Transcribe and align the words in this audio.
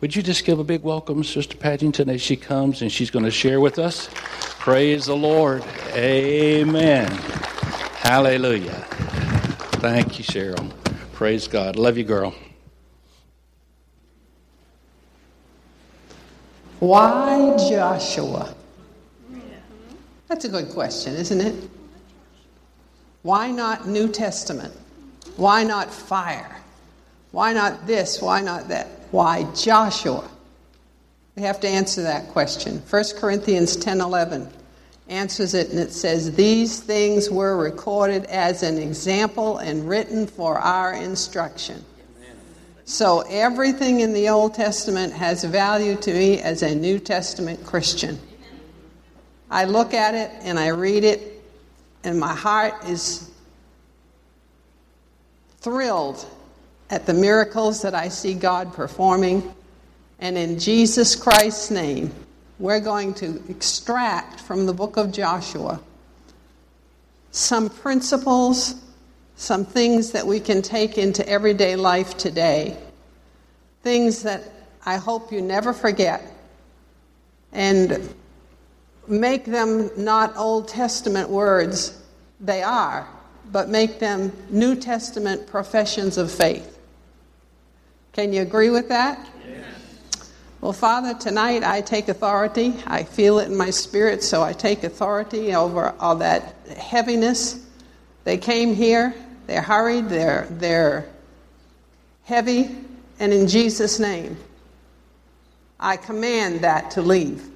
Would 0.00 0.14
you 0.14 0.22
just 0.22 0.44
give 0.44 0.60
a 0.60 0.64
big 0.64 0.84
welcome, 0.84 1.24
Sister 1.24 1.56
Paddington, 1.56 2.08
as 2.08 2.22
she 2.22 2.36
comes 2.36 2.82
and 2.82 2.92
she's 2.92 3.10
going 3.10 3.24
to 3.24 3.32
share 3.32 3.58
with 3.58 3.80
us? 3.80 4.08
Praise 4.60 5.06
the 5.06 5.16
Lord. 5.16 5.64
Amen. 5.94 7.10
Hallelujah. 7.96 8.86
Thank 9.80 10.20
you, 10.20 10.24
Cheryl. 10.24 10.72
Praise 11.14 11.48
God. 11.48 11.74
Love 11.74 11.98
you, 11.98 12.04
girl. 12.04 12.32
Why 16.78 17.56
Joshua? 17.68 18.54
That's 20.28 20.44
a 20.44 20.48
good 20.48 20.68
question, 20.68 21.14
isn't 21.16 21.40
it? 21.40 21.70
Why 23.22 23.50
not 23.50 23.88
New 23.88 24.06
Testament? 24.06 24.72
Why 25.36 25.64
not 25.64 25.92
fire? 25.92 26.56
Why 27.32 27.52
not 27.52 27.84
this? 27.88 28.22
Why 28.22 28.40
not 28.40 28.68
that? 28.68 28.97
Why 29.10 29.44
Joshua? 29.54 30.28
We 31.36 31.42
have 31.42 31.60
to 31.60 31.68
answer 31.68 32.02
that 32.02 32.28
question. 32.28 32.82
1 32.90 33.04
Corinthians 33.16 33.76
10 33.76 34.00
11 34.00 34.48
answers 35.08 35.54
it, 35.54 35.70
and 35.70 35.78
it 35.78 35.92
says, 35.92 36.34
These 36.34 36.80
things 36.80 37.30
were 37.30 37.56
recorded 37.56 38.24
as 38.24 38.62
an 38.62 38.76
example 38.78 39.58
and 39.58 39.88
written 39.88 40.26
for 40.26 40.58
our 40.58 40.94
instruction. 40.94 41.84
So 42.84 43.20
everything 43.28 44.00
in 44.00 44.14
the 44.14 44.30
Old 44.30 44.54
Testament 44.54 45.12
has 45.12 45.44
value 45.44 45.94
to 45.96 46.12
me 46.12 46.40
as 46.40 46.62
a 46.62 46.74
New 46.74 46.98
Testament 46.98 47.64
Christian. 47.64 48.18
I 49.50 49.64
look 49.64 49.94
at 49.94 50.14
it 50.14 50.30
and 50.40 50.58
I 50.58 50.68
read 50.68 51.04
it, 51.04 51.42
and 52.04 52.18
my 52.18 52.34
heart 52.34 52.84
is 52.86 53.30
thrilled 55.60 56.26
at 56.90 57.06
the 57.06 57.14
miracles 57.14 57.82
that 57.82 57.94
I 57.94 58.08
see 58.08 58.34
God 58.34 58.72
performing. 58.72 59.54
And 60.18 60.36
in 60.36 60.58
Jesus 60.58 61.14
Christ's 61.14 61.70
name, 61.70 62.12
we're 62.58 62.80
going 62.80 63.14
to 63.14 63.42
extract 63.48 64.40
from 64.40 64.66
the 64.66 64.72
book 64.72 64.96
of 64.96 65.12
Joshua 65.12 65.80
some 67.30 67.68
principles, 67.68 68.74
some 69.36 69.64
things 69.64 70.12
that 70.12 70.26
we 70.26 70.40
can 70.40 70.62
take 70.62 70.98
into 70.98 71.26
everyday 71.28 71.76
life 71.76 72.16
today, 72.16 72.76
things 73.82 74.22
that 74.22 74.42
I 74.84 74.96
hope 74.96 75.30
you 75.30 75.40
never 75.40 75.72
forget, 75.72 76.22
and 77.52 78.12
make 79.06 79.44
them 79.44 79.90
not 79.96 80.36
Old 80.36 80.68
Testament 80.68 81.28
words, 81.28 82.00
they 82.40 82.62
are, 82.62 83.06
but 83.52 83.68
make 83.68 83.98
them 83.98 84.32
New 84.50 84.74
Testament 84.74 85.46
professions 85.46 86.18
of 86.18 86.30
faith. 86.30 86.77
Can 88.18 88.32
you 88.32 88.42
agree 88.42 88.70
with 88.70 88.88
that? 88.88 89.30
Well, 90.60 90.72
Father, 90.72 91.14
tonight 91.14 91.62
I 91.62 91.80
take 91.80 92.08
authority. 92.08 92.74
I 92.84 93.04
feel 93.04 93.38
it 93.38 93.46
in 93.46 93.56
my 93.56 93.70
spirit, 93.70 94.24
so 94.24 94.42
I 94.42 94.52
take 94.52 94.82
authority 94.82 95.54
over 95.54 95.94
all 96.00 96.16
that 96.16 96.56
heaviness. 96.76 97.64
They 98.24 98.36
came 98.36 98.74
here, 98.74 99.14
they're 99.46 99.62
hurried, 99.62 100.08
they're, 100.08 100.48
they're 100.50 101.08
heavy, 102.24 102.74
and 103.20 103.32
in 103.32 103.46
Jesus' 103.46 104.00
name, 104.00 104.36
I 105.78 105.96
command 105.96 106.62
that 106.62 106.90
to 106.90 107.02
leave, 107.02 107.48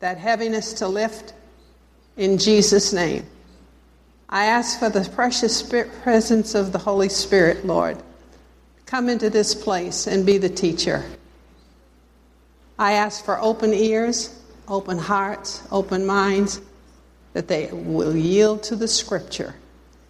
that 0.00 0.18
heaviness 0.18 0.74
to 0.74 0.86
lift 0.86 1.32
in 2.18 2.36
Jesus' 2.36 2.92
name. 2.92 3.24
I 4.28 4.44
ask 4.44 4.78
for 4.78 4.90
the 4.90 5.08
precious 5.14 5.56
spirit, 5.56 5.90
presence 6.02 6.54
of 6.54 6.72
the 6.72 6.78
Holy 6.78 7.08
Spirit, 7.08 7.64
Lord. 7.64 8.02
Come 8.94 9.08
into 9.08 9.28
this 9.28 9.56
place 9.56 10.06
and 10.06 10.24
be 10.24 10.38
the 10.38 10.48
teacher. 10.48 11.04
I 12.78 12.92
ask 12.92 13.24
for 13.24 13.40
open 13.40 13.74
ears, 13.74 14.40
open 14.68 14.98
hearts, 14.98 15.64
open 15.72 16.06
minds, 16.06 16.60
that 17.32 17.48
they 17.48 17.70
will 17.72 18.16
yield 18.16 18.62
to 18.62 18.76
the 18.76 18.86
scripture. 18.86 19.56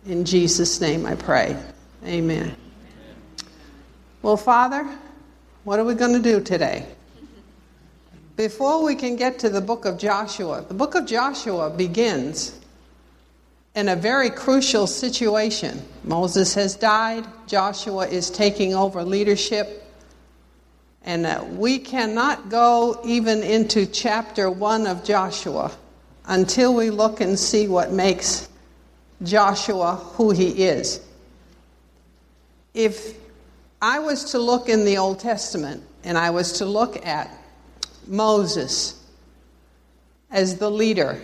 In 0.04 0.26
Jesus' 0.26 0.82
name 0.82 1.06
I 1.06 1.14
pray. 1.14 1.56
Amen. 2.04 2.54
Well, 4.20 4.36
Father, 4.36 4.86
what 5.62 5.78
are 5.78 5.84
we 5.84 5.94
going 5.94 6.12
to 6.12 6.22
do 6.22 6.42
today? 6.42 6.84
Before 8.36 8.84
we 8.84 8.96
can 8.96 9.16
get 9.16 9.38
to 9.38 9.48
the 9.48 9.62
book 9.62 9.86
of 9.86 9.96
Joshua, 9.96 10.62
the 10.68 10.74
book 10.74 10.94
of 10.94 11.06
Joshua 11.06 11.70
begins 11.70 12.60
in 13.74 13.88
a 13.88 13.96
very 13.96 14.30
crucial 14.30 14.86
situation. 14.86 15.82
Moses 16.04 16.54
has 16.54 16.76
died, 16.76 17.26
Joshua 17.46 18.06
is 18.06 18.30
taking 18.30 18.74
over 18.74 19.02
leadership 19.02 19.84
and 21.04 21.26
uh, 21.26 21.44
we 21.50 21.78
cannot 21.78 22.48
go 22.48 23.00
even 23.04 23.42
into 23.42 23.84
chapter 23.86 24.50
1 24.50 24.86
of 24.86 25.04
Joshua 25.04 25.70
until 26.26 26.74
we 26.74 26.88
look 26.88 27.20
and 27.20 27.38
see 27.38 27.68
what 27.68 27.92
makes 27.92 28.48
Joshua 29.22 29.96
who 29.96 30.30
he 30.30 30.64
is. 30.64 31.00
If 32.72 33.18
I 33.82 33.98
was 33.98 34.32
to 34.32 34.38
look 34.38 34.70
in 34.70 34.86
the 34.86 34.96
Old 34.96 35.20
Testament 35.20 35.82
and 36.04 36.16
I 36.16 36.30
was 36.30 36.52
to 36.54 36.64
look 36.64 37.04
at 37.06 37.30
Moses 38.06 38.98
as 40.30 40.56
the 40.56 40.70
leader, 40.70 41.20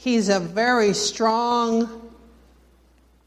he's 0.00 0.30
a 0.30 0.40
very 0.40 0.94
strong 0.94 2.10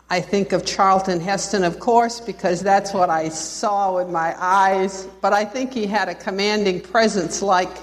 I 0.09 0.21
think 0.21 0.51
of 0.51 0.63
Charlton 0.63 1.19
Heston, 1.19 1.63
of 1.63 1.79
course, 1.79 2.19
because 2.19 2.61
that's 2.61 2.93
what 2.93 3.09
I 3.09 3.29
saw 3.29 3.95
with 3.95 4.09
my 4.09 4.35
eyes, 4.37 5.07
but 5.21 5.33
I 5.33 5.43
think 5.43 5.73
he 5.73 5.87
had 5.87 6.07
a 6.07 6.13
commanding 6.13 6.81
presence 6.81 7.41
like, 7.41 7.75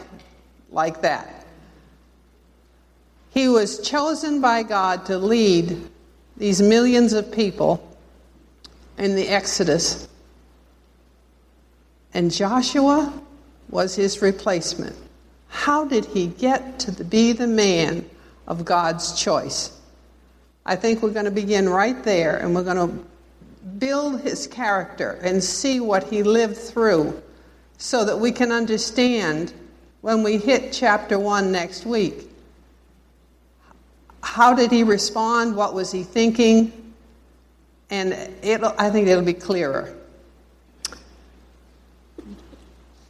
like 0.71 1.01
that. 1.01 1.45
He 3.31 3.49
was 3.49 3.81
chosen 3.81 4.41
by 4.41 4.62
God 4.62 5.07
to 5.07 5.19
lead 5.19 5.89
these 6.37 6.62
millions 6.62 7.15
of 7.15 7.33
people 7.33 7.84
in 8.97 9.17
the 9.17 9.27
Exodus, 9.27 10.07
and 12.15 12.31
Joshua 12.31 13.12
was 13.71 13.97
his 13.97 14.22
replacement. 14.22 14.95
How 15.49 15.84
did 15.84 16.05
he 16.05 16.28
get 16.28 16.78
to 16.81 17.05
be 17.05 17.33
the 17.33 17.49
man 17.49 18.09
of 18.50 18.65
God's 18.65 19.19
choice? 19.19 19.71
I 20.66 20.75
think 20.75 21.03
we're 21.03 21.12
going 21.12 21.25
to 21.25 21.31
begin 21.31 21.69
right 21.69 22.03
there 22.03 22.37
and 22.37 22.53
we're 22.53 22.65
going 22.65 22.88
to 22.88 23.05
build 23.78 24.21
his 24.22 24.47
character 24.49 25.19
and 25.22 25.43
see 25.43 25.78
what 25.78 26.05
he 26.05 26.25
lived 26.25 26.56
through 26.56 27.22
so 27.78 28.05
that 28.05 28.19
we 28.19 28.33
can 28.33 28.50
understand 28.50 29.55
when 30.00 30.25
we 30.25 30.37
hit 30.37 30.72
chapter 30.72 31.16
1 31.19 31.53
next 31.53 31.87
week. 31.87 32.28
How 34.22 34.53
did 34.55 34.72
he 34.72 34.83
respond? 34.83 35.55
What 35.55 35.72
was 35.72 35.93
he 35.93 36.03
thinking? 36.03 36.93
And 37.89 38.12
I 38.15 38.91
think 38.91 39.06
it'll 39.09 39.22
be 39.22 39.33
clearer. 39.33 39.97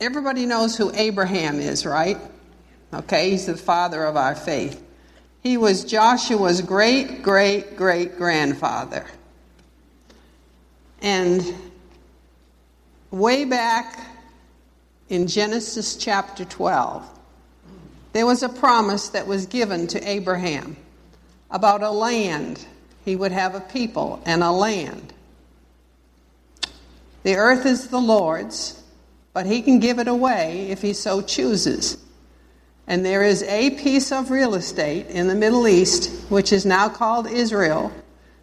Everybody 0.00 0.47
knows 0.47 0.77
who 0.77 0.93
Abraham 0.95 1.61
is, 1.61 1.87
right? 1.87 2.19
Okay, 2.93 3.31
he's 3.31 3.47
the 3.47 3.56
father 3.56 4.05
of 4.05 4.17
our 4.17 4.34
faith. 4.34 4.83
He 5.43 5.56
was 5.56 5.84
Joshua's 5.84 6.61
great, 6.61 7.23
great, 7.23 7.77
great 7.77 8.17
grandfather. 8.17 9.06
And 11.01 11.43
way 13.11 13.47
back 13.47 13.99
in 15.09 15.27
Genesis 15.27 15.97
chapter 15.97 16.45
12, 16.45 17.09
there 18.12 18.27
was 18.27 18.43
a 18.43 18.49
promise 18.49 19.09
that 19.09 19.27
was 19.27 19.47
given 19.47 19.87
to 19.89 20.09
Abraham 20.09 20.77
about 21.50 21.83
a 21.83 21.91
land. 21.91 22.67
He 23.05 23.17
would 23.17 23.33
have 23.33 23.55
a 23.55 23.61
people 23.61 24.23
and 24.27 24.43
a 24.43 24.50
land. 24.50 25.15
The 27.23 27.37
earth 27.37 27.65
is 27.65 27.89
the 27.89 28.00
Lord's, 28.00 28.83
but 29.33 29.47
he 29.47 29.62
can 29.62 29.79
give 29.79 29.99
it 29.99 30.09
away 30.09 30.69
if 30.70 30.82
he 30.82 30.93
so 30.93 31.23
chooses. 31.23 31.97
And 32.90 33.06
there 33.06 33.22
is 33.22 33.44
a 33.44 33.70
piece 33.70 34.10
of 34.10 34.32
real 34.32 34.56
estate 34.56 35.06
in 35.06 35.28
the 35.28 35.34
Middle 35.37 35.69
East, 35.69 36.10
which 36.28 36.52
is 36.52 36.66
now 36.66 36.88
called 36.88 37.28
Israel, 37.31 37.92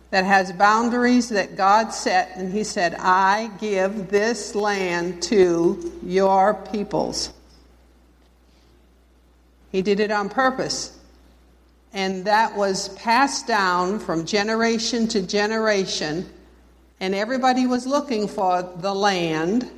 that 0.10 0.24
has 0.24 0.54
boundaries 0.54 1.28
that 1.28 1.58
God 1.58 1.90
set. 1.90 2.32
And 2.38 2.54
He 2.54 2.64
said, 2.64 2.96
I 2.98 3.52
give 3.60 4.10
this 4.10 4.56
land 4.56 5.22
to 5.24 6.00
your 6.02 6.54
peoples. 6.72 7.34
He 9.70 9.82
did 9.82 10.00
it 10.00 10.12
on 10.12 10.30
purpose. 10.30 10.98
And 11.92 12.24
that 12.24 12.56
was 12.56 12.88
passed 12.96 13.48
down 13.48 14.00
from 14.00 14.26
generation 14.26 15.10
to 15.10 15.22
generation. 15.24 16.26
And 17.02 17.14
everybody 17.14 17.68
was 17.68 17.86
looking 17.86 18.30
for 18.30 18.64
the 18.78 18.96
land 18.96 19.70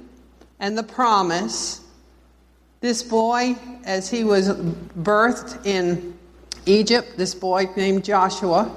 and 0.59 0.77
the 0.77 0.83
promise 0.83 1.81
this 2.81 3.03
boy, 3.03 3.55
as 3.83 4.09
he 4.09 4.23
was 4.23 4.49
birthed 4.49 5.65
in 5.65 6.17
Egypt, 6.65 7.17
this 7.17 7.35
boy 7.35 7.69
named 7.75 8.05
Joshua, 8.05 8.71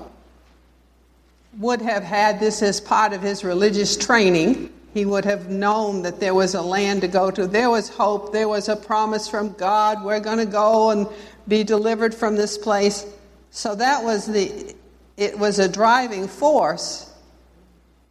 would 1.58 1.80
have 1.82 2.02
had 2.02 2.40
this 2.40 2.62
as 2.62 2.80
part 2.80 3.12
of 3.12 3.22
his 3.22 3.44
religious 3.44 3.96
training. 3.96 4.70
he 4.94 5.06
would 5.06 5.24
have 5.24 5.48
known 5.48 6.02
that 6.02 6.20
there 6.20 6.34
was 6.34 6.54
a 6.54 6.60
land 6.60 7.00
to 7.00 7.08
go 7.08 7.30
to. 7.30 7.46
There 7.46 7.70
was 7.70 7.88
hope. 7.88 8.30
There 8.30 8.48
was 8.48 8.68
a 8.68 8.76
promise 8.76 9.26
from 9.26 9.52
God. 9.52 10.04
We're 10.04 10.20
going 10.20 10.38
to 10.38 10.46
go 10.46 10.90
and 10.90 11.06
be 11.48 11.64
delivered 11.64 12.14
from 12.14 12.36
this 12.36 12.58
place. 12.58 13.06
So 13.50 13.74
that 13.76 14.04
was 14.04 14.26
the, 14.26 14.74
it 15.16 15.38
was 15.38 15.58
a 15.58 15.68
driving 15.68 16.28
force 16.28 17.10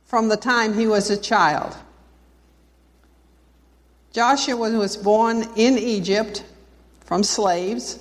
from 0.06 0.28
the 0.28 0.38
time 0.38 0.74
he 0.74 0.88
was 0.88 1.12
a 1.12 1.18
child. 1.18 1.76
Joshua 4.14 4.78
was 4.78 4.98
born 4.98 5.48
in 5.56 5.78
Egypt 5.78 6.44
from 7.06 7.24
slaves. 7.24 8.00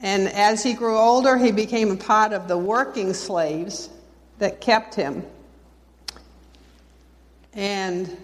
And 0.00 0.28
as 0.28 0.62
he 0.62 0.72
grew 0.72 0.96
older, 0.96 1.36
he 1.36 1.52
became 1.52 1.90
a 1.90 1.96
part 1.96 2.32
of 2.32 2.48
the 2.48 2.56
working 2.56 3.12
slaves 3.12 3.90
that 4.38 4.60
kept 4.60 4.94
him. 4.94 5.24
And 7.52 8.16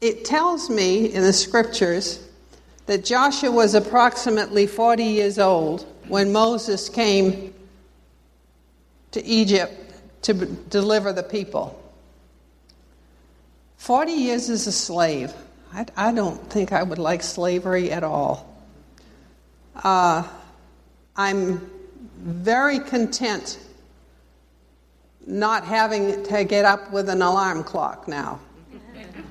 it 0.00 0.24
tells 0.24 0.68
me 0.68 1.06
in 1.06 1.22
the 1.22 1.32
scriptures 1.32 2.26
that 2.86 3.04
Joshua 3.04 3.50
was 3.50 3.74
approximately 3.74 4.66
40 4.66 5.04
years 5.04 5.38
old 5.38 5.86
when 6.08 6.32
Moses 6.32 6.88
came 6.88 7.54
to 9.12 9.24
Egypt 9.24 9.91
to 10.22 10.34
deliver 10.34 11.12
the 11.12 11.22
people. 11.22 11.78
40 13.76 14.12
years 14.12 14.48
as 14.48 14.66
a 14.66 14.72
slave. 14.72 15.32
I, 15.72 15.86
I 15.96 16.12
don't 16.12 16.38
think 16.50 16.72
I 16.72 16.82
would 16.82 16.98
like 16.98 17.22
slavery 17.22 17.90
at 17.90 18.04
all. 18.04 18.48
Uh, 19.74 20.26
I'm 21.16 21.70
very 22.18 22.78
content 22.78 23.58
not 25.26 25.64
having 25.64 26.22
to 26.24 26.44
get 26.44 26.64
up 26.64 26.92
with 26.92 27.08
an 27.08 27.22
alarm 27.22 27.64
clock 27.64 28.08
now. 28.08 28.40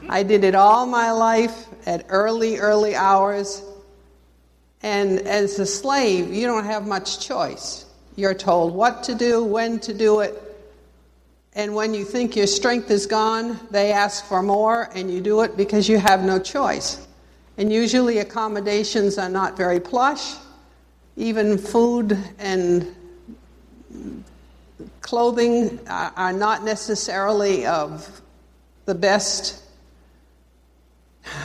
I 0.10 0.24
did 0.24 0.44
it 0.44 0.56
all 0.56 0.86
my 0.86 1.12
life 1.12 1.68
at 1.86 2.06
early, 2.10 2.58
early 2.58 2.96
hours. 2.96 3.64
And 4.84 5.20
as 5.20 5.60
a 5.60 5.66
slave, 5.66 6.34
you 6.34 6.48
don't 6.48 6.66
have 6.66 6.88
much 6.88 7.26
choice. 7.26 7.86
You're 8.16 8.34
told 8.34 8.74
what 8.74 9.04
to 9.04 9.16
do, 9.16 9.44
when 9.44 9.80
to 9.80 9.94
do 9.94 10.22
it. 10.22 10.41
And 11.54 11.76
when 11.76 11.94
you 11.94 12.06
think 12.06 12.36
your 12.36 12.48
strength 12.48 12.90
is 12.92 13.06
gone, 13.06 13.60
they 13.72 13.92
ask 13.92 14.26
for 14.26 14.42
more, 14.42 14.90
and 14.96 15.12
you 15.12 15.20
do 15.20 15.42
it 15.42 15.58
because 15.58 15.90
you 15.90 15.98
have 15.98 16.24
no 16.24 16.40
choice. 16.40 17.06
And 17.58 17.74
usually, 17.74 18.20
accommodations 18.20 19.18
are 19.18 19.28
not 19.30 19.58
very 19.58 19.80
plush. 19.80 20.36
Even 21.18 21.58
food 21.58 22.18
and 22.40 22.96
clothing 25.02 25.80
are 25.88 26.32
not 26.32 26.64
necessarily 26.64 27.66
of 27.66 28.22
the 28.86 28.96
best. 28.96 29.62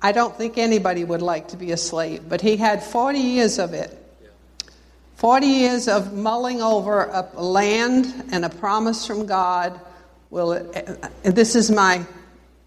I 0.00 0.12
don't 0.12 0.34
think 0.34 0.56
anybody 0.56 1.04
would 1.04 1.20
like 1.20 1.48
to 1.48 1.58
be 1.58 1.72
a 1.72 1.76
slave, 1.76 2.26
but 2.26 2.40
he 2.40 2.56
had 2.56 2.82
40 2.82 3.18
years 3.18 3.58
of 3.58 3.74
it. 3.74 4.07
40 5.18 5.46
years 5.48 5.88
of 5.88 6.12
mulling 6.12 6.62
over 6.62 7.06
a 7.06 7.42
land 7.42 8.06
and 8.30 8.44
a 8.44 8.48
promise 8.48 9.04
from 9.04 9.26
God. 9.26 9.80
Will 10.30 10.52
it, 10.52 11.02
this 11.24 11.56
is 11.56 11.72
my, 11.72 12.06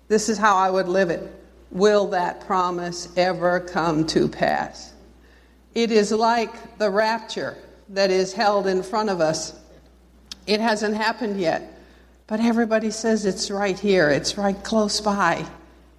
this 0.10 0.28
is 0.28 0.38
how 0.38 0.58
I 0.58 0.70
would 0.70 0.90
live 0.90 1.10
it. 1.10 1.34
Will 1.72 2.08
that 2.08 2.46
promise 2.46 3.08
ever 3.16 3.62
come 3.62 4.06
to 4.08 4.28
pass? 4.28 4.92
It 5.76 5.92
is 5.92 6.12
like 6.12 6.78
the 6.78 6.90
rapture 6.90 7.56
that 7.88 8.12
is 8.12 8.34
held 8.34 8.68
in 8.68 8.84
front 8.84 9.10
of 9.10 9.22
us. 9.22 9.58
It 10.46 10.60
hasn't 10.60 10.98
happened 10.98 11.40
yet, 11.40 11.80
but 12.28 12.42
everybody 12.42 12.92
says 12.92 13.26
it's 13.26 13.50
right 13.50 13.80
here, 13.80 14.10
it's 14.10 14.38
right 14.38 14.62
close 14.62 15.00
by. 15.00 15.46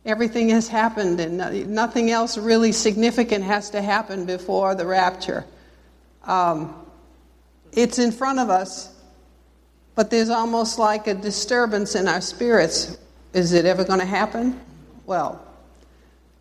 Everything 0.04 0.50
has 0.50 0.68
happened, 0.68 1.18
and 1.18 1.70
nothing 1.70 2.10
else 2.10 2.36
really 2.36 2.72
significant 2.72 3.42
has 3.42 3.70
to 3.70 3.80
happen 3.80 4.26
before 4.26 4.74
the 4.74 4.84
rapture. 4.84 5.46
Um, 6.24 6.74
it's 7.72 7.98
in 7.98 8.12
front 8.12 8.38
of 8.38 8.50
us, 8.50 8.94
but 9.94 10.10
there's 10.10 10.30
almost 10.30 10.78
like 10.78 11.06
a 11.06 11.14
disturbance 11.14 11.94
in 11.94 12.08
our 12.08 12.20
spirits. 12.20 12.96
Is 13.32 13.52
it 13.52 13.64
ever 13.64 13.84
going 13.84 14.00
to 14.00 14.06
happen? 14.06 14.60
Well, 15.06 15.44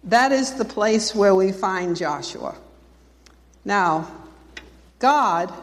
that 0.05 0.31
is 0.31 0.53
the 0.53 0.65
place 0.65 1.15
where 1.15 1.35
we 1.35 1.51
find 1.51 1.95
Joshua. 1.95 2.55
Now, 3.63 4.11
God 4.99 5.53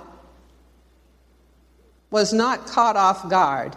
was 2.11 2.33
not 2.33 2.67
caught 2.67 2.97
off 2.97 3.29
guard. 3.29 3.77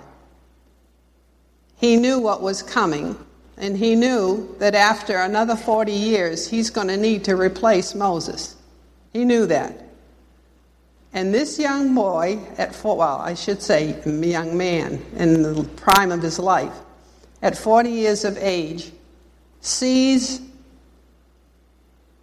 He 1.78 1.98
knew 1.98 2.20
what 2.20 2.42
was 2.42 2.62
coming, 2.62 3.18
and 3.58 3.76
he 3.76 3.96
knew 3.96 4.56
that 4.60 4.76
after 4.76 5.18
another 5.18 5.56
40 5.56 5.92
years, 5.92 6.48
he's 6.48 6.70
going 6.70 6.88
to 6.88 6.98
need 6.98 7.26
to 7.26 7.36
replace 7.36 7.96
Moses. 7.96 8.56
He 9.12 9.26
knew 9.26 9.46
that. 9.48 9.91
And 11.14 11.34
this 11.34 11.60
young 11.60 11.94
boy, 11.94 12.40
at 12.58 12.74
four, 12.74 12.98
well, 12.98 13.18
I 13.18 13.34
should 13.34 13.62
say, 13.62 14.02
young 14.06 14.58
man 14.58 15.04
in 15.18 15.44
the 15.44 15.64
prime 15.76 16.12
of 16.12 16.22
his 16.22 16.40
life, 16.40 16.74
at 17.42 17.58
40 17.58 17.90
years 17.90 18.24
of 18.24 18.38
age, 18.38 18.92
sees 19.60 20.42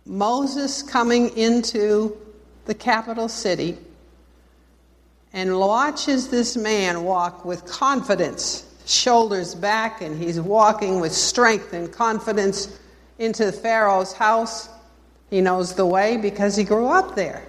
Moses 0.07 0.83
coming 0.83 1.37
into 1.37 2.17
the 2.65 2.75
capital 2.75 3.29
city 3.29 3.77
and 5.35 5.59
watches 5.59 6.29
this 6.29 6.57
man 6.57 7.05
walk 7.05 7.45
with 7.45 7.67
confidence, 7.67 8.65
shoulders 8.87 9.55
back, 9.55 10.01
and 10.01 10.21
he's 10.21 10.41
walking 10.41 11.01
with 11.01 11.13
strength 11.13 11.75
and 11.75 11.93
confidence 11.93 12.79
into 13.19 13.53
Pharaoh's 13.53 14.15
house. 14.15 14.71
He 15.29 15.43
knows 15.43 15.75
the 15.75 15.85
way 15.85 16.17
because 16.17 16.57
he 16.57 16.65
grew 16.65 16.87
up 16.87 17.15
there. 17.15 17.45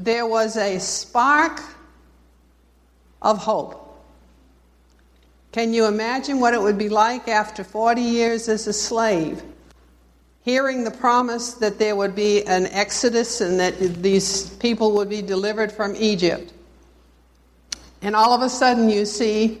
There 0.00 0.26
was 0.26 0.56
a 0.56 0.78
spark 0.78 1.62
of 3.20 3.36
hope. 3.36 4.02
Can 5.52 5.74
you 5.74 5.84
imagine 5.84 6.40
what 6.40 6.54
it 6.54 6.62
would 6.62 6.78
be 6.78 6.88
like 6.88 7.28
after 7.28 7.62
40 7.62 8.00
years 8.00 8.48
as 8.48 8.66
a 8.66 8.72
slave? 8.72 9.42
Hearing 10.42 10.84
the 10.84 10.90
promise 10.90 11.52
that 11.54 11.78
there 11.78 11.94
would 11.94 12.14
be 12.14 12.46
an 12.46 12.64
exodus 12.68 13.42
and 13.42 13.60
that 13.60 13.78
these 14.02 14.48
people 14.54 14.92
would 14.92 15.10
be 15.10 15.20
delivered 15.20 15.70
from 15.70 15.94
Egypt. 15.96 16.50
And 18.00 18.16
all 18.16 18.32
of 18.32 18.40
a 18.40 18.48
sudden, 18.48 18.88
you 18.88 19.04
see 19.04 19.60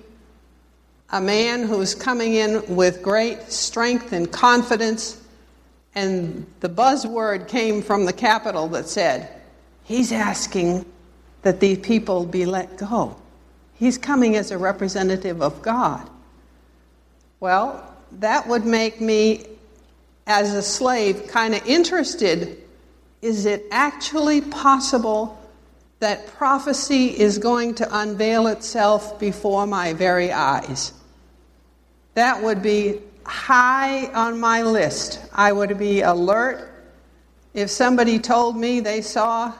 a 1.10 1.20
man 1.20 1.64
who's 1.64 1.94
coming 1.94 2.32
in 2.32 2.76
with 2.76 3.02
great 3.02 3.52
strength 3.52 4.14
and 4.14 4.32
confidence, 4.32 5.20
and 5.94 6.46
the 6.60 6.70
buzzword 6.70 7.46
came 7.46 7.82
from 7.82 8.06
the 8.06 8.12
capital 8.14 8.68
that 8.68 8.88
said, 8.88 9.36
He's 9.90 10.12
asking 10.12 10.86
that 11.42 11.58
these 11.58 11.78
people 11.78 12.24
be 12.24 12.46
let 12.46 12.76
go. 12.78 13.16
He's 13.74 13.98
coming 13.98 14.36
as 14.36 14.52
a 14.52 14.56
representative 14.56 15.42
of 15.42 15.62
God. 15.62 16.08
Well, 17.40 17.92
that 18.20 18.46
would 18.46 18.64
make 18.64 19.00
me, 19.00 19.46
as 20.28 20.54
a 20.54 20.62
slave, 20.62 21.26
kind 21.26 21.56
of 21.56 21.66
interested. 21.66 22.62
Is 23.20 23.46
it 23.46 23.64
actually 23.72 24.42
possible 24.42 25.36
that 25.98 26.24
prophecy 26.28 27.06
is 27.06 27.38
going 27.38 27.74
to 27.74 27.98
unveil 27.98 28.46
itself 28.46 29.18
before 29.18 29.66
my 29.66 29.92
very 29.92 30.30
eyes? 30.30 30.92
That 32.14 32.40
would 32.40 32.62
be 32.62 33.00
high 33.26 34.06
on 34.12 34.38
my 34.38 34.62
list. 34.62 35.18
I 35.32 35.50
would 35.50 35.76
be 35.78 36.02
alert. 36.02 36.72
If 37.54 37.70
somebody 37.70 38.20
told 38.20 38.56
me 38.56 38.78
they 38.78 39.02
saw 39.02 39.52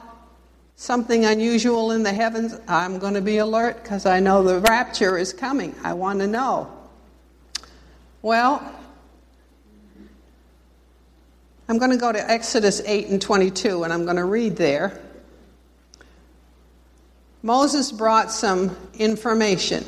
something 0.81 1.25
unusual 1.25 1.91
in 1.91 2.01
the 2.01 2.11
heavens, 2.11 2.59
I'm 2.67 2.97
going 2.97 3.13
to 3.13 3.21
be 3.21 3.37
alert 3.37 3.83
because 3.83 4.07
I 4.07 4.19
know 4.19 4.41
the 4.41 4.61
rapture 4.61 5.15
is 5.15 5.31
coming. 5.31 5.75
I 5.83 5.93
want 5.93 6.21
to 6.21 6.27
know. 6.27 6.75
Well, 8.23 8.67
I'm 11.69 11.77
going 11.77 11.91
to 11.91 11.97
go 11.97 12.11
to 12.11 12.31
Exodus 12.31 12.81
8 12.83 13.09
and 13.09 13.21
22, 13.21 13.83
and 13.83 13.93
I'm 13.93 14.05
going 14.05 14.15
to 14.15 14.25
read 14.25 14.55
there. 14.55 14.99
Moses 17.43 17.91
brought 17.91 18.31
some 18.31 18.75
information, 18.95 19.85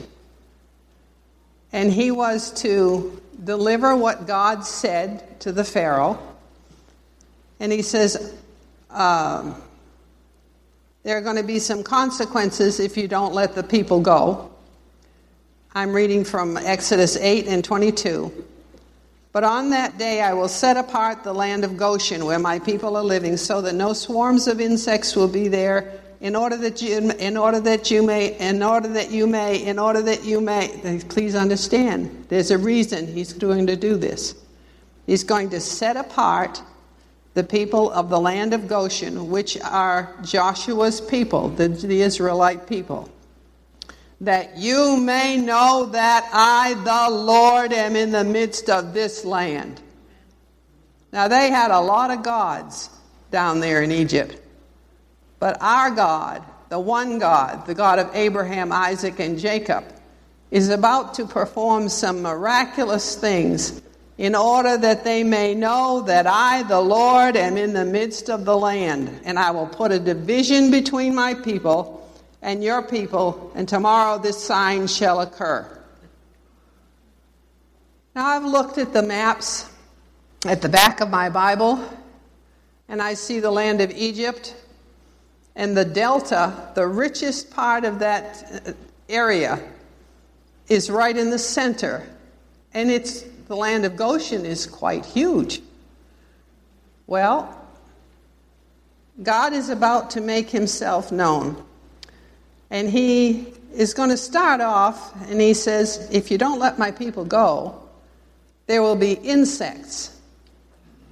and 1.71 1.91
he 1.91 2.11
was 2.11 2.51
to 2.61 3.19
deliver 3.43 3.95
what 3.95 4.27
God 4.27 4.63
said 4.63 5.39
to 5.39 5.51
the 5.51 5.63
Pharaoh. 5.63 6.19
And 7.59 7.71
he 7.71 7.81
says, 7.81 8.35
um, 8.91 9.55
there 11.03 11.17
are 11.17 11.21
going 11.21 11.35
to 11.35 11.43
be 11.43 11.59
some 11.59 11.83
consequences 11.83 12.79
if 12.79 12.97
you 12.97 13.07
don't 13.07 13.33
let 13.33 13.55
the 13.55 13.63
people 13.63 13.99
go. 13.99 14.49
I'm 15.75 15.93
reading 15.93 16.23
from 16.23 16.55
Exodus 16.55 17.17
8 17.17 17.47
and 17.47 17.63
22. 17.63 18.45
But 19.33 19.43
on 19.43 19.71
that 19.71 19.97
day 19.97 20.21
I 20.21 20.33
will 20.33 20.47
set 20.47 20.77
apart 20.77 21.23
the 21.23 21.33
land 21.33 21.63
of 21.63 21.75
Goshen 21.75 22.25
where 22.25 22.39
my 22.39 22.59
people 22.59 22.95
are 22.95 23.03
living, 23.03 23.35
so 23.35 23.61
that 23.61 23.73
no 23.73 23.91
swarms 23.93 24.47
of 24.47 24.61
insects 24.61 25.15
will 25.15 25.27
be 25.27 25.47
there, 25.47 25.99
in 26.21 26.37
order 26.37 26.55
that 26.55 26.81
you, 26.81 27.11
in 27.11 27.35
order 27.35 27.59
that 27.59 27.91
you 27.91 28.01
may, 28.01 28.37
in 28.39 28.63
order 28.63 28.87
that 28.87 29.11
you 29.11 29.27
may, 29.27 29.61
in 29.61 29.77
order 29.77 30.01
that 30.01 30.23
you 30.23 30.39
may. 30.39 31.01
Please 31.09 31.35
understand, 31.35 32.27
there's 32.29 32.49
a 32.49 32.57
reason 32.57 33.07
he's 33.07 33.33
going 33.33 33.67
to 33.67 33.75
do 33.75 33.97
this. 33.97 34.35
He's 35.05 35.25
going 35.25 35.49
to 35.49 35.59
set 35.59 35.97
apart 35.97 36.61
the 37.33 37.43
people 37.43 37.91
of 37.91 38.09
the 38.09 38.19
land 38.19 38.53
of 38.53 38.67
Goshen, 38.67 39.29
which 39.29 39.59
are 39.61 40.13
Joshua's 40.23 41.01
people, 41.01 41.49
the, 41.49 41.67
the 41.67 42.01
Israelite 42.01 42.67
people 42.67 43.09
that 44.23 44.57
you 44.57 44.97
may 44.97 45.37
know 45.37 45.89
that 45.91 46.29
I, 46.31 46.73
the 46.75 47.15
Lord, 47.15 47.73
am 47.73 47.95
in 47.95 48.11
the 48.11 48.23
midst 48.23 48.69
of 48.69 48.93
this 48.93 49.25
land. 49.25 49.81
Now, 51.11 51.27
they 51.27 51.49
had 51.49 51.71
a 51.71 51.79
lot 51.79 52.09
of 52.09 52.23
gods 52.23 52.89
down 53.31 53.59
there 53.59 53.83
in 53.83 53.91
Egypt, 53.91 54.39
but 55.39 55.57
our 55.61 55.91
God, 55.91 56.41
the 56.69 56.79
one 56.79 57.19
God, 57.19 57.65
the 57.67 57.75
God 57.75 57.99
of 57.99 58.09
Abraham, 58.15 58.71
Isaac, 58.71 59.19
and 59.19 59.37
Jacob, 59.37 59.83
is 60.51 60.69
about 60.69 61.15
to 61.15 61.25
perform 61.25 61.89
some 61.89 62.21
miraculous 62.21 63.15
things 63.15 63.81
in 64.17 64.35
order 64.35 64.77
that 64.77 65.03
they 65.03 65.23
may 65.23 65.55
know 65.55 66.01
that 66.01 66.27
I, 66.27 66.63
the 66.63 66.79
Lord, 66.79 67.35
am 67.35 67.57
in 67.57 67.73
the 67.73 67.85
midst 67.85 68.29
of 68.29 68.45
the 68.45 68.55
land, 68.55 69.21
and 69.23 69.39
I 69.39 69.51
will 69.51 69.67
put 69.67 69.91
a 69.91 69.99
division 69.99 70.69
between 70.69 71.15
my 71.15 71.33
people 71.33 71.99
and 72.41 72.63
your 72.63 72.83
people, 72.83 73.51
and 73.55 73.67
tomorrow 73.67 74.19
this 74.19 74.41
sign 74.43 74.87
shall 74.87 75.21
occur. 75.21 75.67
Now, 78.15 78.27
I've 78.27 78.45
looked 78.45 78.77
at 78.77 78.93
the 78.93 79.01
maps 79.01 79.69
at 80.45 80.61
the 80.61 80.69
back 80.69 81.01
of 81.01 81.09
my 81.09 81.29
Bible, 81.29 81.83
and 82.87 83.01
I 83.01 83.15
see 83.15 83.39
the 83.39 83.49
land 83.49 83.81
of 83.81 83.91
Egypt 83.91 84.55
and 85.55 85.75
the 85.77 85.85
delta, 85.85 86.71
the 86.75 86.85
richest 86.85 87.51
part 87.51 87.85
of 87.85 87.99
that 87.99 88.63
uh, 88.67 88.73
area, 89.07 89.59
is 90.67 90.89
right 90.89 91.15
in 91.15 91.29
the 91.29 91.39
center. 91.39 92.07
And 92.73 92.89
it's 92.89 93.23
the 93.53 93.59
land 93.59 93.85
of 93.85 93.95
Goshen 93.95 94.47
is 94.47 94.65
quite 94.65 95.05
huge. 95.05 95.61
Well, 97.05 97.55
God 99.21 99.53
is 99.53 99.69
about 99.69 100.09
to 100.11 100.21
make 100.21 100.49
himself 100.49 101.11
known. 101.11 101.63
And 102.71 102.89
he 102.89 103.53
is 103.71 103.93
going 103.93 104.09
to 104.09 104.17
start 104.17 104.59
off, 104.59 105.13
and 105.29 105.39
he 105.39 105.53
says, 105.53 106.09
If 106.11 106.31
you 106.31 106.39
don't 106.39 106.57
let 106.57 106.79
my 106.79 106.89
people 106.89 107.25
go, 107.25 107.79
there 108.65 108.81
will 108.81 108.95
be 108.95 109.11
insects 109.11 110.19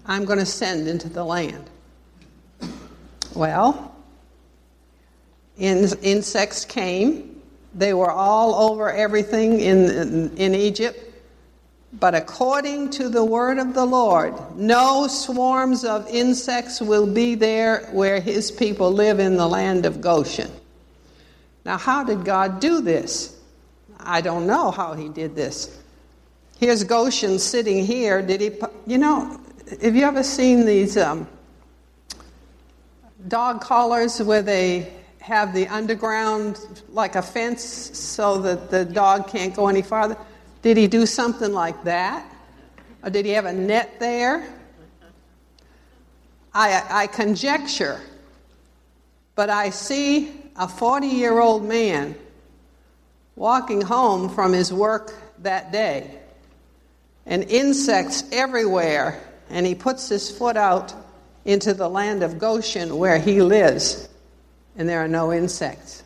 I'm 0.08 0.26
going 0.26 0.40
to 0.40 0.46
send 0.48 0.88
into 0.88 1.10
the 1.10 1.24
land. 1.24 1.70
Well, 3.36 3.96
in, 5.60 5.88
insects 6.02 6.66
came. 6.66 7.40
They 7.76 7.94
were 7.94 8.10
all 8.10 8.72
over 8.72 8.92
everything 8.92 9.60
in, 9.60 9.92
in, 9.92 10.38
in 10.38 10.56
Egypt. 10.56 11.10
But 11.94 12.16
according 12.16 12.92
to 12.92 13.10
the 13.10 13.24
word 13.24 13.58
of 13.58 13.74
the 13.74 13.86
Lord, 13.86 14.34
no 14.56 15.08
swarms 15.08 15.84
of 15.84 16.08
insects 16.08 16.80
will 16.80 17.06
be 17.06 17.36
there 17.36 17.90
where 17.92 18.22
his 18.22 18.50
people 18.50 18.92
live 18.92 19.20
in 19.20 19.36
the 19.36 19.48
land 19.48 19.86
of 19.86 20.00
Goshen. 20.00 20.50
Now, 21.66 21.78
how 21.78 22.04
did 22.04 22.24
God 22.24 22.60
do 22.60 22.82
this? 22.82 23.38
I 24.00 24.22
don't 24.22 24.48
know 24.48 24.72
how 24.72 24.94
he 24.94 25.10
did 25.10 25.36
this. 25.36 25.78
Here's 26.60 26.84
Goshen 26.84 27.40
sitting 27.40 27.86
here. 27.86 28.22
Did 28.22 28.42
he, 28.42 28.52
you 28.88 28.98
know, 28.98 29.40
have 29.82 29.96
you 29.96 30.06
ever 30.06 30.24
seen 30.24 30.66
these 30.66 30.96
um, 30.96 31.28
dog 33.28 33.62
collars 33.62 34.22
where 34.22 34.42
they 34.42 34.92
have 35.20 35.54
the 35.54 35.68
underground 35.68 36.82
like 36.90 37.16
a 37.16 37.22
fence 37.22 37.64
so 37.64 38.40
that 38.40 38.72
the 38.72 38.86
dog 38.86 39.28
can't 39.28 39.56
go 39.56 39.68
any 39.68 39.82
farther? 39.82 40.18
Did 40.62 40.78
he 40.78 40.88
do 40.88 41.06
something 41.06 41.54
like 41.54 41.84
that? 41.86 42.26
Or 43.04 43.10
did 43.10 43.26
he 43.26 43.32
have 43.32 43.46
a 43.46 43.54
net 43.54 44.00
there? 44.00 44.48
I, 46.54 46.84
I 46.90 47.08
conjecture, 47.08 48.00
but 49.36 49.50
I 49.50 49.70
see 49.70 50.32
a 50.56 50.68
40 50.68 51.08
year 51.08 51.40
old 51.40 51.64
man 51.64 52.16
walking 53.36 53.82
home 53.82 54.30
from 54.30 54.52
his 54.52 54.74
work 54.74 55.14
that 55.40 55.72
day, 55.72 56.20
and 57.26 57.44
insects 57.46 58.24
everywhere, 58.32 59.20
and 59.50 59.66
he 59.66 59.74
puts 59.74 60.10
his 60.10 60.30
foot 60.30 60.58
out 60.58 60.94
into 61.46 61.74
the 61.74 61.90
land 61.90 62.22
of 62.22 62.38
Goshen 62.38 62.98
where 62.98 63.18
he 63.18 63.42
lives, 63.42 64.08
and 64.76 64.88
there 64.88 65.04
are 65.04 65.08
no 65.08 65.32
insects. 65.32 66.04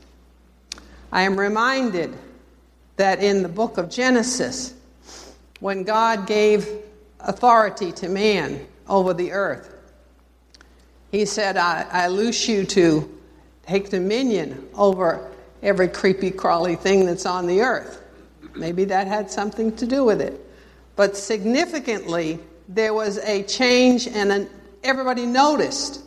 I 1.11 1.23
am 1.23 1.39
reminded 1.39 2.15
that 2.97 3.21
in 3.21 3.43
the 3.43 3.49
book 3.49 3.77
of 3.77 3.89
Genesis, 3.89 4.73
when 5.59 5.83
God 5.83 6.27
gave 6.27 6.67
authority 7.19 7.91
to 7.93 8.09
man 8.09 8.65
over 8.87 9.13
the 9.13 9.31
earth, 9.31 9.73
he 11.11 11.25
said, 11.25 11.57
I, 11.57 11.85
I 11.91 12.07
loose 12.07 12.47
you 12.47 12.65
to 12.65 13.09
take 13.65 13.89
dominion 13.89 14.67
over 14.75 15.31
every 15.63 15.87
creepy, 15.87 16.31
crawly 16.31 16.75
thing 16.75 17.05
that's 17.05 17.25
on 17.25 17.47
the 17.47 17.61
earth. 17.61 18.01
Maybe 18.55 18.85
that 18.85 19.07
had 19.07 19.31
something 19.31 19.75
to 19.77 19.87
do 19.87 20.03
with 20.03 20.21
it. 20.21 20.39
But 20.95 21.17
significantly, 21.17 22.39
there 22.69 22.93
was 22.93 23.17
a 23.19 23.43
change, 23.43 24.07
and 24.07 24.31
an, 24.31 24.49
everybody 24.83 25.25
noticed 25.25 26.01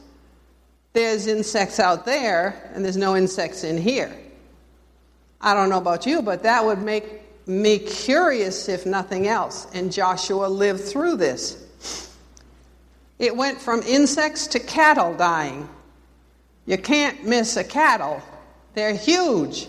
there's 0.92 1.26
insects 1.26 1.78
out 1.78 2.04
there, 2.04 2.70
and 2.74 2.84
there's 2.84 2.96
no 2.96 3.16
insects 3.16 3.64
in 3.64 3.76
here. 3.76 4.14
I 5.40 5.54
don't 5.54 5.70
know 5.70 5.78
about 5.78 6.06
you, 6.06 6.22
but 6.22 6.42
that 6.42 6.64
would 6.64 6.80
make 6.80 7.22
me 7.46 7.78
curious, 7.78 8.68
if 8.68 8.84
nothing 8.84 9.28
else. 9.28 9.66
And 9.72 9.92
Joshua 9.92 10.46
lived 10.46 10.82
through 10.82 11.16
this. 11.16 11.64
It 13.18 13.36
went 13.36 13.60
from 13.60 13.82
insects 13.82 14.46
to 14.48 14.60
cattle 14.60 15.14
dying. 15.14 15.68
You 16.66 16.78
can't 16.78 17.24
miss 17.24 17.56
a 17.56 17.64
cattle, 17.64 18.22
they're 18.74 18.94
huge. 18.94 19.68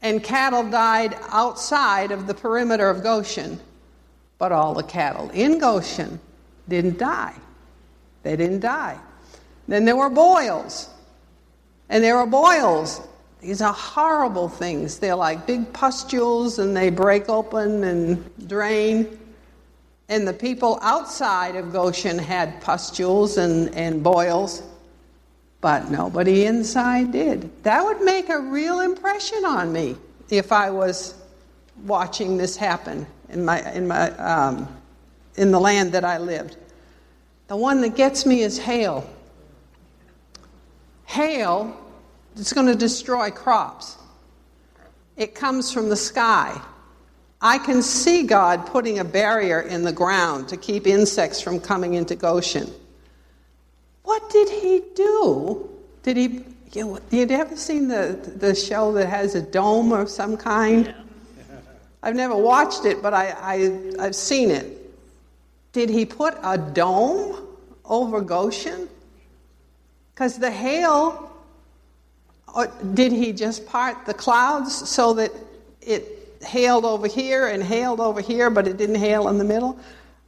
And 0.00 0.22
cattle 0.22 0.68
died 0.68 1.16
outside 1.28 2.12
of 2.12 2.26
the 2.26 2.34
perimeter 2.34 2.90
of 2.90 3.02
Goshen, 3.02 3.58
but 4.38 4.52
all 4.52 4.74
the 4.74 4.82
cattle 4.82 5.30
in 5.30 5.58
Goshen 5.58 6.20
didn't 6.68 6.98
die. 6.98 7.34
They 8.22 8.36
didn't 8.36 8.60
die. 8.60 8.98
Then 9.66 9.84
there 9.84 9.96
were 9.96 10.10
boils. 10.10 10.90
And 11.88 12.04
there 12.04 12.16
were 12.16 12.26
boils. 12.26 13.00
These 13.44 13.60
are 13.60 13.74
horrible 13.74 14.48
things. 14.48 14.98
They're 14.98 15.14
like 15.14 15.46
big 15.46 15.70
pustules 15.74 16.58
and 16.58 16.74
they 16.74 16.88
break 16.88 17.28
open 17.28 17.84
and 17.84 18.48
drain. 18.48 19.18
And 20.08 20.26
the 20.26 20.32
people 20.32 20.78
outside 20.80 21.54
of 21.54 21.70
Goshen 21.70 22.18
had 22.18 22.62
pustules 22.62 23.36
and, 23.36 23.74
and 23.74 24.02
boils 24.02 24.62
but 25.60 25.90
nobody 25.90 26.44
inside 26.44 27.12
did. 27.12 27.50
That 27.64 27.82
would 27.82 28.02
make 28.02 28.28
a 28.28 28.38
real 28.38 28.80
impression 28.80 29.46
on 29.46 29.72
me 29.72 29.96
if 30.28 30.52
I 30.52 30.68
was 30.70 31.14
watching 31.86 32.36
this 32.36 32.54
happen 32.54 33.06
in 33.30 33.44
my 33.46 33.72
in 33.72 33.88
my 33.88 34.10
um, 34.18 34.68
in 35.36 35.50
the 35.50 35.58
land 35.58 35.92
that 35.92 36.04
I 36.04 36.18
lived. 36.18 36.58
The 37.48 37.56
one 37.56 37.80
that 37.80 37.96
gets 37.96 38.26
me 38.26 38.42
is 38.42 38.58
hail. 38.58 39.08
Hail 41.06 41.83
is 42.36 42.52
going 42.52 42.66
to 42.66 42.74
destroy 42.74 43.30
crops. 43.30 43.96
It 45.16 45.34
comes 45.34 45.72
from 45.72 45.88
the 45.88 45.96
sky. 45.96 46.60
I 47.40 47.58
can 47.58 47.82
see 47.82 48.22
God 48.22 48.66
putting 48.66 48.98
a 48.98 49.04
barrier 49.04 49.60
in 49.60 49.82
the 49.82 49.92
ground 49.92 50.48
to 50.48 50.56
keep 50.56 50.86
insects 50.86 51.40
from 51.40 51.60
coming 51.60 51.94
into 51.94 52.16
Goshen. 52.16 52.72
What 54.02 54.30
did 54.30 54.48
he 54.48 54.82
do? 54.94 55.68
Did 56.02 56.16
he? 56.16 56.44
You, 56.72 56.86
know, 56.86 56.98
you 57.10 57.26
ever 57.28 57.56
seen 57.56 57.88
the 57.88 58.18
the 58.36 58.54
show 58.54 58.92
that 58.92 59.08
has 59.08 59.34
a 59.34 59.42
dome 59.42 59.92
of 59.92 60.08
some 60.08 60.36
kind? 60.36 60.86
Yeah. 60.86 61.56
I've 62.02 62.16
never 62.16 62.36
watched 62.36 62.84
it, 62.84 63.02
but 63.02 63.14
I, 63.14 63.30
I 63.30 64.04
I've 64.04 64.16
seen 64.16 64.50
it. 64.50 64.80
Did 65.72 65.90
he 65.90 66.06
put 66.06 66.34
a 66.42 66.56
dome 66.56 67.46
over 67.84 68.20
Goshen? 68.20 68.88
Because 70.14 70.38
the 70.38 70.50
hail, 70.50 71.30
or 72.52 72.66
did 72.94 73.12
he 73.12 73.32
just 73.32 73.66
part 73.66 74.06
the 74.06 74.14
clouds 74.14 74.88
so 74.88 75.14
that 75.14 75.30
it 75.80 76.36
hailed 76.42 76.84
over 76.84 77.06
here 77.06 77.48
and 77.48 77.62
hailed 77.62 78.00
over 78.00 78.20
here, 78.20 78.50
but 78.50 78.66
it 78.66 78.76
didn't 78.76 78.96
hail 78.96 79.28
in 79.28 79.38
the 79.38 79.44
middle? 79.44 79.78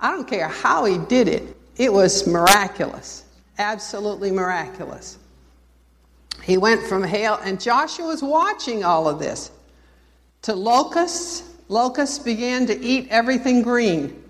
I 0.00 0.10
don't 0.10 0.28
care 0.28 0.48
how 0.48 0.84
he 0.84 0.98
did 0.98 1.28
it, 1.28 1.56
it 1.76 1.92
was 1.92 2.26
miraculous 2.26 3.26
absolutely 3.58 4.30
miraculous. 4.30 5.18
He 6.42 6.56
went 6.56 6.82
from 6.86 7.02
hail, 7.02 7.38
and 7.42 7.60
Joshua 7.60 8.06
was 8.06 8.22
watching 8.22 8.84
all 8.84 9.08
of 9.08 9.18
this, 9.18 9.50
to 10.42 10.54
locusts. 10.54 11.42
Locusts 11.68 12.18
began 12.18 12.66
to 12.66 12.80
eat 12.80 13.08
everything 13.10 13.62
green. 13.62 14.22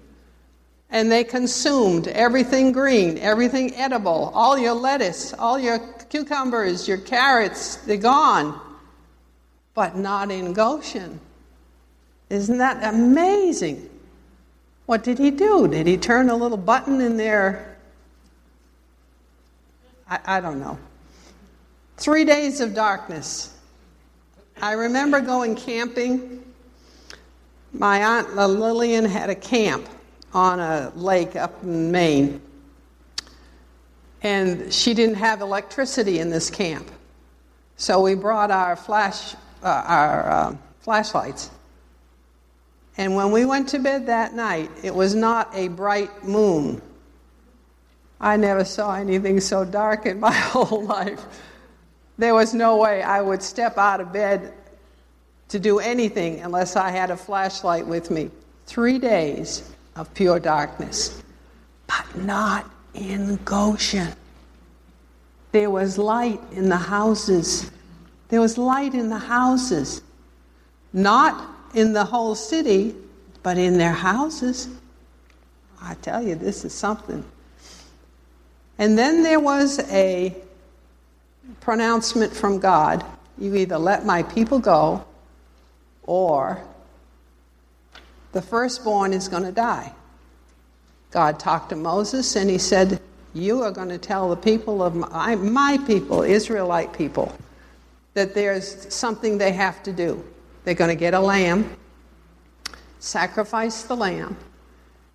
And 0.88 1.10
they 1.10 1.24
consumed 1.24 2.06
everything 2.08 2.70
green, 2.72 3.18
everything 3.18 3.74
edible, 3.74 4.30
all 4.32 4.56
your 4.56 4.72
lettuce, 4.72 5.34
all 5.34 5.58
your 5.58 5.78
cucumbers, 6.10 6.86
your 6.86 6.98
carrots, 6.98 7.76
they're 7.76 7.96
gone. 7.96 8.60
But 9.74 9.96
not 9.96 10.30
in 10.30 10.52
Goshen. 10.52 11.20
Isn't 12.30 12.58
that 12.58 12.82
amazing? 12.82 13.90
What 14.86 15.04
did 15.04 15.18
he 15.18 15.30
do? 15.30 15.68
Did 15.68 15.86
he 15.86 15.96
turn 15.96 16.30
a 16.30 16.36
little 16.36 16.56
button 16.56 17.00
in 17.00 17.16
there? 17.16 17.76
I, 20.08 20.20
I 20.24 20.40
don't 20.40 20.60
know. 20.60 20.78
Three 21.96 22.24
days 22.24 22.60
of 22.60 22.74
darkness. 22.74 23.54
I 24.60 24.72
remember 24.72 25.20
going 25.20 25.56
camping. 25.56 26.42
My 27.72 28.02
aunt 28.02 28.36
Lillian 28.36 29.04
had 29.04 29.28
a 29.28 29.34
camp 29.34 29.86
on 30.32 30.60
a 30.60 30.92
lake 30.94 31.36
up 31.36 31.62
in 31.62 31.90
Maine. 31.90 32.40
And 34.22 34.72
she 34.72 34.94
didn't 34.94 35.16
have 35.16 35.40
electricity 35.40 36.18
in 36.18 36.30
this 36.30 36.50
camp. 36.50 36.90
So 37.76 38.00
we 38.00 38.14
brought 38.14 38.50
our 38.50 38.76
flash, 38.76 39.34
uh, 39.62 39.84
our 39.86 40.30
uh, 40.30 40.56
flashlights. 40.80 41.50
And 42.96 43.14
when 43.14 43.30
we 43.30 43.44
went 43.44 43.68
to 43.70 43.78
bed 43.78 44.06
that 44.06 44.34
night, 44.34 44.70
it 44.82 44.94
was 44.94 45.14
not 45.14 45.50
a 45.54 45.68
bright 45.68 46.24
moon. 46.24 46.80
I 48.18 48.36
never 48.38 48.64
saw 48.64 48.94
anything 48.94 49.40
so 49.40 49.64
dark 49.64 50.06
in 50.06 50.18
my 50.20 50.32
whole 50.32 50.84
life. 50.84 51.22
There 52.18 52.34
was 52.34 52.54
no 52.54 52.78
way 52.78 53.02
I 53.02 53.20
would 53.20 53.42
step 53.42 53.76
out 53.76 54.00
of 54.00 54.12
bed 54.12 54.54
to 55.48 55.58
do 55.58 55.78
anything 55.78 56.40
unless 56.40 56.76
I 56.76 56.90
had 56.90 57.10
a 57.10 57.16
flashlight 57.16 57.86
with 57.86 58.10
me. 58.10 58.30
Three 58.66 58.98
days 58.98 59.70
of 59.94 60.12
pure 60.14 60.40
darkness, 60.40 61.22
but 61.86 62.16
not 62.16 62.68
in 62.96 63.36
Goshen. 63.44 64.12
There 65.52 65.70
was 65.70 65.98
light 65.98 66.40
in 66.52 66.68
the 66.68 66.76
houses. 66.76 67.70
There 68.28 68.40
was 68.40 68.58
light 68.58 68.94
in 68.94 69.08
the 69.08 69.18
houses. 69.18 70.02
Not 70.92 71.48
in 71.74 71.92
the 71.92 72.04
whole 72.04 72.34
city, 72.34 72.94
but 73.42 73.58
in 73.58 73.78
their 73.78 73.92
houses. 73.92 74.68
I 75.80 75.94
tell 75.94 76.22
you, 76.22 76.34
this 76.34 76.64
is 76.64 76.72
something. 76.72 77.24
And 78.78 78.98
then 78.98 79.22
there 79.22 79.40
was 79.40 79.78
a 79.90 80.34
pronouncement 81.60 82.32
from 82.32 82.58
God 82.58 83.04
you 83.38 83.54
either 83.54 83.78
let 83.78 84.04
my 84.04 84.22
people 84.22 84.58
go 84.58 85.04
or 86.04 86.62
the 88.32 88.42
firstborn 88.42 89.12
is 89.12 89.28
going 89.28 89.42
to 89.42 89.52
die. 89.52 89.92
God 91.10 91.38
talked 91.38 91.70
to 91.70 91.76
Moses 91.76 92.36
and 92.36 92.50
he 92.50 92.58
said, 92.58 93.00
You 93.32 93.62
are 93.62 93.70
going 93.70 93.88
to 93.88 93.98
tell 93.98 94.28
the 94.30 94.36
people 94.36 94.82
of 94.82 94.94
my, 94.94 95.34
my 95.36 95.78
people, 95.86 96.22
Israelite 96.22 96.92
people, 96.92 97.36
that 98.14 98.34
there's 98.34 98.92
something 98.92 99.38
they 99.38 99.52
have 99.52 99.82
to 99.84 99.92
do. 99.92 100.24
They're 100.64 100.74
going 100.74 100.90
to 100.90 100.96
get 100.96 101.14
a 101.14 101.20
lamb, 101.20 101.76
sacrifice 102.98 103.84
the 103.84 103.96
lamb, 103.96 104.36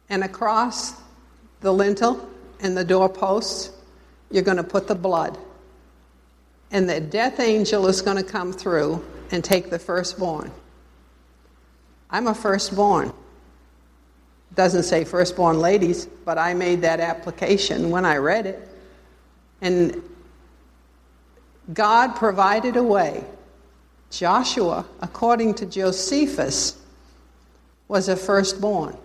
and 0.09 0.23
across 0.23 0.93
the 1.61 1.71
lintel 1.71 2.29
and 2.59 2.75
the 2.75 2.85
doorposts, 2.85 3.71
you're 4.29 4.43
going 4.43 4.57
to 4.57 4.63
put 4.63 4.87
the 4.87 4.95
blood. 4.95 5.37
And 6.71 6.89
the 6.89 7.01
death 7.01 7.39
angel 7.39 7.87
is 7.87 8.01
going 8.01 8.17
to 8.17 8.23
come 8.23 8.53
through 8.53 9.03
and 9.31 9.43
take 9.43 9.69
the 9.69 9.79
firstborn. 9.79 10.51
I'm 12.09 12.27
a 12.27 12.35
firstborn. 12.35 13.13
Doesn't 14.55 14.83
say 14.83 15.05
firstborn 15.05 15.59
ladies, 15.59 16.05
but 16.05 16.37
I 16.37 16.53
made 16.53 16.81
that 16.81 16.99
application 16.99 17.89
when 17.89 18.05
I 18.05 18.17
read 18.17 18.45
it. 18.45 18.67
And 19.61 20.01
God 21.73 22.15
provided 22.15 22.75
a 22.75 22.83
way 22.83 23.23
Joshua, 24.09 24.85
according 24.99 25.53
to 25.55 25.65
Josephus, 25.65 26.77
was 27.87 28.09
a 28.09 28.15
firstborn. 28.15 28.97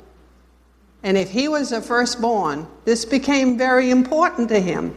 And 1.03 1.17
if 1.17 1.31
he 1.31 1.47
was 1.47 1.71
a 1.71 1.81
firstborn, 1.81 2.67
this 2.85 3.05
became 3.05 3.57
very 3.57 3.91
important 3.91 4.49
to 4.49 4.59
him. 4.59 4.97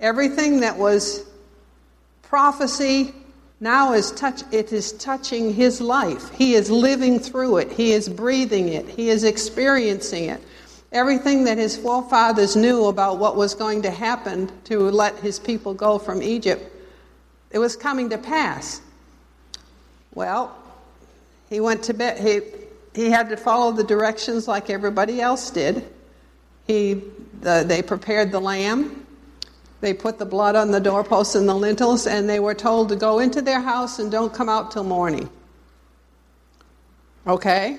Everything 0.00 0.60
that 0.60 0.78
was 0.78 1.24
prophecy 2.22 3.14
now 3.64 3.94
is 3.94 4.12
touch 4.12 4.42
it 4.52 4.72
is 4.74 4.92
touching 4.92 5.54
his 5.54 5.80
life. 5.80 6.30
He 6.34 6.54
is 6.54 6.70
living 6.70 7.18
through 7.18 7.56
it. 7.56 7.72
He 7.72 7.92
is 7.92 8.10
breathing 8.10 8.68
it. 8.68 8.86
He 8.86 9.08
is 9.08 9.24
experiencing 9.24 10.26
it. 10.26 10.42
Everything 10.92 11.44
that 11.44 11.56
his 11.56 11.74
forefathers 11.74 12.56
knew 12.56 12.84
about 12.84 13.18
what 13.18 13.36
was 13.36 13.54
going 13.54 13.80
to 13.82 13.90
happen 13.90 14.52
to 14.64 14.78
let 14.90 15.16
his 15.16 15.38
people 15.38 15.72
go 15.72 15.98
from 15.98 16.22
Egypt, 16.22 16.70
it 17.50 17.58
was 17.58 17.74
coming 17.74 18.10
to 18.10 18.18
pass. 18.18 18.82
Well, 20.14 20.54
he 21.48 21.58
went 21.58 21.84
to 21.84 21.94
bed. 21.94 22.20
He, 22.20 22.40
he 22.94 23.10
had 23.10 23.30
to 23.30 23.36
follow 23.38 23.72
the 23.72 23.82
directions 23.82 24.46
like 24.46 24.68
everybody 24.68 25.22
else 25.22 25.50
did. 25.50 25.88
He, 26.66 27.02
the, 27.40 27.64
they 27.66 27.80
prepared 27.80 28.30
the 28.30 28.40
lamb. 28.40 29.03
They 29.84 29.92
put 29.92 30.18
the 30.18 30.24
blood 30.24 30.56
on 30.56 30.70
the 30.70 30.80
doorposts 30.80 31.34
and 31.34 31.46
the 31.46 31.54
lintels, 31.54 32.06
and 32.06 32.26
they 32.26 32.40
were 32.40 32.54
told 32.54 32.88
to 32.88 32.96
go 32.96 33.18
into 33.18 33.42
their 33.42 33.60
house 33.60 33.98
and 33.98 34.10
don't 34.10 34.32
come 34.32 34.48
out 34.48 34.70
till 34.70 34.82
morning. 34.82 35.28
Okay? 37.26 37.76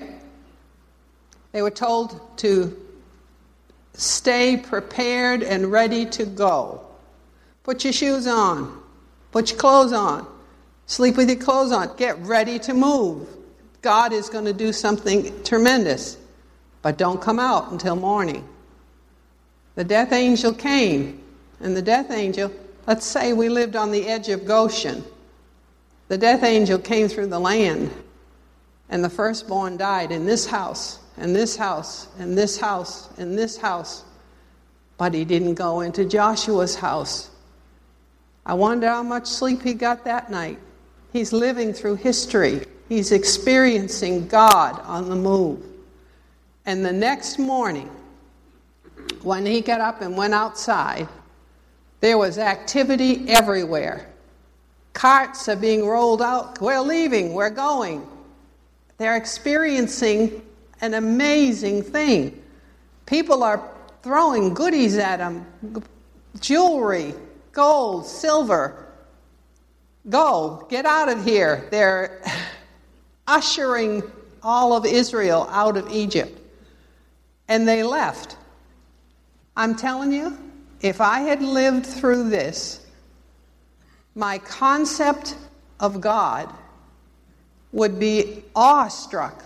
They 1.50 1.62
were 1.62 1.70
told 1.72 2.38
to 2.38 2.80
stay 3.94 4.56
prepared 4.56 5.42
and 5.42 5.72
ready 5.72 6.06
to 6.06 6.24
go. 6.24 6.86
Put 7.64 7.82
your 7.82 7.92
shoes 7.92 8.28
on, 8.28 8.80
put 9.32 9.50
your 9.50 9.58
clothes 9.58 9.92
on. 9.92 10.28
Sleep 10.86 11.16
with 11.16 11.28
your 11.28 11.40
clothes 11.40 11.72
on. 11.72 11.96
Get 11.96 12.16
ready 12.20 12.60
to 12.60 12.72
move. 12.72 13.26
God 13.82 14.12
is 14.12 14.28
going 14.28 14.44
to 14.44 14.52
do 14.52 14.72
something 14.72 15.42
tremendous. 15.42 16.18
But 16.82 16.98
don't 16.98 17.20
come 17.20 17.40
out 17.40 17.72
until 17.72 17.96
morning. 17.96 18.48
The 19.74 19.82
death 19.82 20.12
angel 20.12 20.54
came, 20.54 21.25
and 21.60 21.76
the 21.76 21.82
death 21.82 22.10
angel, 22.10 22.52
let's 22.86 23.06
say 23.06 23.32
we 23.32 23.48
lived 23.48 23.76
on 23.76 23.90
the 23.90 24.06
edge 24.06 24.28
of 24.28 24.44
Goshen. 24.44 25.04
The 26.08 26.18
death 26.18 26.42
angel 26.44 26.78
came 26.78 27.08
through 27.08 27.28
the 27.28 27.38
land, 27.38 27.90
and 28.88 29.02
the 29.02 29.10
firstborn 29.10 29.76
died 29.76 30.12
in 30.12 30.26
this 30.26 30.46
house, 30.46 31.00
and 31.16 31.34
this 31.34 31.56
house, 31.56 32.08
and 32.18 32.36
this 32.36 32.58
house, 32.58 33.08
and 33.18 33.36
this 33.36 33.56
house. 33.56 34.04
But 34.98 35.14
he 35.14 35.24
didn't 35.24 35.54
go 35.54 35.80
into 35.80 36.04
Joshua's 36.04 36.76
house. 36.76 37.30
I 38.44 38.54
wonder 38.54 38.88
how 38.88 39.02
much 39.02 39.26
sleep 39.26 39.62
he 39.62 39.74
got 39.74 40.04
that 40.04 40.30
night. 40.30 40.58
He's 41.12 41.32
living 41.32 41.72
through 41.72 41.96
history. 41.96 42.64
He's 42.88 43.10
experiencing 43.10 44.28
God 44.28 44.80
on 44.84 45.08
the 45.08 45.16
move. 45.16 45.64
And 46.64 46.84
the 46.84 46.92
next 46.92 47.38
morning, 47.38 47.90
when 49.22 49.44
he 49.44 49.60
got 49.60 49.80
up 49.80 50.00
and 50.02 50.16
went 50.16 50.34
outside, 50.34 51.08
there 52.00 52.18
was 52.18 52.38
activity 52.38 53.28
everywhere. 53.28 54.06
Carts 54.92 55.48
are 55.48 55.56
being 55.56 55.86
rolled 55.86 56.22
out. 56.22 56.60
We're 56.60 56.80
leaving, 56.80 57.32
we're 57.34 57.50
going. 57.50 58.06
They're 58.98 59.16
experiencing 59.16 60.42
an 60.80 60.94
amazing 60.94 61.82
thing. 61.82 62.42
People 63.04 63.42
are 63.42 63.62
throwing 64.02 64.54
goodies 64.54 64.96
at 64.98 65.18
them 65.18 65.46
jewelry, 66.40 67.14
gold, 67.52 68.06
silver. 68.06 68.86
Go, 70.08 70.66
get 70.70 70.86
out 70.86 71.08
of 71.08 71.24
here. 71.24 71.66
They're 71.70 72.22
ushering 73.26 74.02
all 74.42 74.76
of 74.76 74.86
Israel 74.86 75.48
out 75.50 75.76
of 75.76 75.90
Egypt. 75.90 76.38
And 77.48 77.66
they 77.66 77.82
left. 77.82 78.36
I'm 79.56 79.74
telling 79.74 80.12
you, 80.12 80.36
if 80.80 81.00
I 81.00 81.20
had 81.20 81.42
lived 81.42 81.86
through 81.86 82.28
this, 82.28 82.86
my 84.14 84.38
concept 84.38 85.36
of 85.80 86.00
God 86.00 86.52
would 87.72 87.98
be 87.98 88.42
awestruck. 88.54 89.44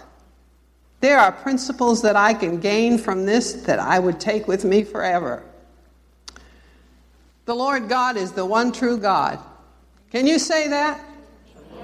There 1.00 1.18
are 1.18 1.32
principles 1.32 2.02
that 2.02 2.16
I 2.16 2.34
can 2.34 2.60
gain 2.60 2.98
from 2.98 3.24
this 3.24 3.52
that 3.64 3.78
I 3.78 3.98
would 3.98 4.20
take 4.20 4.46
with 4.46 4.64
me 4.64 4.84
forever. 4.84 5.42
The 7.46 7.54
Lord 7.54 7.88
God 7.88 8.16
is 8.16 8.32
the 8.32 8.46
one 8.46 8.70
true 8.70 8.98
God. 8.98 9.38
Can 10.10 10.26
you 10.26 10.38
say 10.38 10.68
that? 10.68 11.04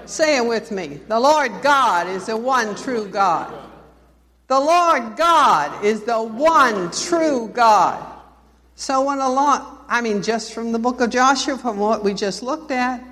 Say 0.05 0.37
it 0.37 0.47
with 0.47 0.71
me. 0.71 1.01
The 1.09 1.19
Lord 1.19 1.51
God 1.63 2.07
is 2.07 2.27
the 2.27 2.37
one 2.37 2.77
true 2.77 3.09
God. 3.09 3.53
The 4.47 4.61
Lord 4.61 5.17
God 5.17 5.85
is 5.85 6.03
the 6.05 6.23
one 6.23 6.93
true 6.93 7.51
God. 7.53 8.16
So 8.77 9.03
when 9.07 9.21
a 9.21 9.29
lot, 9.29 9.85
I 9.89 10.03
mean, 10.03 10.23
just 10.23 10.53
from 10.53 10.71
the 10.71 10.79
book 10.79 11.01
of 11.01 11.09
Joshua, 11.09 11.57
from 11.57 11.79
what 11.79 12.05
we 12.05 12.13
just 12.13 12.43
looked 12.43 12.71
at, 12.71 13.03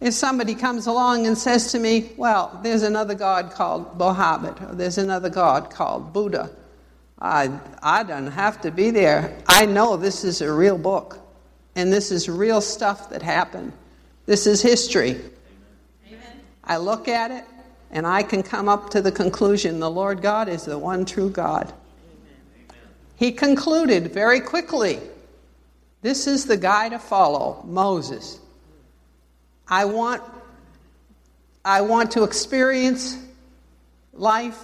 if 0.00 0.12
somebody 0.12 0.56
comes 0.56 0.88
along 0.88 1.28
and 1.28 1.38
says 1.38 1.70
to 1.70 1.78
me, 1.78 2.10
well, 2.16 2.58
there's 2.64 2.82
another 2.82 3.14
God 3.14 3.52
called 3.52 3.96
Mohammed, 3.96 4.60
or 4.60 4.74
there's 4.74 4.98
another 4.98 5.30
God 5.30 5.70
called 5.70 6.12
Buddha, 6.12 6.50
I, 7.20 7.58
I 7.80 8.02
don't 8.02 8.26
have 8.26 8.60
to 8.62 8.72
be 8.72 8.90
there. 8.90 9.34
I 9.46 9.66
know 9.66 9.96
this 9.96 10.24
is 10.24 10.42
a 10.42 10.52
real 10.52 10.76
book, 10.76 11.20
and 11.76 11.92
this 11.92 12.10
is 12.10 12.28
real 12.28 12.60
stuff 12.60 13.08
that 13.10 13.22
happened. 13.22 13.72
This 14.26 14.48
is 14.48 14.60
history. 14.60 15.20
Amen. 16.08 16.40
I 16.64 16.76
look 16.76 17.06
at 17.06 17.30
it, 17.30 17.44
and 17.92 18.04
I 18.04 18.24
can 18.24 18.42
come 18.42 18.68
up 18.68 18.90
to 18.90 19.00
the 19.00 19.12
conclusion 19.12 19.78
the 19.78 19.90
Lord 19.90 20.22
God 20.22 20.48
is 20.48 20.64
the 20.64 20.76
one 20.76 21.04
true 21.04 21.30
God. 21.30 21.72
He 23.24 23.32
concluded 23.32 24.12
very 24.12 24.40
quickly 24.40 25.00
this 26.02 26.26
is 26.26 26.44
the 26.44 26.58
guy 26.58 26.90
to 26.90 26.98
follow 26.98 27.64
Moses. 27.66 28.38
I 29.66 29.86
want, 29.86 30.22
I 31.64 31.80
want 31.80 32.10
to 32.10 32.24
experience 32.24 33.16
life 34.12 34.62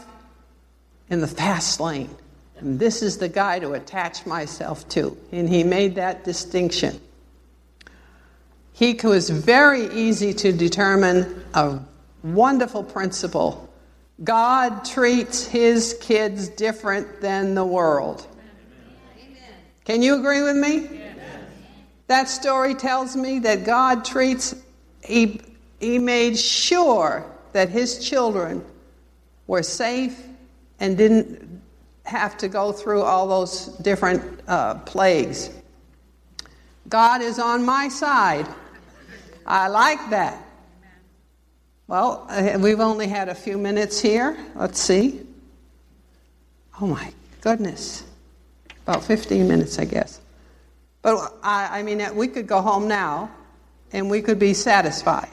in 1.09 1.23
the 1.23 1.27
fast 1.27 1.81
lane. 1.81 2.15
And 2.59 2.79
this 2.79 3.01
is 3.01 3.17
the 3.17 3.31
guy 3.31 3.61
to 3.61 3.73
attach 3.73 4.27
myself 4.27 4.87
to. 4.91 5.17
And 5.33 5.49
he 5.49 5.65
made 5.65 5.95
that 5.95 6.25
distinction. 6.25 7.01
He 8.75 8.93
was 9.03 9.31
very 9.31 9.87
easy 9.87 10.35
to 10.35 10.53
determine 10.53 11.47
a 11.55 11.81
wonderful 12.23 12.85
principle. 12.85 13.73
God 14.23 14.85
treats 14.85 15.47
his 15.47 15.97
kids 16.03 16.49
different 16.49 17.23
than 17.23 17.55
the 17.55 17.65
world. 17.65 18.27
Can 19.85 20.03
you 20.03 20.17
agree 20.17 20.43
with 20.43 20.57
me? 20.57 21.01
That 22.07 22.29
story 22.29 22.75
tells 22.75 23.17
me 23.17 23.39
that 23.41 23.65
God 23.65 24.05
treats, 24.05 24.55
he, 25.03 25.41
he 25.79 25.99
made 25.99 26.39
sure 26.39 27.25
that 27.53 27.69
his 27.69 28.05
children 28.05 28.65
were 29.47 29.63
safe 29.63 30.21
and 30.81 30.97
didn't 30.97 31.63
have 32.05 32.37
to 32.39 32.49
go 32.49 32.73
through 32.73 33.03
all 33.03 33.29
those 33.29 33.67
different 33.83 34.41
uh, 34.49 34.75
plagues. 34.81 35.51
God 36.89 37.23
is 37.23 37.39
on 37.39 37.65
my 37.65 37.89
side. 37.89 38.47
I 39.47 39.69
like 39.69 40.11
that. 40.11 40.45
Well, 41.87 42.27
uh, 42.29 42.59
we've 42.61 42.81
only 42.81 43.07
had 43.07 43.29
a 43.29 43.35
few 43.35 43.59
minutes 43.59 44.01
here. 44.01 44.37
Let's 44.55 44.81
see. 44.81 45.27
Oh 46.81 46.87
my 46.87 47.13
goodness. 47.41 48.05
About 48.91 49.05
15 49.05 49.47
minutes, 49.47 49.79
I 49.79 49.85
guess. 49.85 50.21
But 51.01 51.33
I, 51.45 51.79
I 51.79 51.83
mean, 51.85 52.05
we 52.17 52.27
could 52.27 52.49
go 52.49 52.61
home 52.61 52.89
now 52.89 53.31
and 53.93 54.11
we 54.11 54.21
could 54.21 54.41
be 54.41 54.53
satisfied. 54.53 55.31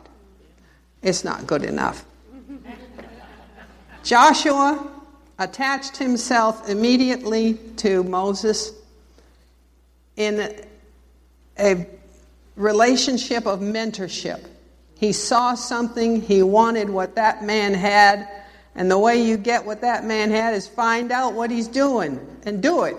It's 1.01 1.23
not 1.23 1.47
good 1.47 1.63
enough. 1.63 2.05
Joshua 4.03 4.87
attached 5.39 5.97
himself 5.97 6.69
immediately 6.69 7.55
to 7.77 8.03
Moses 8.03 8.73
in 10.17 10.55
a 11.57 11.87
relationship 12.57 13.47
of 13.47 13.59
mentorship. 13.59 14.45
He 14.99 15.11
saw 15.13 15.55
something, 15.55 16.21
he 16.21 16.43
wanted 16.43 16.91
what 16.91 17.15
that 17.15 17.43
man 17.43 17.73
had, 17.73 18.29
and 18.75 18.91
the 18.91 18.99
way 18.99 19.19
you 19.19 19.35
get 19.35 19.65
what 19.65 19.81
that 19.81 20.05
man 20.05 20.29
had 20.29 20.53
is 20.53 20.67
find 20.67 21.11
out 21.11 21.33
what 21.33 21.49
he's 21.49 21.67
doing 21.67 22.19
and 22.45 22.61
do 22.61 22.83
it. 22.83 22.95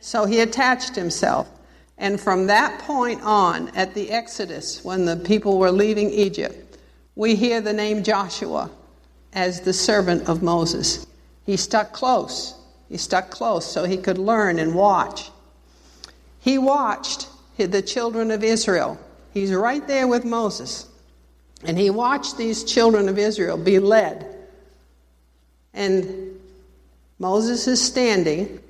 So 0.00 0.24
he 0.24 0.40
attached 0.40 0.94
himself. 0.94 1.48
And 1.98 2.20
from 2.20 2.46
that 2.46 2.80
point 2.80 3.20
on, 3.22 3.68
at 3.76 3.94
the 3.94 4.10
Exodus, 4.10 4.84
when 4.84 5.04
the 5.04 5.16
people 5.16 5.58
were 5.58 5.72
leaving 5.72 6.10
Egypt, 6.10 6.78
we 7.16 7.34
hear 7.34 7.60
the 7.60 7.72
name 7.72 8.04
Joshua 8.04 8.70
as 9.32 9.60
the 9.60 9.72
servant 9.72 10.28
of 10.28 10.42
Moses. 10.42 11.06
He 11.44 11.56
stuck 11.56 11.92
close. 11.92 12.54
He 12.88 12.96
stuck 12.96 13.30
close 13.30 13.70
so 13.70 13.84
he 13.84 13.96
could 13.96 14.18
learn 14.18 14.58
and 14.58 14.74
watch. 14.74 15.30
He 16.40 16.58
watched 16.58 17.28
the 17.56 17.82
children 17.82 18.30
of 18.30 18.44
Israel. 18.44 18.98
He's 19.34 19.52
right 19.52 19.86
there 19.86 20.06
with 20.06 20.24
Moses. 20.24 20.86
And 21.64 21.76
he 21.76 21.90
watched 21.90 22.38
these 22.38 22.62
children 22.62 23.08
of 23.08 23.18
Israel 23.18 23.56
be 23.56 23.80
led. 23.80 24.26
And 25.74 26.38
Moses 27.18 27.66
is 27.66 27.84
standing. 27.84 28.60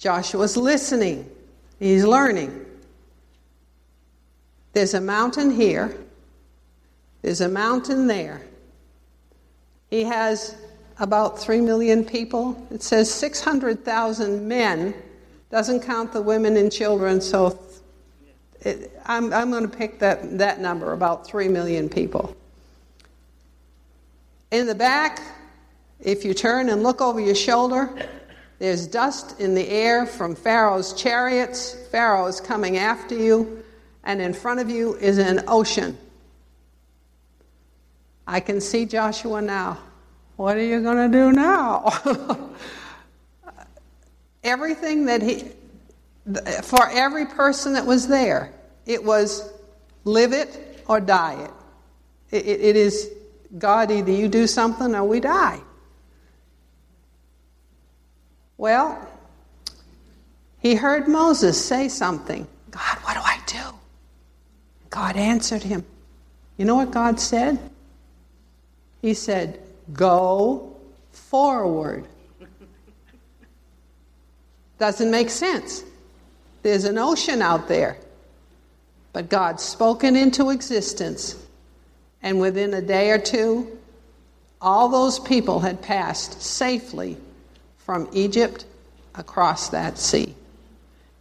Joshua's 0.00 0.56
listening. 0.56 1.30
He's 1.78 2.04
learning. 2.04 2.66
There's 4.72 4.94
a 4.94 5.00
mountain 5.00 5.50
here. 5.50 5.96
There's 7.22 7.42
a 7.42 7.48
mountain 7.48 8.06
there. 8.06 8.40
He 9.90 10.04
has 10.04 10.56
about 10.98 11.38
3 11.38 11.60
million 11.60 12.04
people. 12.04 12.66
It 12.70 12.82
says 12.82 13.12
600,000 13.12 14.48
men, 14.48 14.94
doesn't 15.50 15.80
count 15.80 16.12
the 16.12 16.22
women 16.22 16.56
and 16.56 16.72
children, 16.72 17.20
so 17.20 17.58
it, 18.62 18.98
I'm, 19.04 19.32
I'm 19.34 19.50
going 19.50 19.68
to 19.68 19.76
pick 19.76 19.98
that, 19.98 20.38
that 20.38 20.60
number, 20.60 20.92
about 20.92 21.26
3 21.26 21.48
million 21.48 21.88
people. 21.88 22.34
In 24.50 24.66
the 24.66 24.74
back, 24.74 25.20
if 26.00 26.24
you 26.24 26.32
turn 26.32 26.70
and 26.70 26.82
look 26.82 27.02
over 27.02 27.20
your 27.20 27.34
shoulder, 27.34 27.90
there's 28.60 28.86
dust 28.86 29.40
in 29.40 29.54
the 29.54 29.66
air 29.66 30.04
from 30.04 30.34
Pharaoh's 30.34 30.92
chariots. 30.92 31.74
Pharaoh 31.90 32.26
is 32.26 32.42
coming 32.42 32.76
after 32.76 33.14
you, 33.14 33.64
and 34.04 34.20
in 34.20 34.34
front 34.34 34.60
of 34.60 34.68
you 34.68 34.94
is 34.96 35.16
an 35.16 35.42
ocean. 35.48 35.96
I 38.26 38.40
can 38.40 38.60
see 38.60 38.84
Joshua 38.84 39.40
now. 39.40 39.78
What 40.36 40.58
are 40.58 40.62
you 40.62 40.82
going 40.82 41.10
to 41.10 41.18
do 41.18 41.32
now? 41.32 41.90
Everything 44.44 45.06
that 45.06 45.22
he, 45.22 45.50
for 46.62 46.86
every 46.90 47.26
person 47.26 47.72
that 47.72 47.86
was 47.86 48.08
there, 48.08 48.52
it 48.84 49.02
was 49.02 49.50
live 50.04 50.32
it 50.34 50.84
or 50.86 51.00
die 51.00 51.44
it. 52.30 52.36
it, 52.36 52.46
it, 52.46 52.60
it 52.60 52.76
is 52.76 53.10
God, 53.58 53.90
either 53.90 54.12
you 54.12 54.28
do 54.28 54.46
something 54.46 54.94
or 54.94 55.04
we 55.04 55.20
die. 55.20 55.60
Well, 58.60 59.08
he 60.58 60.74
heard 60.74 61.08
Moses 61.08 61.64
say 61.64 61.88
something 61.88 62.46
God, 62.70 62.98
what 63.04 63.14
do 63.14 63.20
I 63.20 63.38
do? 63.46 63.74
God 64.90 65.16
answered 65.16 65.62
him. 65.62 65.82
You 66.58 66.66
know 66.66 66.74
what 66.74 66.90
God 66.90 67.18
said? 67.18 67.58
He 69.00 69.14
said, 69.14 69.58
Go 69.94 70.76
forward. 71.10 72.04
Doesn't 74.78 75.10
make 75.10 75.30
sense. 75.30 75.82
There's 76.60 76.84
an 76.84 76.98
ocean 76.98 77.40
out 77.40 77.66
there, 77.66 77.96
but 79.14 79.30
God 79.30 79.58
spoken 79.58 80.16
into 80.16 80.50
existence, 80.50 81.34
and 82.22 82.38
within 82.38 82.74
a 82.74 82.82
day 82.82 83.10
or 83.10 83.18
two, 83.18 83.78
all 84.60 84.90
those 84.90 85.18
people 85.18 85.60
had 85.60 85.80
passed 85.80 86.42
safely 86.42 87.16
from 87.90 88.08
Egypt 88.12 88.66
across 89.16 89.70
that 89.70 89.98
sea. 89.98 90.32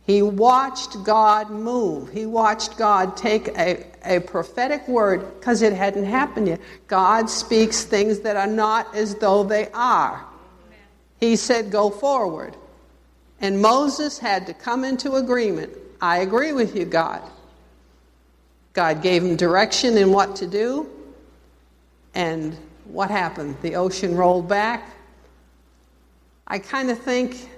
He 0.05 0.21
watched 0.21 1.03
God 1.03 1.49
move. 1.49 2.11
He 2.11 2.27
watched 2.27 2.77
God 2.77 3.17
take 3.17 3.47
a, 3.57 3.87
a 4.05 4.19
prophetic 4.19 4.87
word 4.87 5.39
because 5.39 5.63
it 5.63 5.73
hadn't 5.73 6.05
happened 6.05 6.47
yet. 6.47 6.61
God 6.85 7.27
speaks 7.27 7.85
things 7.85 8.19
that 8.19 8.35
are 8.35 8.45
not 8.45 8.93
as 8.93 9.15
though 9.15 9.43
they 9.43 9.69
are. 9.73 10.23
He 11.19 11.37
said, 11.37 11.71
Go 11.71 11.89
forward. 11.89 12.55
And 13.41 13.59
Moses 13.59 14.19
had 14.19 14.45
to 14.45 14.53
come 14.53 14.83
into 14.83 15.13
agreement. 15.13 15.75
I 15.99 16.19
agree 16.19 16.53
with 16.53 16.75
you, 16.75 16.85
God. 16.85 17.23
God 18.73 19.01
gave 19.01 19.23
him 19.23 19.35
direction 19.35 19.97
in 19.97 20.11
what 20.11 20.35
to 20.35 20.45
do. 20.45 20.87
And 22.13 22.55
what 22.85 23.09
happened? 23.09 23.57
The 23.63 23.73
ocean 23.73 24.15
rolled 24.15 24.47
back. 24.47 24.97
I 26.49 26.57
kind 26.57 26.89
of 26.89 26.97
think 26.97 27.49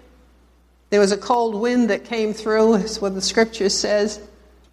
there 0.90 1.00
was 1.00 1.14
a 1.14 1.18
cold 1.18 1.56
wind 1.56 1.90
that 1.90 2.04
came 2.04 2.34
through, 2.34 2.76
is 2.76 3.00
what 3.00 3.16
the 3.16 3.22
scripture 3.22 3.70
says. 3.70 4.20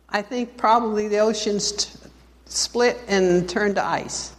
I 0.09 0.23
think 0.23 0.57
probably 0.57 1.07
the 1.07 1.19
oceans 1.19 1.71
t- 1.73 2.11
split 2.47 2.99
and 3.07 3.49
turned 3.49 3.77
to 3.77 3.85
ice. 3.85 4.35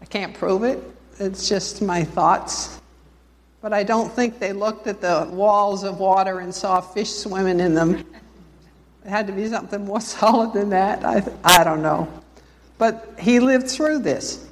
I 0.00 0.06
can't 0.06 0.32
prove 0.32 0.64
it, 0.64 0.82
it's 1.18 1.48
just 1.48 1.82
my 1.82 2.02
thoughts. 2.04 2.80
But 3.60 3.74
I 3.74 3.82
don't 3.82 4.10
think 4.10 4.38
they 4.38 4.52
looked 4.52 4.86
at 4.86 5.00
the 5.00 5.28
walls 5.30 5.84
of 5.84 5.98
water 5.98 6.40
and 6.40 6.54
saw 6.54 6.80
fish 6.80 7.10
swimming 7.10 7.60
in 7.60 7.74
them. 7.74 7.94
It 9.04 9.08
had 9.08 9.26
to 9.26 9.32
be 9.34 9.48
something 9.48 9.84
more 9.84 10.00
solid 10.02 10.54
than 10.54 10.70
that. 10.70 11.04
I, 11.04 11.22
I 11.44 11.64
don't 11.64 11.82
know. 11.82 12.08
But 12.78 13.14
he 13.18 13.40
lived 13.40 13.68
through 13.68 13.98
this. 13.98 14.48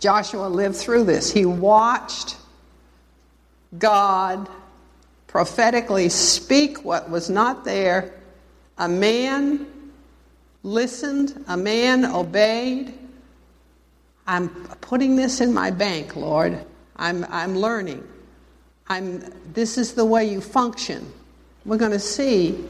Joshua 0.00 0.46
lived 0.48 0.76
through 0.76 1.04
this. 1.04 1.32
He 1.32 1.46
watched 1.46 2.36
God 3.78 4.48
prophetically 5.26 6.08
speak 6.08 6.84
what 6.84 7.08
was 7.08 7.30
not 7.30 7.64
there. 7.64 8.12
A 8.78 8.88
man 8.88 9.66
listened, 10.62 11.44
a 11.48 11.56
man 11.56 12.04
obeyed. 12.04 12.94
I'm 14.26 14.48
putting 14.80 15.16
this 15.16 15.40
in 15.40 15.52
my 15.52 15.70
bank, 15.70 16.16
Lord. 16.16 16.64
I'm, 16.96 17.24
I'm 17.30 17.56
learning. 17.56 18.06
I'm, 18.88 19.24
this 19.54 19.78
is 19.78 19.94
the 19.94 20.04
way 20.04 20.26
you 20.26 20.40
function. 20.40 21.10
We're 21.64 21.78
going 21.78 21.92
to 21.92 21.98
see 21.98 22.68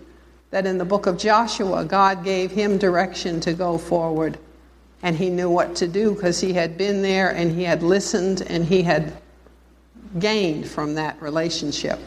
that 0.51 0.67
in 0.67 0.79
the 0.79 0.85
book 0.85 1.07
of 1.07 1.19
Joshua, 1.19 1.85
God 1.85 2.25
gave 2.25 2.51
him 2.51 2.79
direction 2.79 3.41
to 3.41 3.55
go 3.55 3.79
forward. 3.79 4.39
And 5.03 5.17
he 5.17 5.31
knew 5.31 5.51
what 5.51 5.75
to 5.77 5.89
do 5.89 6.15
because 6.15 6.41
he 6.41 6.53
had 6.53 6.79
been 6.79 7.03
there 7.03 7.31
and 7.31 7.51
he 7.51 7.65
had 7.65 7.83
listened 7.83 8.43
and 8.43 8.65
he 8.65 8.83
had 8.83 9.15
gained 10.19 10.69
from 10.69 10.95
that 10.95 11.21
relationship. 11.21 11.99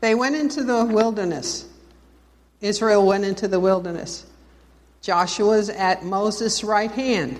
They 0.00 0.14
went 0.14 0.36
into 0.36 0.62
the 0.62 0.84
wilderness. 0.84 1.66
Israel 2.60 3.06
went 3.06 3.24
into 3.24 3.48
the 3.48 3.60
wilderness. 3.60 4.26
Joshua's 5.02 5.70
at 5.70 6.04
Moses' 6.04 6.62
right 6.62 6.90
hand. 6.90 7.38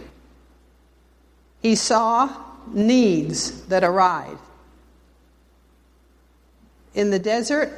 He 1.61 1.75
saw 1.75 2.35
needs 2.69 3.63
that 3.67 3.85
arise. 3.85 4.37
In 6.95 7.11
the 7.11 7.19
desert, 7.19 7.73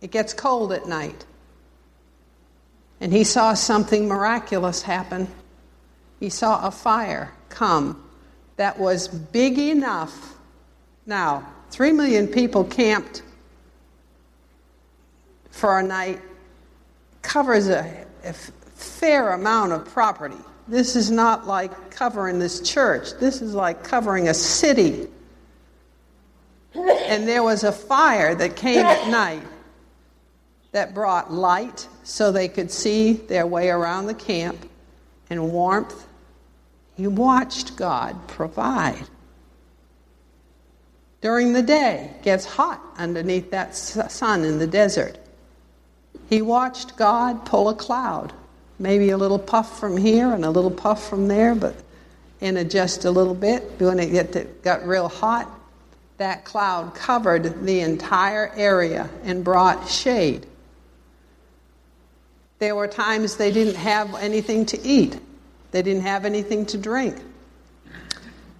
it 0.00 0.10
gets 0.10 0.32
cold 0.32 0.72
at 0.72 0.86
night. 0.86 1.24
And 3.00 3.12
he 3.12 3.24
saw 3.24 3.54
something 3.54 4.08
miraculous 4.08 4.82
happen. 4.82 5.28
He 6.18 6.28
saw 6.28 6.66
a 6.66 6.70
fire 6.70 7.32
come 7.48 8.02
that 8.60 8.78
was 8.78 9.08
big 9.08 9.58
enough. 9.58 10.34
Now, 11.06 11.50
three 11.70 11.92
million 11.92 12.28
people 12.28 12.62
camped 12.62 13.22
for 15.50 15.78
a 15.78 15.82
night 15.82 16.20
covers 17.22 17.68
a, 17.68 18.04
a 18.22 18.34
fair 18.34 19.30
amount 19.30 19.72
of 19.72 19.86
property. 19.86 20.36
This 20.68 20.94
is 20.94 21.10
not 21.10 21.46
like 21.46 21.90
covering 21.90 22.38
this 22.38 22.60
church, 22.60 23.18
this 23.18 23.40
is 23.40 23.54
like 23.54 23.82
covering 23.82 24.28
a 24.28 24.34
city. 24.34 25.08
And 26.74 27.26
there 27.26 27.42
was 27.42 27.64
a 27.64 27.72
fire 27.72 28.34
that 28.34 28.56
came 28.56 28.84
at 28.84 29.08
night 29.10 29.42
that 30.72 30.92
brought 30.92 31.32
light 31.32 31.88
so 32.04 32.30
they 32.30 32.48
could 32.48 32.70
see 32.70 33.14
their 33.14 33.46
way 33.46 33.70
around 33.70 34.04
the 34.04 34.12
camp 34.12 34.68
and 35.30 35.50
warmth. 35.50 36.08
He 37.00 37.06
watched 37.06 37.76
God 37.76 38.28
provide. 38.28 39.06
During 41.22 41.54
the 41.54 41.62
day, 41.62 42.12
gets 42.22 42.44
hot 42.44 42.78
underneath 42.98 43.50
that 43.52 43.74
sun 43.74 44.44
in 44.44 44.58
the 44.58 44.66
desert. 44.66 45.16
He 46.28 46.42
watched 46.42 46.98
God 46.98 47.46
pull 47.46 47.70
a 47.70 47.74
cloud, 47.74 48.34
maybe 48.78 49.08
a 49.08 49.16
little 49.16 49.38
puff 49.38 49.80
from 49.80 49.96
here 49.96 50.30
and 50.30 50.44
a 50.44 50.50
little 50.50 50.70
puff 50.70 51.08
from 51.08 51.26
there, 51.26 51.54
but 51.54 51.74
in 52.42 52.58
a 52.58 52.64
just 52.64 53.06
a 53.06 53.10
little 53.10 53.34
bit. 53.34 53.62
When 53.78 53.98
it 53.98 54.62
got 54.62 54.86
real 54.86 55.08
hot, 55.08 55.48
that 56.18 56.44
cloud 56.44 56.94
covered 56.94 57.64
the 57.64 57.80
entire 57.80 58.52
area 58.54 59.08
and 59.24 59.42
brought 59.42 59.88
shade. 59.88 60.44
There 62.58 62.76
were 62.76 62.88
times 62.88 63.38
they 63.38 63.52
didn't 63.52 63.76
have 63.76 64.14
anything 64.16 64.66
to 64.66 64.78
eat, 64.82 65.18
they 65.70 65.82
didn't 65.82 66.02
have 66.02 66.24
anything 66.24 66.66
to 66.66 66.78
drink. 66.78 67.16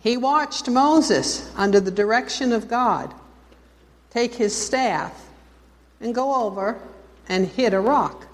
He 0.02 0.16
watched 0.16 0.68
Moses, 0.68 1.50
under 1.56 1.80
the 1.80 1.90
direction 1.90 2.52
of 2.52 2.68
God, 2.68 3.12
take 4.10 4.34
his 4.34 4.56
staff 4.56 5.28
and 6.00 6.14
go 6.14 6.34
over 6.34 6.80
and 7.28 7.46
hit 7.46 7.74
a 7.74 7.80
rock. 7.80 8.26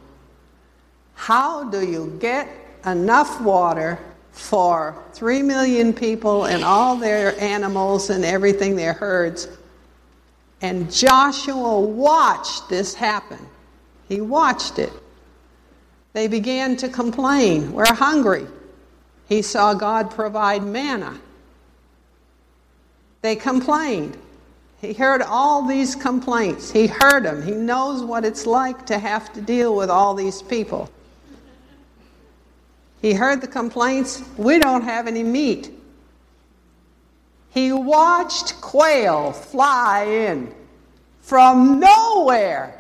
How 1.15 1.65
do 1.65 1.85
you 1.85 2.17
get 2.21 2.49
enough 2.85 3.41
water 3.41 3.99
for 4.31 5.03
three 5.13 5.43
million 5.43 5.93
people 5.93 6.45
and 6.45 6.63
all 6.63 6.97
their 6.97 7.39
animals 7.41 8.11
and 8.11 8.25
everything, 8.25 8.77
their 8.77 8.93
herds? 8.93 9.49
And 10.63 10.93
Joshua 10.93 11.81
watched 11.81 12.69
this 12.69 12.95
happen. 12.95 13.39
He 14.09 14.21
watched 14.21 14.79
it. 14.79 14.93
They 16.13 16.29
began 16.29 16.77
to 16.77 16.89
complain. 16.89 17.73
We're 17.73 17.93
hungry. 17.93 18.47
He 19.29 19.43
saw 19.43 19.75
God 19.75 20.11
provide 20.11 20.63
manna. 20.63 21.21
They 23.23 23.37
complained. 23.37 24.17
He 24.81 24.93
heard 24.93 25.23
all 25.23 25.67
these 25.67 25.97
complaints. 25.97 26.71
He 26.71 26.87
heard 26.87 27.25
them. 27.25 27.43
He 27.43 27.53
knows 27.53 28.03
what 28.03 28.25
it's 28.25 28.47
like 28.47 28.87
to 28.87 28.99
have 28.99 29.33
to 29.33 29.41
deal 29.41 29.75
with 29.75 29.91
all 29.91 30.15
these 30.15 30.43
people. 30.43 30.91
He 33.03 33.13
heard 33.13 33.41
the 33.41 33.49
complaints. 33.49 34.23
We 34.37 34.59
don't 34.59 34.83
have 34.83 35.07
any 35.07 35.23
meat. 35.23 35.73
He 37.51 37.73
watched 37.73 38.61
quail 38.61 39.33
fly 39.33 40.05
in 40.05 40.55
from 41.21 41.81
nowhere. 41.81 42.79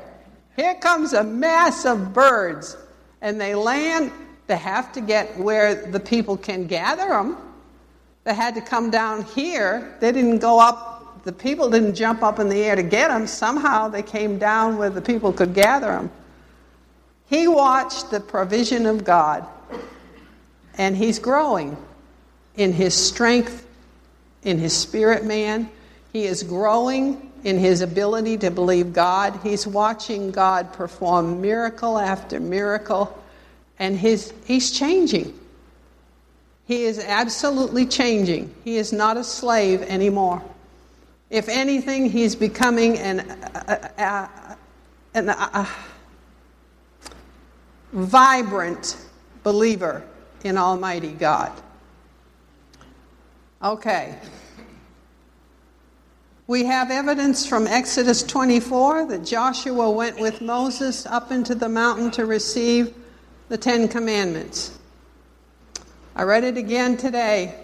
Here 0.55 0.75
comes 0.75 1.13
a 1.13 1.25
mass 1.25 1.85
of 1.85 2.13
birds 2.13 2.77
and 3.21 3.41
they 3.41 3.55
land, 3.55 4.13
they 4.47 4.57
have 4.57 4.93
to 4.93 5.01
get 5.01 5.37
where 5.39 5.75
the 5.75 6.01
people 6.01 6.37
can 6.37 6.67
gather 6.67 7.09
them. 7.09 7.37
They 8.25 8.35
had 8.35 8.55
to 8.55 8.61
come 8.61 8.91
down 8.91 9.25
here. 9.25 9.97
They 10.01 10.13
didn't 10.13 10.39
go 10.39 10.61
up, 10.61 11.25
the 11.25 11.33
people 11.33 11.71
didn't 11.71 11.95
jump 11.95 12.23
up 12.23 12.39
in 12.39 12.49
the 12.49 12.63
air 12.63 12.77
to 12.77 12.83
get 12.83 13.09
them. 13.09 13.27
Somehow 13.27 13.89
they 13.89 14.03
came 14.03 14.39
down 14.39 14.79
where 14.79 14.91
the 14.91 15.03
people 15.03 15.33
could 15.33 15.55
gather 15.55 15.89
them. 15.89 16.11
He 17.29 17.49
watched 17.49 18.11
the 18.11 18.21
provision 18.21 18.87
of 18.87 19.05
God, 19.05 19.47
and 20.79 20.97
he's 20.97 21.19
growing 21.19 21.77
in 22.57 22.73
his 22.73 22.95
strength, 22.95 23.67
in 24.45 24.59
his 24.59 24.73
spirit 24.73 25.25
man. 25.25 25.69
He 26.13 26.25
is 26.25 26.43
growing 26.45 27.33
in 27.43 27.59
his 27.59 27.81
ability 27.81 28.39
to 28.39 28.51
believe 28.51 28.93
God. 28.93 29.39
He's 29.43 29.67
watching 29.67 30.31
God 30.31 30.73
perform 30.73 31.41
miracle 31.41 31.99
after 31.99 32.41
miracle, 32.41 33.17
and 33.79 33.97
his, 33.97 34.33
he's 34.45 34.71
changing. 34.71 35.39
He 36.67 36.85
is 36.85 36.99
absolutely 36.99 37.87
changing. 37.87 38.55
He 38.65 38.77
is 38.77 38.93
not 38.93 39.17
a 39.17 39.25
slave 39.25 39.83
anymore. 39.83 40.43
If 41.31 41.49
anything, 41.49 42.11
he's 42.11 42.35
becoming 42.35 42.99
an, 42.99 43.21
an 45.15 45.29
a, 45.29 45.69
vibrant 47.93 48.97
believer 49.43 50.05
in 50.45 50.59
Almighty 50.59 51.13
God. 51.13 51.53
Okay. 53.63 54.19
We 56.47 56.65
have 56.67 56.91
evidence 56.91 57.47
from 57.47 57.67
Exodus 57.67 58.23
24 58.23 59.07
that 59.07 59.25
Joshua 59.25 59.91
went 59.91 60.21
with 60.21 60.41
Moses 60.41 61.07
up 61.07 61.33
into 61.33 61.55
the 61.55 61.69
mountain 61.69 62.11
to 62.13 62.27
receive 62.27 62.95
the 63.49 63.59
Ten 63.59 63.89
Commandments. 63.89 64.77
I 66.15 66.23
read 66.23 66.45
it 66.45 66.57
again 66.57 66.97
today. 66.97 67.55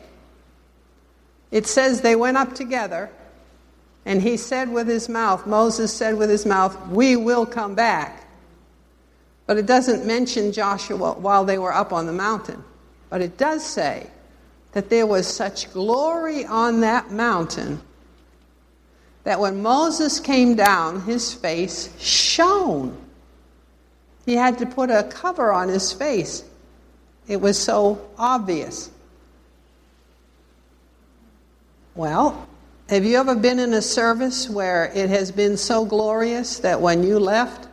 It 1.51 1.66
says 1.66 2.01
they 2.01 2.16
went 2.16 2.37
up 2.37 2.55
together, 2.55 3.11
and 4.05 4.23
he 4.23 4.37
said 4.37 4.71
with 4.71 4.88
his 4.88 5.09
mouth, 5.09 5.47
Moses 5.47 5.92
said 5.92 6.16
with 6.16 6.31
his 6.31 6.47
mouth, 6.47 6.88
We 6.88 7.16
will 7.16 7.47
come 7.47 7.75
back. 7.75 8.27
But 9.47 9.59
it 9.59 9.66
doesn't 9.66 10.07
mention 10.07 10.53
Joshua 10.53 11.12
while 11.12 11.45
they 11.45 11.59
were 11.59 11.73
up 11.73 11.92
on 11.92 12.07
the 12.07 12.12
mountain. 12.12 12.62
But 13.11 13.21
it 13.21 13.37
does 13.37 13.64
say 13.64 14.07
that 14.73 14.88
there 14.88 15.07
was 15.07 15.27
such 15.27 15.73
glory 15.73 16.45
on 16.45 16.81
that 16.81 17.11
mountain 17.11 17.81
that 19.25 19.38
when 19.38 19.62
Moses 19.62 20.18
came 20.18 20.55
down, 20.57 21.03
his 21.03 21.33
face 21.33 21.90
shone. 22.01 22.97
He 24.24 24.35
had 24.35 24.58
to 24.58 24.66
put 24.66 24.90
a 24.90 25.04
cover 25.04 25.52
on 25.52 25.68
his 25.68 25.92
face. 25.92 26.44
It 27.26 27.40
was 27.40 27.58
so 27.58 28.08
obvious. 28.18 28.90
Well, 31.94 32.48
have 32.88 33.04
you 33.04 33.18
ever 33.18 33.35
been 33.35 33.58
in 33.58 33.74
a 33.74 33.82
service 33.82 34.48
where 34.48 34.92
it 34.94 35.11
has 35.11 35.30
been 35.30 35.56
so 35.56 35.85
glorious 35.85 36.58
that 36.61 36.80
when 36.80 37.02
you 37.02 37.18
left, 37.18 37.68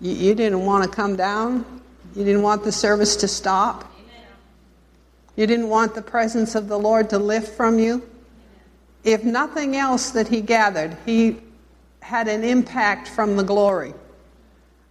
you, 0.00 0.12
you 0.12 0.34
didn't 0.34 0.64
want 0.64 0.84
to 0.84 0.90
come 0.90 1.16
down? 1.16 1.80
You 2.14 2.24
didn't 2.24 2.42
want 2.42 2.64
the 2.64 2.72
service 2.72 3.16
to 3.16 3.28
stop? 3.28 3.90
You 5.36 5.46
didn't 5.46 5.68
want 5.68 5.94
the 5.94 6.02
presence 6.02 6.54
of 6.54 6.68
the 6.68 6.78
Lord 6.78 7.10
to 7.10 7.18
lift 7.18 7.56
from 7.56 7.78
you? 7.78 8.02
if 9.04 9.24
nothing 9.24 9.76
else 9.76 10.10
that 10.10 10.28
he 10.28 10.40
gathered, 10.40 10.96
he 11.04 11.38
had 12.00 12.28
an 12.28 12.44
impact 12.44 13.08
from 13.08 13.36
the 13.36 13.42
glory. 13.42 13.94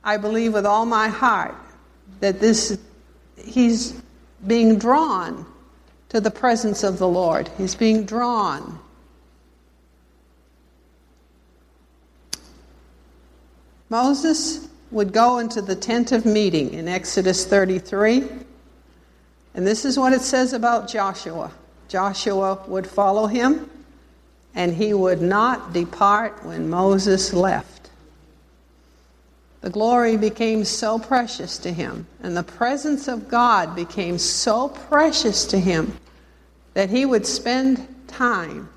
I 0.03 0.17
believe 0.17 0.53
with 0.53 0.65
all 0.65 0.85
my 0.85 1.07
heart 1.07 1.55
that 2.19 2.39
this 2.39 2.79
he's 3.37 4.01
being 4.45 4.77
drawn 4.77 5.45
to 6.09 6.19
the 6.19 6.31
presence 6.31 6.83
of 6.83 6.97
the 6.97 7.07
Lord. 7.07 7.49
He's 7.57 7.75
being 7.75 8.05
drawn. 8.05 8.79
Moses 13.89 14.67
would 14.91 15.13
go 15.13 15.39
into 15.39 15.61
the 15.61 15.75
tent 15.75 16.11
of 16.11 16.25
meeting 16.25 16.73
in 16.73 16.87
Exodus 16.87 17.45
33. 17.45 18.27
And 19.53 19.67
this 19.67 19.85
is 19.85 19.97
what 19.97 20.13
it 20.13 20.21
says 20.21 20.53
about 20.53 20.87
Joshua. 20.87 21.51
Joshua 21.87 22.63
would 22.67 22.87
follow 22.87 23.27
him 23.27 23.69
and 24.55 24.73
he 24.73 24.93
would 24.93 25.21
not 25.21 25.73
depart 25.73 26.43
when 26.45 26.69
Moses 26.69 27.33
left. 27.33 27.70
The 29.61 29.69
glory 29.69 30.17
became 30.17 30.65
so 30.65 30.97
precious 30.97 31.59
to 31.59 31.71
him, 31.71 32.07
and 32.23 32.35
the 32.35 32.43
presence 32.43 33.07
of 33.07 33.29
God 33.29 33.75
became 33.75 34.17
so 34.17 34.69
precious 34.69 35.45
to 35.45 35.59
him 35.59 35.97
that 36.73 36.89
he 36.89 37.05
would 37.05 37.27
spend 37.27 37.87
time. 38.07 38.69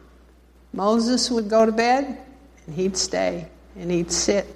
Moses 0.75 1.31
would 1.31 1.49
go 1.49 1.65
to 1.65 1.73
bed, 1.73 2.19
and 2.67 2.77
he'd 2.77 2.99
stay, 2.99 3.49
and 3.77 3.91
he'd 3.91 4.13
sit, 4.13 4.55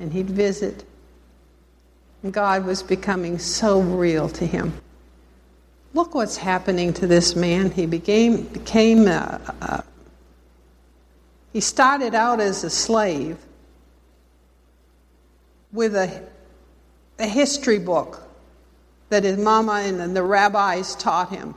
and 0.00 0.12
he'd 0.12 0.30
visit. 0.30 0.84
And 2.22 2.32
God 2.32 2.64
was 2.64 2.82
becoming 2.82 3.38
so 3.38 3.80
real 3.80 4.28
to 4.30 4.46
him. 4.46 4.72
Look 5.92 6.14
what's 6.14 6.38
happening 6.38 6.94
to 6.94 7.06
this 7.06 7.36
man. 7.36 7.70
He 7.70 7.84
became, 7.84 8.44
became 8.44 9.06
a, 9.06 9.40
a 9.60 9.84
he 11.52 11.60
started 11.60 12.14
out 12.14 12.40
as 12.40 12.62
a 12.64 12.70
slave 12.70 13.36
with 15.72 15.94
a, 15.94 16.22
a 17.18 17.26
history 17.26 17.78
book 17.78 18.22
that 19.08 19.24
his 19.24 19.38
mama 19.38 19.72
and 19.84 20.16
the 20.16 20.22
rabbis 20.22 20.94
taught 20.96 21.30
him. 21.30 21.54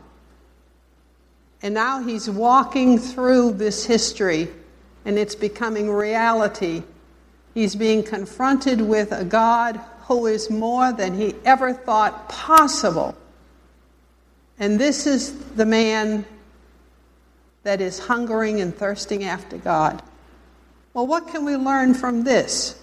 And 1.61 1.73
now 1.73 2.01
he's 2.01 2.29
walking 2.29 2.97
through 2.97 3.53
this 3.53 3.85
history 3.85 4.47
and 5.05 5.17
it's 5.17 5.35
becoming 5.35 5.89
reality. 5.89 6.83
He's 7.53 7.75
being 7.75 8.03
confronted 8.03 8.81
with 8.81 9.11
a 9.11 9.25
God 9.25 9.79
who 10.03 10.27
is 10.27 10.49
more 10.49 10.91
than 10.91 11.13
he 11.15 11.35
ever 11.45 11.73
thought 11.73 12.29
possible. 12.29 13.15
And 14.59 14.79
this 14.79 15.07
is 15.07 15.33
the 15.55 15.65
man 15.65 16.25
that 17.63 17.81
is 17.81 17.99
hungering 17.99 18.61
and 18.61 18.75
thirsting 18.75 19.23
after 19.23 19.57
God. 19.57 20.01
Well, 20.93 21.07
what 21.07 21.27
can 21.27 21.45
we 21.45 21.55
learn 21.55 21.93
from 21.93 22.23
this? 22.23 22.80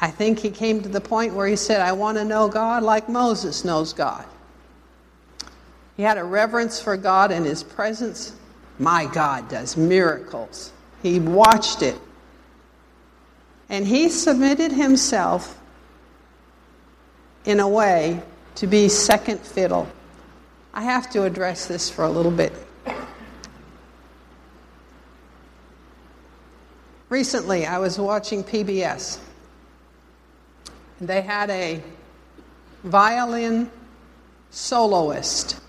I 0.00 0.10
think 0.10 0.38
he 0.38 0.50
came 0.50 0.82
to 0.82 0.88
the 0.88 1.00
point 1.00 1.34
where 1.34 1.46
he 1.46 1.56
said, 1.56 1.80
I 1.80 1.92
want 1.92 2.18
to 2.18 2.24
know 2.24 2.48
God 2.48 2.82
like 2.82 3.08
Moses 3.08 3.64
knows 3.64 3.92
God. 3.92 4.24
He 5.96 6.02
had 6.02 6.18
a 6.18 6.24
reverence 6.24 6.80
for 6.80 6.96
God 6.96 7.30
and 7.30 7.46
his 7.46 7.62
presence. 7.62 8.32
My 8.78 9.06
God 9.06 9.48
does 9.48 9.76
miracles. 9.76 10.72
He 11.02 11.20
watched 11.20 11.82
it. 11.82 11.98
And 13.68 13.86
he 13.86 14.08
submitted 14.08 14.72
himself 14.72 15.58
in 17.44 17.60
a 17.60 17.68
way 17.68 18.20
to 18.56 18.66
be 18.66 18.88
second 18.88 19.40
fiddle. 19.40 19.88
I 20.72 20.82
have 20.82 21.10
to 21.10 21.22
address 21.22 21.66
this 21.66 21.88
for 21.88 22.04
a 22.04 22.10
little 22.10 22.32
bit. 22.32 22.52
Recently, 27.08 27.64
I 27.64 27.78
was 27.78 27.98
watching 27.98 28.42
PBS. 28.42 29.18
They 31.00 31.22
had 31.22 31.50
a 31.50 31.82
violin 32.82 33.70
soloist. 34.50 35.60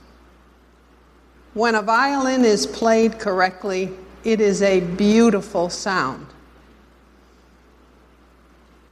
When 1.54 1.76
a 1.76 1.82
violin 1.82 2.44
is 2.46 2.68
played 2.68 3.20
correctly, 3.20 3.92
it 4.24 4.42
is 4.42 4.62
a 4.62 4.82
beautiful 4.82 5.70
sound. 5.70 6.28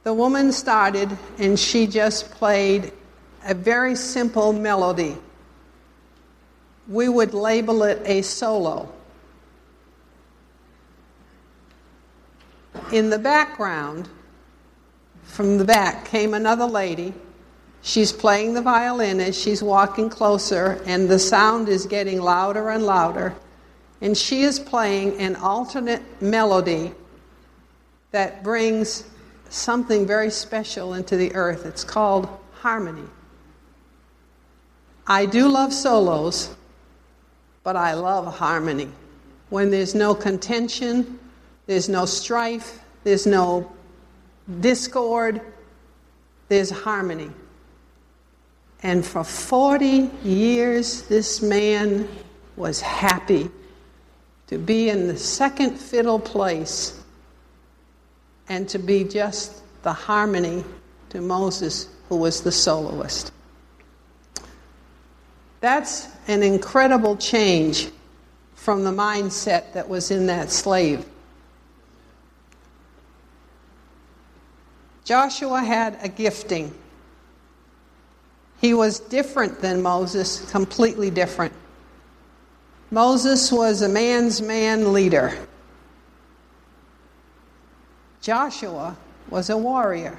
The 0.02 0.14
woman 0.14 0.52
started 0.52 1.16
and 1.38 1.58
she 1.58 1.86
just 1.86 2.30
played 2.30 2.92
a 3.44 3.54
very 3.54 3.94
simple 3.94 4.52
melody 4.52 5.16
we 6.88 7.08
would 7.08 7.32
label 7.32 7.82
it 7.82 8.02
a 8.04 8.22
solo. 8.22 8.92
In 12.92 13.10
the 13.10 13.18
background, 13.18 14.08
from 15.34 15.58
the 15.58 15.64
back, 15.64 16.04
came 16.04 16.32
another 16.32 16.64
lady. 16.64 17.12
She's 17.82 18.12
playing 18.12 18.54
the 18.54 18.62
violin 18.62 19.20
as 19.20 19.36
she's 19.36 19.64
walking 19.64 20.08
closer, 20.08 20.80
and 20.86 21.08
the 21.08 21.18
sound 21.18 21.68
is 21.68 21.86
getting 21.86 22.20
louder 22.20 22.70
and 22.70 22.86
louder. 22.86 23.34
And 24.00 24.16
she 24.16 24.42
is 24.42 24.60
playing 24.60 25.18
an 25.18 25.34
alternate 25.34 26.02
melody 26.22 26.92
that 28.12 28.44
brings 28.44 29.02
something 29.48 30.06
very 30.06 30.30
special 30.30 30.94
into 30.94 31.16
the 31.16 31.34
earth. 31.34 31.66
It's 31.66 31.82
called 31.82 32.28
harmony. 32.52 33.08
I 35.04 35.26
do 35.26 35.48
love 35.48 35.72
solos, 35.72 36.54
but 37.64 37.74
I 37.74 37.94
love 37.94 38.36
harmony. 38.36 38.88
When 39.50 39.72
there's 39.72 39.96
no 39.96 40.14
contention, 40.14 41.18
there's 41.66 41.88
no 41.88 42.04
strife, 42.04 42.78
there's 43.02 43.26
no 43.26 43.73
discord, 44.60 45.40
there's 46.48 46.70
harmony. 46.70 47.30
And 48.82 49.04
for 49.04 49.24
40 49.24 50.10
years, 50.22 51.02
this 51.02 51.40
man 51.40 52.08
was 52.56 52.80
happy 52.80 53.50
to 54.48 54.58
be 54.58 54.90
in 54.90 55.08
the 55.08 55.16
second 55.16 55.78
fiddle 55.78 56.18
place 56.18 57.00
and 58.48 58.68
to 58.68 58.78
be 58.78 59.04
just 59.04 59.62
the 59.82 59.92
harmony 59.92 60.64
to 61.10 61.20
Moses, 61.20 61.88
who 62.08 62.16
was 62.16 62.42
the 62.42 62.52
soloist. 62.52 63.32
That's 65.60 66.08
an 66.28 66.42
incredible 66.42 67.16
change 67.16 67.88
from 68.54 68.84
the 68.84 68.90
mindset 68.90 69.72
that 69.72 69.88
was 69.88 70.10
in 70.10 70.26
that 70.26 70.50
slave. 70.50 71.06
Joshua 75.04 75.60
had 75.60 75.98
a 76.02 76.08
gifting. 76.08 76.72
He 78.60 78.72
was 78.72 78.98
different 78.98 79.60
than 79.60 79.82
Moses, 79.82 80.50
completely 80.50 81.10
different. 81.10 81.52
Moses 82.90 83.52
was 83.52 83.82
a 83.82 83.88
man's 83.88 84.40
man 84.40 84.92
leader. 84.92 85.36
Joshua 88.22 88.96
was 89.28 89.50
a 89.50 89.56
warrior. 89.56 90.18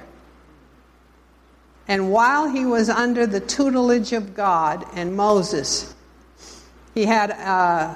And 1.88 2.12
while 2.12 2.48
he 2.48 2.64
was 2.64 2.88
under 2.88 3.26
the 3.26 3.40
tutelage 3.40 4.12
of 4.12 4.34
God 4.34 4.84
and 4.94 5.16
Moses, 5.16 5.94
he 6.94 7.04
had 7.04 7.30
uh, 7.32 7.94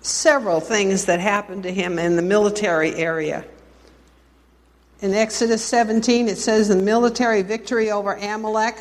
several 0.00 0.60
things 0.60 1.06
that 1.06 1.20
happened 1.20 1.62
to 1.62 1.72
him 1.72 1.98
in 1.98 2.16
the 2.16 2.22
military 2.22 2.94
area. 2.94 3.44
In 5.02 5.12
Exodus 5.14 5.62
17, 5.64 6.28
it 6.28 6.38
says 6.38 6.68
the 6.68 6.76
military 6.76 7.42
victory 7.42 7.90
over 7.90 8.14
Amalek 8.14 8.76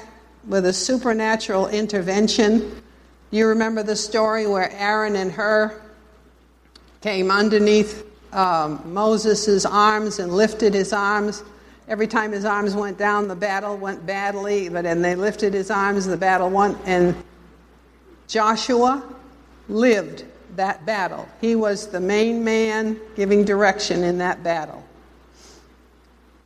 with 0.48 0.66
a 0.66 0.74
supernatural 0.74 1.68
intervention. 1.68 2.82
You 3.32 3.48
remember 3.48 3.84
the 3.84 3.96
story 3.96 4.48
where 4.48 4.72
Aaron 4.72 5.16
and 5.18 5.32
Hur 5.32 5.82
came 7.02 7.30
underneath 7.30 8.06
um, 8.34 8.82
Moses' 8.94 9.66
arms 9.66 10.20
and 10.20 10.32
lifted 10.32 10.74
his 10.74 10.94
arms 10.94 11.44
Every 11.92 12.08
time 12.08 12.32
his 12.32 12.46
arms 12.46 12.74
went 12.74 12.98
down, 12.98 13.28
the 13.28 13.36
battle 13.36 13.76
went 13.76 14.06
badly, 14.06 14.70
but 14.70 14.84
then 14.84 15.02
they 15.02 15.14
lifted 15.14 15.54
his 15.54 15.70
arms, 15.70 16.06
the 16.06 16.16
battle 16.16 16.50
won. 16.50 16.80
And 16.86 17.14
Joshua 18.30 19.04
lived 19.68 20.24
that 20.56 20.86
battle. 20.86 21.28
He 21.42 21.54
was 21.56 21.88
the 21.88 22.00
main 22.00 22.46
man 22.46 22.98
giving 23.18 23.44
direction 23.44 24.06
in 24.06 24.20
that 24.20 24.42
battle. 24.42 24.86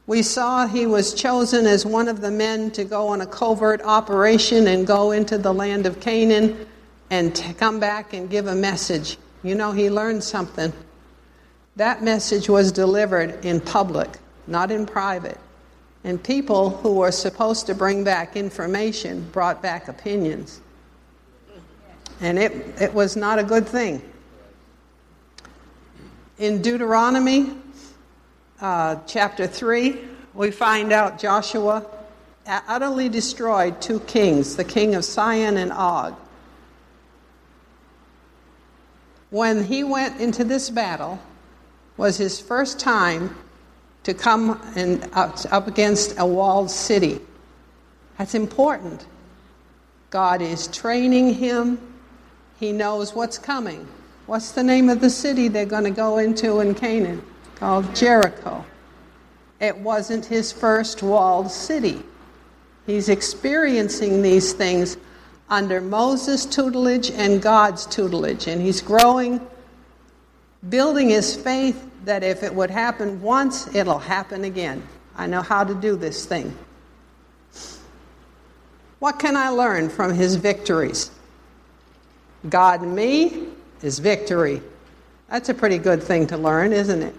We 0.07 0.21
saw 0.21 0.67
he 0.67 0.85
was 0.85 1.13
chosen 1.13 1.65
as 1.65 1.85
one 1.85 2.07
of 2.07 2.21
the 2.21 2.31
men 2.31 2.71
to 2.71 2.83
go 2.83 3.07
on 3.07 3.21
a 3.21 3.25
covert 3.25 3.81
operation 3.83 4.67
and 4.67 4.85
go 4.85 5.11
into 5.11 5.37
the 5.37 5.53
land 5.53 5.85
of 5.85 5.99
Canaan 5.99 6.67
and 7.09 7.55
come 7.57 7.79
back 7.79 8.13
and 8.13 8.29
give 8.29 8.47
a 8.47 8.55
message. 8.55 9.17
You 9.43 9.55
know, 9.55 9.71
he 9.71 9.89
learned 9.89 10.23
something. 10.23 10.71
That 11.75 12.03
message 12.03 12.49
was 12.49 12.71
delivered 12.71 13.43
in 13.43 13.59
public 13.59 14.19
not 14.47 14.71
in 14.71 14.85
private. 14.85 15.37
And 16.03 16.23
people 16.23 16.69
who 16.69 16.95
were 16.95 17.11
supposed 17.11 17.65
to 17.67 17.75
bring 17.75 18.03
back 18.03 18.35
information 18.35 19.27
brought 19.31 19.61
back 19.61 19.87
opinions. 19.87 20.61
And 22.21 22.37
it, 22.37 22.51
it 22.79 22.93
was 22.93 23.15
not 23.15 23.39
a 23.39 23.43
good 23.43 23.67
thing. 23.67 24.01
In 26.37 26.61
Deuteronomy 26.61 27.57
uh, 28.65 28.99
chapter 29.05 29.45
3, 29.45 29.95
we 30.33 30.49
find 30.49 30.91
out 30.91 31.19
Joshua 31.19 31.85
utterly 32.47 33.09
destroyed 33.09 33.79
two 33.79 33.99
kings, 34.01 34.55
the 34.55 34.63
king 34.63 34.95
of 34.95 35.05
Sihon 35.05 35.57
and 35.57 35.71
Og. 35.71 36.15
When 39.29 39.63
he 39.65 39.83
went 39.83 40.19
into 40.19 40.43
this 40.43 40.71
battle, 40.71 41.19
was 41.95 42.17
his 42.17 42.41
first 42.41 42.79
time 42.79 43.35
to 44.01 44.15
come 44.15 44.59
and 44.75 45.07
up 45.13 45.67
against 45.67 46.15
a 46.17 46.25
walled 46.25 46.71
city. 46.71 47.19
That's 48.17 48.33
important. 48.33 49.05
God 50.09 50.41
is 50.41 50.65
training 50.67 51.35
him. 51.35 51.77
He 52.59 52.71
knows 52.71 53.13
what's 53.13 53.37
coming. 53.37 53.87
What's 54.25 54.53
the 54.53 54.63
name 54.63 54.89
of 54.89 55.01
the 55.01 55.11
city 55.11 55.49
they're 55.49 55.67
going 55.67 55.83
to 55.83 55.91
go 55.91 56.17
into 56.17 56.61
in 56.61 56.73
Canaan? 56.73 57.21
Called 57.55 57.95
Jericho. 57.95 58.65
It 59.59 59.77
wasn't 59.77 60.25
his 60.25 60.51
first 60.51 61.01
walled 61.01 61.49
city. 61.49 62.03
He's 62.85 63.09
experiencing 63.09 64.21
these 64.21 64.53
things 64.53 64.97
under 65.49 65.79
Moses' 65.79 66.45
tutelage 66.45 67.11
and 67.11 67.41
God's 67.41 67.85
tutelage, 67.85 68.47
and 68.47 68.61
he's 68.61 68.81
growing, 68.81 69.39
building 70.69 71.09
his 71.09 71.35
faith 71.35 71.89
that 72.03 72.23
if 72.23 72.43
it 72.43 72.53
would 72.53 72.69
happen 72.69 73.21
once, 73.21 73.73
it'll 73.73 73.99
happen 73.99 74.43
again. 74.43 74.83
I 75.15 75.27
know 75.27 75.41
how 75.41 75.63
to 75.63 75.73
do 75.73 75.95
this 75.95 76.25
thing. 76.25 76.55
What 78.99 79.19
can 79.19 79.35
I 79.35 79.49
learn 79.49 79.89
from 79.89 80.13
his 80.13 80.35
victories? 80.35 81.11
God 82.49 82.81
and 82.81 82.95
me 82.95 83.47
is 83.81 83.99
victory. 83.99 84.61
That's 85.29 85.49
a 85.49 85.53
pretty 85.53 85.77
good 85.77 86.03
thing 86.03 86.27
to 86.27 86.37
learn, 86.37 86.73
isn't 86.73 87.01
it? 87.01 87.15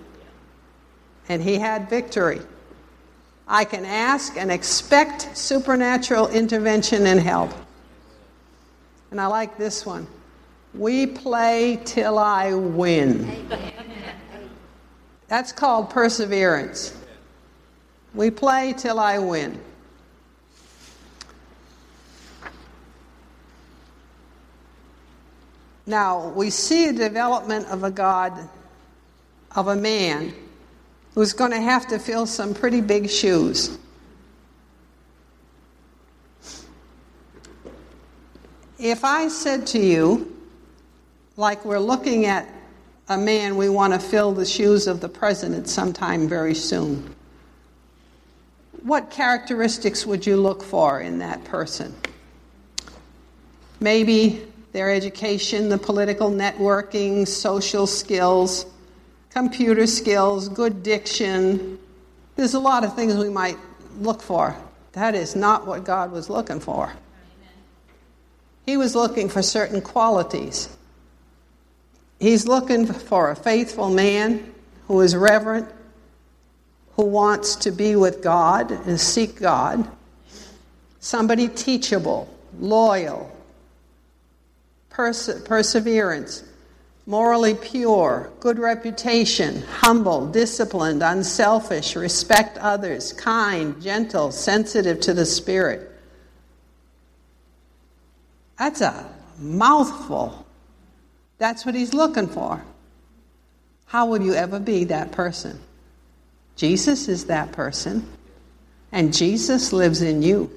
And 1.28 1.42
he 1.42 1.58
had 1.58 1.90
victory. 1.90 2.40
I 3.48 3.64
can 3.64 3.84
ask 3.84 4.36
and 4.36 4.50
expect 4.50 5.36
supernatural 5.36 6.28
intervention 6.28 7.06
and 7.06 7.20
help. 7.20 7.52
And 9.10 9.20
I 9.20 9.26
like 9.26 9.56
this 9.56 9.86
one. 9.86 10.06
We 10.74 11.06
play 11.06 11.80
till 11.84 12.18
I 12.18 12.54
win. 12.54 13.48
That's 15.28 15.52
called 15.52 15.90
perseverance. 15.90 16.96
We 18.14 18.30
play 18.30 18.74
till 18.76 18.98
I 18.98 19.18
win. 19.18 19.60
Now, 25.86 26.30
we 26.30 26.50
see 26.50 26.86
a 26.86 26.92
development 26.92 27.68
of 27.68 27.84
a 27.84 27.90
God, 27.90 28.48
of 29.54 29.68
a 29.68 29.76
man, 29.76 30.34
who's 31.16 31.32
going 31.32 31.50
to 31.50 31.60
have 31.60 31.86
to 31.86 31.98
fill 31.98 32.26
some 32.26 32.52
pretty 32.52 32.82
big 32.82 33.08
shoes. 33.08 33.78
If 38.78 39.02
I 39.02 39.28
said 39.28 39.66
to 39.68 39.78
you, 39.78 40.36
like 41.38 41.64
we're 41.64 41.78
looking 41.78 42.26
at 42.26 42.46
a 43.08 43.16
man, 43.16 43.56
we 43.56 43.70
want 43.70 43.94
to 43.94 43.98
fill 43.98 44.32
the 44.32 44.44
shoes 44.44 44.86
of 44.86 45.00
the 45.00 45.08
president 45.08 45.68
sometime 45.68 46.28
very 46.28 46.54
soon, 46.54 47.14
what 48.82 49.10
characteristics 49.10 50.04
would 50.04 50.26
you 50.26 50.36
look 50.36 50.62
for 50.62 51.00
in 51.00 51.18
that 51.20 51.42
person? 51.44 51.94
Maybe 53.80 54.46
their 54.72 54.90
education, 54.90 55.70
the 55.70 55.78
political 55.78 56.30
networking, 56.30 57.26
social 57.26 57.86
skills, 57.86 58.66
computer 59.36 59.86
skills, 59.86 60.48
good 60.48 60.82
diction. 60.82 61.78
There's 62.36 62.54
a 62.54 62.58
lot 62.58 62.84
of 62.84 62.96
things 62.96 63.14
we 63.18 63.28
might 63.28 63.58
look 64.00 64.22
for. 64.22 64.56
That 64.92 65.14
is 65.14 65.36
not 65.36 65.66
what 65.66 65.84
God 65.84 66.10
was 66.10 66.30
looking 66.30 66.58
for. 66.58 66.90
He 68.64 68.78
was 68.78 68.94
looking 68.94 69.28
for 69.28 69.42
certain 69.42 69.82
qualities. 69.82 70.74
He's 72.18 72.48
looking 72.48 72.86
for 72.86 73.30
a 73.30 73.36
faithful 73.36 73.90
man 73.90 74.54
who 74.88 75.02
is 75.02 75.14
reverent, 75.14 75.68
who 76.94 77.04
wants 77.04 77.56
to 77.56 77.70
be 77.72 77.94
with 77.94 78.22
God 78.22 78.70
and 78.70 78.98
seek 78.98 79.38
God, 79.38 79.86
somebody 80.98 81.48
teachable, 81.48 82.34
loyal, 82.58 83.30
perse- 84.88 85.42
perseverance, 85.44 86.42
morally 87.06 87.54
pure, 87.54 88.32
good 88.40 88.58
reputation, 88.58 89.62
humble, 89.62 90.26
disciplined, 90.26 91.02
unselfish, 91.02 91.94
respect 91.94 92.58
others, 92.58 93.12
kind, 93.12 93.80
gentle, 93.80 94.32
sensitive 94.32 95.00
to 95.00 95.14
the 95.14 95.24
Spirit. 95.24 95.88
That's 98.58 98.80
a 98.80 99.08
mouthful. 99.38 100.44
That's 101.38 101.64
what 101.64 101.76
he's 101.76 101.94
looking 101.94 102.26
for. 102.26 102.62
How 103.86 104.06
will 104.06 104.20
you 104.20 104.34
ever 104.34 104.58
be 104.58 104.84
that 104.84 105.12
person? 105.12 105.60
Jesus 106.56 107.06
is 107.06 107.26
that 107.26 107.52
person, 107.52 108.04
and 108.90 109.14
Jesus 109.14 109.72
lives 109.72 110.02
in 110.02 110.22
you. 110.22 110.50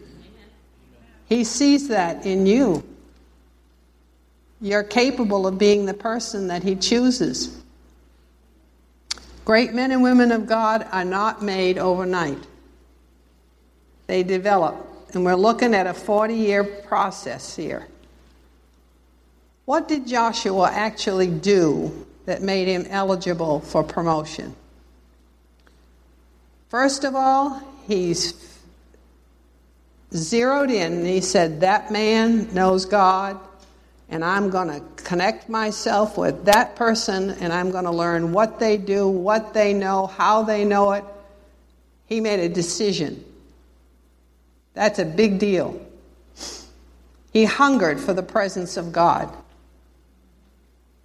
He 1.27 1.43
sees 1.43 1.89
that 1.89 2.25
in 2.25 2.47
you. 2.47 2.83
You're 4.61 4.83
capable 4.83 5.47
of 5.47 5.57
being 5.57 5.85
the 5.85 5.93
person 5.93 6.47
that 6.47 6.63
He 6.63 6.75
chooses. 6.75 7.59
Great 9.45 9.73
men 9.73 9.91
and 9.91 10.03
women 10.03 10.31
of 10.31 10.45
God 10.45 10.85
are 10.91 11.05
not 11.05 11.41
made 11.41 11.77
overnight, 11.77 12.45
they 14.07 14.23
develop. 14.23 14.85
And 15.13 15.25
we're 15.25 15.35
looking 15.35 15.73
at 15.73 15.87
a 15.87 15.93
40 15.93 16.35
year 16.35 16.63
process 16.63 17.55
here. 17.55 17.87
What 19.65 19.87
did 19.87 20.07
Joshua 20.07 20.69
actually 20.71 21.27
do 21.27 22.05
that 22.25 22.41
made 22.41 22.67
him 22.67 22.85
eligible 22.89 23.59
for 23.59 23.83
promotion? 23.83 24.55
First 26.69 27.03
of 27.03 27.15
all, 27.15 27.61
he's 27.87 28.33
zeroed 30.13 30.69
in 30.69 30.93
and 30.93 31.07
he 31.07 31.21
said, 31.21 31.61
That 31.61 31.91
man 31.91 32.53
knows 32.53 32.85
God, 32.85 33.39
and 34.09 34.25
I'm 34.25 34.49
going 34.49 34.67
to 34.67 35.03
connect 35.03 35.49
myself 35.49 36.17
with 36.17 36.45
that 36.45 36.75
person 36.75 37.31
and 37.31 37.53
I'm 37.53 37.71
going 37.71 37.85
to 37.85 37.91
learn 37.91 38.31
what 38.31 38.59
they 38.59 38.77
do, 38.77 39.07
what 39.07 39.53
they 39.53 39.73
know, 39.73 40.07
how 40.07 40.43
they 40.43 40.65
know 40.65 40.93
it. 40.93 41.03
He 42.07 42.19
made 42.19 42.39
a 42.39 42.49
decision. 42.49 43.23
That's 44.73 44.97
a 44.97 45.05
big 45.05 45.37
deal. 45.37 45.79
He 47.31 47.45
hungered 47.45 47.99
for 47.99 48.13
the 48.13 48.23
presence 48.23 48.77
of 48.77 48.91
God. 48.91 49.31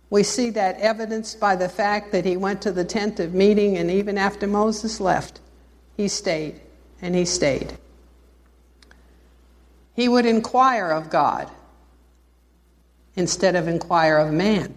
We 0.08 0.22
see 0.22 0.50
that 0.50 0.80
evidenced 0.80 1.38
by 1.40 1.56
the 1.56 1.68
fact 1.68 2.12
that 2.12 2.24
he 2.24 2.36
went 2.36 2.62
to 2.62 2.72
the 2.72 2.84
tent 2.84 3.20
of 3.20 3.34
meeting, 3.34 3.76
and 3.76 3.90
even 3.90 4.16
after 4.16 4.46
Moses 4.46 5.00
left, 5.00 5.40
he 5.96 6.08
stayed 6.08 6.60
and 7.02 7.14
he 7.14 7.24
stayed. 7.24 7.76
He 9.94 10.08
would 10.08 10.24
inquire 10.24 10.90
of 10.90 11.10
God 11.10 11.50
instead 13.16 13.56
of 13.56 13.68
inquire 13.68 14.18
of 14.18 14.32
man. 14.32 14.74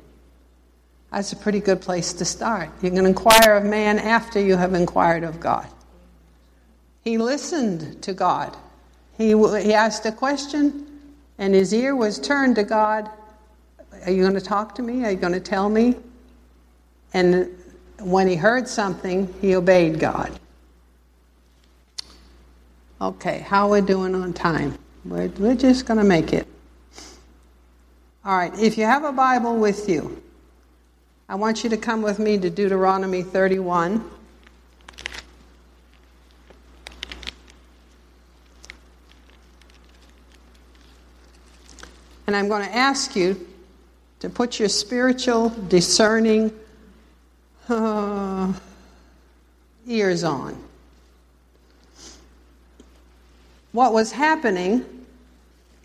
That's 1.11 1.31
a 1.33 1.35
pretty 1.37 1.59
good 1.59 1.81
place 1.81 2.13
to 2.13 2.25
start. 2.25 2.69
You 2.81 2.91
can 2.91 3.05
inquire 3.05 3.55
of 3.55 3.63
man 3.63 3.97
after 3.97 4.39
you 4.39 4.57
have 4.57 4.73
inquired 4.73 5.23
of 5.23 5.39
God. 5.39 5.67
He 7.03 7.17
listened 7.17 8.01
to 8.03 8.13
God. 8.13 8.55
He, 9.17 9.29
he 9.29 9.73
asked 9.73 10.05
a 10.05 10.11
question, 10.11 10.85
and 11.37 11.53
his 11.53 11.73
ear 11.73 11.95
was 11.95 12.19
turned 12.19 12.55
to 12.57 12.63
God. 12.63 13.09
Are 14.05 14.11
you 14.11 14.21
going 14.21 14.33
to 14.33 14.41
talk 14.41 14.75
to 14.75 14.81
me? 14.81 15.05
Are 15.05 15.11
you 15.11 15.17
going 15.17 15.33
to 15.33 15.39
tell 15.39 15.69
me? 15.69 15.95
And 17.13 17.49
when 17.99 18.27
he 18.27 18.35
heard 18.35 18.67
something, 18.67 19.33
he 19.41 19.55
obeyed 19.55 19.99
God. 19.99 20.37
Okay, 22.99 23.39
how 23.39 23.67
are 23.67 23.81
we 23.81 23.81
doing 23.81 24.13
on 24.13 24.33
time? 24.33 24.77
We're, 25.05 25.29
we're 25.39 25.55
just 25.55 25.85
going 25.85 25.99
to 25.99 26.03
make 26.03 26.33
it. 26.33 26.47
All 28.27 28.35
right, 28.35 28.53
if 28.59 28.77
you 28.77 28.83
have 28.83 29.05
a 29.05 29.13
Bible 29.13 29.55
with 29.55 29.87
you, 29.87 30.21
I 31.29 31.35
want 31.35 31.63
you 31.63 31.69
to 31.69 31.77
come 31.77 32.01
with 32.01 32.19
me 32.19 32.37
to 32.37 32.49
Deuteronomy 32.49 33.23
31. 33.23 34.03
And 42.27 42.35
I'm 42.35 42.49
going 42.49 42.67
to 42.67 42.75
ask 42.75 43.15
you 43.15 43.47
to 44.19 44.29
put 44.29 44.59
your 44.59 44.67
spiritual, 44.67 45.47
discerning 45.69 46.51
uh, 47.69 48.51
ears 49.87 50.25
on. 50.25 50.61
What 53.71 53.93
was 53.93 54.11
happening 54.11 54.96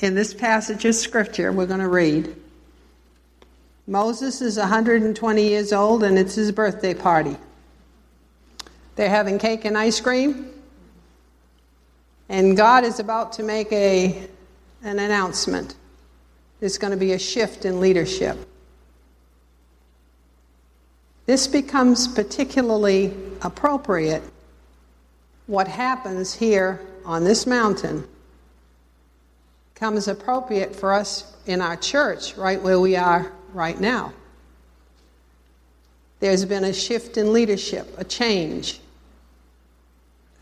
in 0.03 0.15
this 0.15 0.35
passage 0.35 0.85
of 0.85 0.95
scripture 0.95 1.53
we're 1.53 1.67
going 1.67 1.81
to 1.81 1.89
read. 1.89 2.35
Moses 3.87 4.41
is 4.41 4.57
120 4.57 5.43
years 5.43 5.73
old 5.73 6.03
and 6.03 6.19
it's 6.19 6.35
his 6.35 6.53
birthday 6.53 6.95
party. 6.95 7.37
They're 8.97 9.09
having 9.09 9.39
cake 9.39 9.65
and 9.65 9.77
ice 9.77 10.01
cream. 10.01 10.51
And 12.29 12.57
God 12.57 12.85
is 12.85 12.99
about 12.99 13.33
to 13.35 13.43
make 13.43 13.71
a, 13.73 14.29
an 14.83 14.99
announcement. 14.99 15.75
There's 16.61 16.79
going 16.79 16.93
to 16.93 16.97
be 16.97 17.13
a 17.13 17.19
shift 17.19 17.65
in 17.65 17.81
leadership. 17.81 18.39
This 21.27 21.47
becomes 21.47 22.09
particularly 22.09 23.15
appropriate 23.43 24.23
what 25.47 25.69
happens 25.69 26.35
here 26.35 26.81
on 27.05 27.25
this 27.25 27.47
mountain 27.47 28.07
comes 29.83 30.07
appropriate 30.07 30.77
for 30.77 30.93
us 30.93 31.35
in 31.47 31.61
our 31.61 31.75
church, 31.75 32.37
right 32.37 32.63
where 32.63 32.79
we 32.79 32.95
are 32.95 33.33
right 33.53 33.81
now. 33.81 34.13
There's 36.21 36.45
been 36.45 36.63
a 36.63 36.73
shift 36.73 37.17
in 37.17 37.33
leadership, 37.33 37.93
a 37.99 38.05
change. 38.05 38.79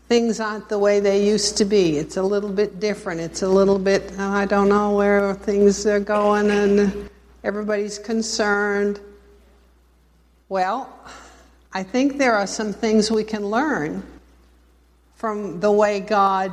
Things 0.07 0.39
aren't 0.39 0.69
the 0.69 0.77
way 0.77 0.99
they 0.99 1.25
used 1.27 1.57
to 1.57 1.65
be. 1.65 1.97
It's 1.97 2.17
a 2.17 2.21
little 2.21 2.51
bit 2.51 2.79
different. 2.79 3.19
It's 3.19 3.41
a 3.41 3.49
little 3.49 3.79
bit, 3.79 4.13
oh, 4.19 4.29
I 4.29 4.45
don't 4.45 4.69
know 4.69 4.95
where 4.95 5.33
things 5.33 5.87
are 5.87 5.99
going, 5.99 6.51
and 6.51 7.09
everybody's 7.43 7.97
concerned. 7.97 8.99
Well, 10.49 10.87
I 11.73 11.81
think 11.81 12.19
there 12.19 12.35
are 12.35 12.45
some 12.45 12.73
things 12.73 13.09
we 13.09 13.23
can 13.23 13.47
learn 13.47 14.03
from 15.15 15.59
the 15.59 15.71
way 15.71 15.99
God 15.99 16.51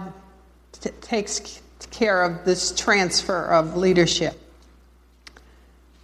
t- 0.73 0.89
takes 1.03 1.61
care 1.87 2.23
of 2.23 2.45
this 2.45 2.73
transfer 2.73 3.47
of 3.47 3.77
leadership. 3.77 4.41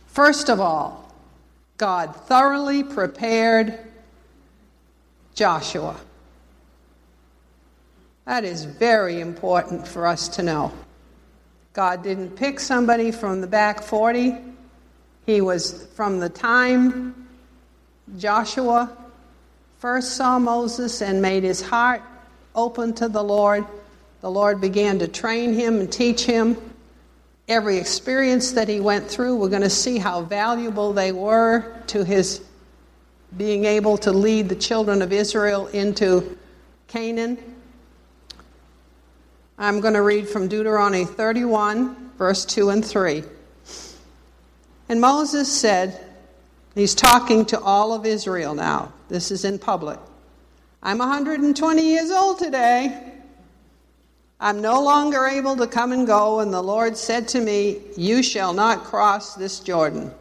First 0.07 0.49
of 0.49 0.61
all, 0.61 1.12
God 1.77 2.14
thoroughly 2.14 2.85
prepared 2.85 3.79
Joshua. 5.35 5.97
That 8.25 8.45
is 8.45 8.64
very 8.64 9.20
important 9.20 9.87
for 9.87 10.07
us 10.07 10.29
to 10.29 10.43
know. 10.43 10.72
God 11.72 12.03
didn't 12.03 12.37
pick 12.37 12.61
somebody 12.61 13.11
from 13.11 13.41
the 13.41 13.47
back 13.47 13.83
40. 13.83 14.37
He 15.27 15.41
was 15.41 15.87
from 15.95 16.20
the 16.20 16.29
time 16.29 17.27
Joshua 18.16 18.97
first 19.79 20.16
saw 20.16 20.39
Moses 20.39 21.03
and 21.03 21.20
made 21.20 21.43
his 21.43 21.61
heart 21.61 22.01
open 22.55 22.95
to 22.95 23.09
the 23.09 23.22
Lord. 23.22 23.66
The 24.25 24.31
Lord 24.31 24.59
began 24.59 25.01
to 25.01 25.07
train 25.07 25.53
him 25.53 25.81
and 25.81 25.93
teach 25.93 26.25
him. 26.25 26.57
Every 27.47 27.77
experience 27.77 28.53
that 28.53 28.68
he 28.68 28.81
went 28.81 29.07
through, 29.07 29.37
we're 29.37 29.51
going 29.51 29.61
to 29.61 29.68
see 29.68 29.99
how 29.99 30.22
valuable 30.22 30.95
they 30.95 31.12
were 31.12 31.83
to 31.89 32.07
his 32.07 32.41
being 33.37 33.66
able 33.66 33.99
to 33.99 34.12
lead 34.12 34.49
the 34.49 34.55
children 34.57 35.03
of 35.03 35.12
Israel 35.12 35.66
into 35.66 36.39
Canaan. 36.89 37.37
I'm 39.59 39.83
going 39.83 39.93
to 39.93 40.01
read 40.01 40.27
from 40.27 40.49
Deuteronomy 40.49 41.05
31, 41.05 42.12
verse 42.16 42.47
2 42.47 42.70
and 42.70 42.83
3. 42.83 43.25
And 44.89 45.03
Moses 45.03 45.53
said, 45.53 46.03
He's 46.75 46.95
talking 46.95 47.45
to 47.45 47.61
all 47.61 47.93
of 47.93 48.07
Israel 48.07 48.55
now. 48.55 48.91
This 49.11 49.31
is 49.31 49.45
in 49.45 49.59
public. 49.59 49.99
I'm 50.83 50.97
120 50.97 51.83
years 51.83 52.11
old 52.11 52.39
today. 52.39 53.11
I'm 54.41 54.61
no 54.61 54.82
longer 54.82 55.26
able 55.26 55.57
to 55.57 55.66
come 55.66 55.93
and 55.93 56.07
go, 56.07 56.41
and 56.41 56.53
the 56.53 56.62
Lord 56.62 56.97
said 56.97 57.28
to 57.28 57.41
me, 57.41 57.80
You 57.97 58.22
shall 58.22 58.53
not 58.53 58.85
cross 58.85 59.35
this 59.35 59.61
Jordan. 59.61 60.12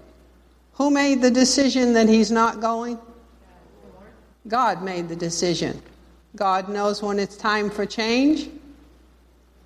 Who 0.73 0.89
made 0.89 1.21
the 1.21 1.31
decision 1.31 1.93
that 1.93 2.07
he's 2.07 2.31
not 2.31 2.61
going? 2.61 2.97
God 4.47 4.83
made 4.83 5.09
the 5.09 5.15
decision. 5.15 5.81
God 6.35 6.67
knows 6.67 7.01
when 7.01 7.19
it's 7.19 7.37
time 7.37 7.69
for 7.69 7.85
change, 7.85 8.49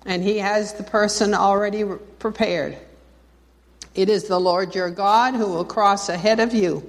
and 0.04 0.22
he 0.22 0.38
has 0.38 0.74
the 0.74 0.82
person 0.82 1.34
already 1.34 1.84
prepared. 2.18 2.76
It 3.94 4.08
is 4.08 4.24
the 4.24 4.38
Lord 4.38 4.74
your 4.74 4.90
God 4.90 5.34
who 5.34 5.46
will 5.46 5.64
cross 5.64 6.08
ahead 6.08 6.40
of 6.40 6.54
you. 6.54 6.88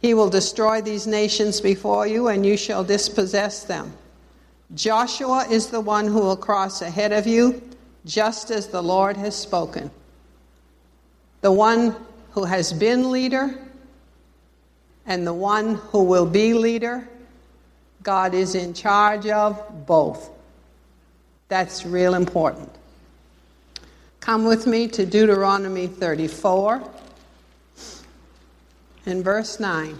He 0.00 0.14
will 0.14 0.30
destroy 0.30 0.80
these 0.80 1.06
nations 1.06 1.60
before 1.60 2.06
you, 2.06 2.28
and 2.28 2.46
you 2.46 2.56
shall 2.56 2.84
dispossess 2.84 3.64
them. 3.64 3.92
Joshua 4.74 5.46
is 5.50 5.68
the 5.68 5.80
one 5.80 6.06
who 6.06 6.20
will 6.20 6.36
cross 6.36 6.80
ahead 6.82 7.12
of 7.12 7.26
you, 7.26 7.60
just 8.04 8.50
as 8.50 8.68
the 8.68 8.82
Lord 8.82 9.16
has 9.16 9.36
spoken. 9.36 9.90
The 11.40 11.50
one 11.50 11.96
who 12.32 12.44
has 12.44 12.72
been 12.72 13.10
leader 13.10 13.58
and 15.06 15.26
the 15.26 15.34
one 15.34 15.74
who 15.74 16.04
will 16.04 16.26
be 16.26 16.54
leader, 16.54 17.08
God 18.02 18.32
is 18.32 18.54
in 18.54 18.72
charge 18.72 19.26
of 19.26 19.86
both. 19.86 20.30
That's 21.48 21.84
real 21.84 22.14
important. 22.14 22.70
Come 24.20 24.44
with 24.44 24.66
me 24.66 24.86
to 24.88 25.04
Deuteronomy 25.04 25.88
34 25.88 26.88
in 29.06 29.22
verse 29.22 29.58
9. 29.58 29.98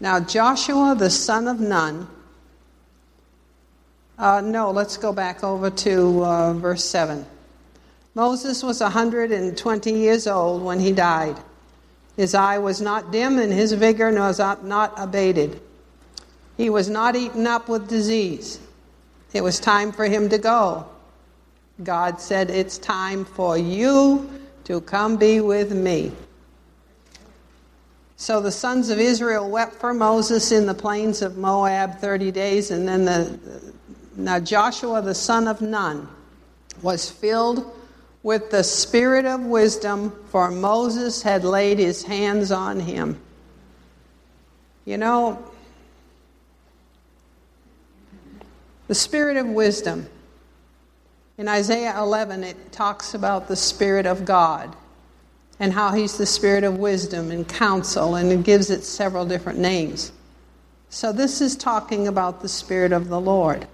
Now, 0.00 0.18
Joshua 0.18 0.94
the 0.96 1.10
son 1.10 1.46
of 1.46 1.60
Nun, 1.60 2.08
uh, 4.18 4.40
no, 4.40 4.70
let's 4.70 4.96
go 4.96 5.12
back 5.12 5.44
over 5.44 5.70
to 5.70 6.24
uh, 6.24 6.52
verse 6.54 6.84
7. 6.84 7.24
Moses 8.14 8.62
was 8.62 8.80
120 8.80 9.92
years 9.92 10.26
old 10.26 10.62
when 10.62 10.80
he 10.80 10.92
died. 10.92 11.36
His 12.16 12.34
eye 12.34 12.58
was 12.58 12.80
not 12.80 13.12
dim, 13.12 13.38
and 13.38 13.52
his 13.52 13.72
vigor 13.72 14.12
was 14.12 14.38
not 14.38 14.92
abated. 14.96 15.60
He 16.56 16.68
was 16.68 16.90
not 16.90 17.16
eaten 17.16 17.46
up 17.46 17.68
with 17.68 17.88
disease. 17.88 18.58
It 19.32 19.42
was 19.42 19.60
time 19.60 19.92
for 19.92 20.04
him 20.04 20.28
to 20.28 20.38
go. 20.38 20.86
God 21.82 22.20
said, 22.20 22.50
It's 22.50 22.76
time 22.76 23.24
for 23.24 23.56
you 23.56 24.28
to 24.64 24.80
come 24.82 25.16
be 25.16 25.40
with 25.40 25.72
me. 25.72 26.12
So 28.20 28.38
the 28.38 28.52
sons 28.52 28.90
of 28.90 28.98
Israel 28.98 29.48
wept 29.48 29.76
for 29.76 29.94
Moses 29.94 30.52
in 30.52 30.66
the 30.66 30.74
plains 30.74 31.22
of 31.22 31.38
Moab 31.38 32.00
30 32.00 32.30
days, 32.32 32.70
and 32.70 32.86
then 32.86 33.06
the, 33.06 33.72
now 34.14 34.38
Joshua 34.38 35.00
the 35.00 35.14
son 35.14 35.48
of 35.48 35.62
Nun 35.62 36.06
was 36.82 37.10
filled 37.10 37.74
with 38.22 38.50
the 38.50 38.62
spirit 38.62 39.24
of 39.24 39.40
wisdom, 39.40 40.12
for 40.28 40.50
Moses 40.50 41.22
had 41.22 41.44
laid 41.44 41.78
his 41.78 42.02
hands 42.02 42.52
on 42.52 42.80
him. 42.80 43.18
You 44.84 44.98
know, 44.98 45.42
the 48.86 48.94
spirit 48.94 49.38
of 49.38 49.46
wisdom. 49.46 50.06
In 51.38 51.48
Isaiah 51.48 51.98
11, 51.98 52.44
it 52.44 52.70
talks 52.70 53.14
about 53.14 53.48
the 53.48 53.56
Spirit 53.56 54.04
of 54.04 54.26
God 54.26 54.76
and 55.60 55.74
how 55.74 55.92
He's 55.92 56.16
the 56.16 56.26
Spirit 56.26 56.64
of 56.64 56.78
wisdom 56.78 57.30
and 57.30 57.46
counsel, 57.46 58.16
and 58.16 58.32
it 58.32 58.42
gives 58.42 58.70
it 58.70 58.82
several 58.82 59.26
different 59.26 59.58
names. 59.58 60.10
So, 60.88 61.12
this 61.12 61.40
is 61.40 61.54
talking 61.54 62.08
about 62.08 62.40
the 62.40 62.48
Spirit 62.48 62.90
of 62.90 63.08
the 63.08 63.20
Lord. 63.20 63.68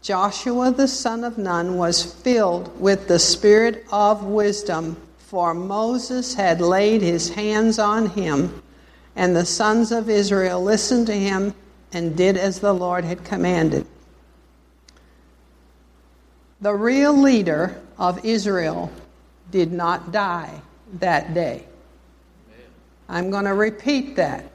Joshua 0.00 0.72
the 0.72 0.88
son 0.88 1.22
of 1.22 1.38
Nun 1.38 1.76
was 1.76 2.02
filled 2.02 2.80
with 2.80 3.06
the 3.06 3.20
Spirit 3.20 3.84
of 3.92 4.24
wisdom, 4.24 4.96
for 5.18 5.54
Moses 5.54 6.34
had 6.34 6.60
laid 6.60 7.02
his 7.02 7.28
hands 7.28 7.78
on 7.78 8.08
him, 8.08 8.62
and 9.14 9.36
the 9.36 9.44
sons 9.44 9.92
of 9.92 10.10
Israel 10.10 10.60
listened 10.60 11.06
to 11.06 11.14
him 11.14 11.54
and 11.92 12.16
did 12.16 12.36
as 12.36 12.58
the 12.58 12.72
Lord 12.72 13.04
had 13.04 13.24
commanded. 13.24 13.86
The 16.60 16.74
real 16.74 17.16
leader 17.16 17.80
of 17.98 18.24
Israel 18.24 18.90
did 19.52 19.72
not 19.72 20.10
die 20.10 20.60
that 20.94 21.32
day. 21.34 21.64
I'm 23.08 23.30
going 23.30 23.44
to 23.44 23.54
repeat 23.54 24.16
that. 24.16 24.50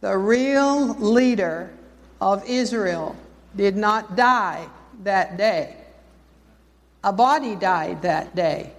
The 0.00 0.16
real 0.16 0.94
leader 0.94 1.72
of 2.20 2.44
Israel 2.48 3.16
did 3.56 3.76
not 3.76 4.14
die 4.14 4.68
that 5.02 5.36
day. 5.36 5.76
A 7.02 7.12
body 7.12 7.56
died 7.56 8.02
that 8.02 8.36
day. 8.36 8.72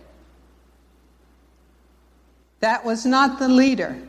That 2.60 2.86
was 2.86 3.06
not 3.06 3.40
the 3.40 3.50
leader. 3.50 4.02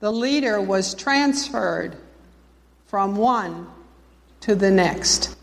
The 0.00 0.12
leader 0.12 0.60
was 0.60 0.94
transferred 0.94 1.96
from 2.86 3.16
one 3.16 3.66
to 4.42 4.54
the 4.54 4.70
next. 4.70 5.34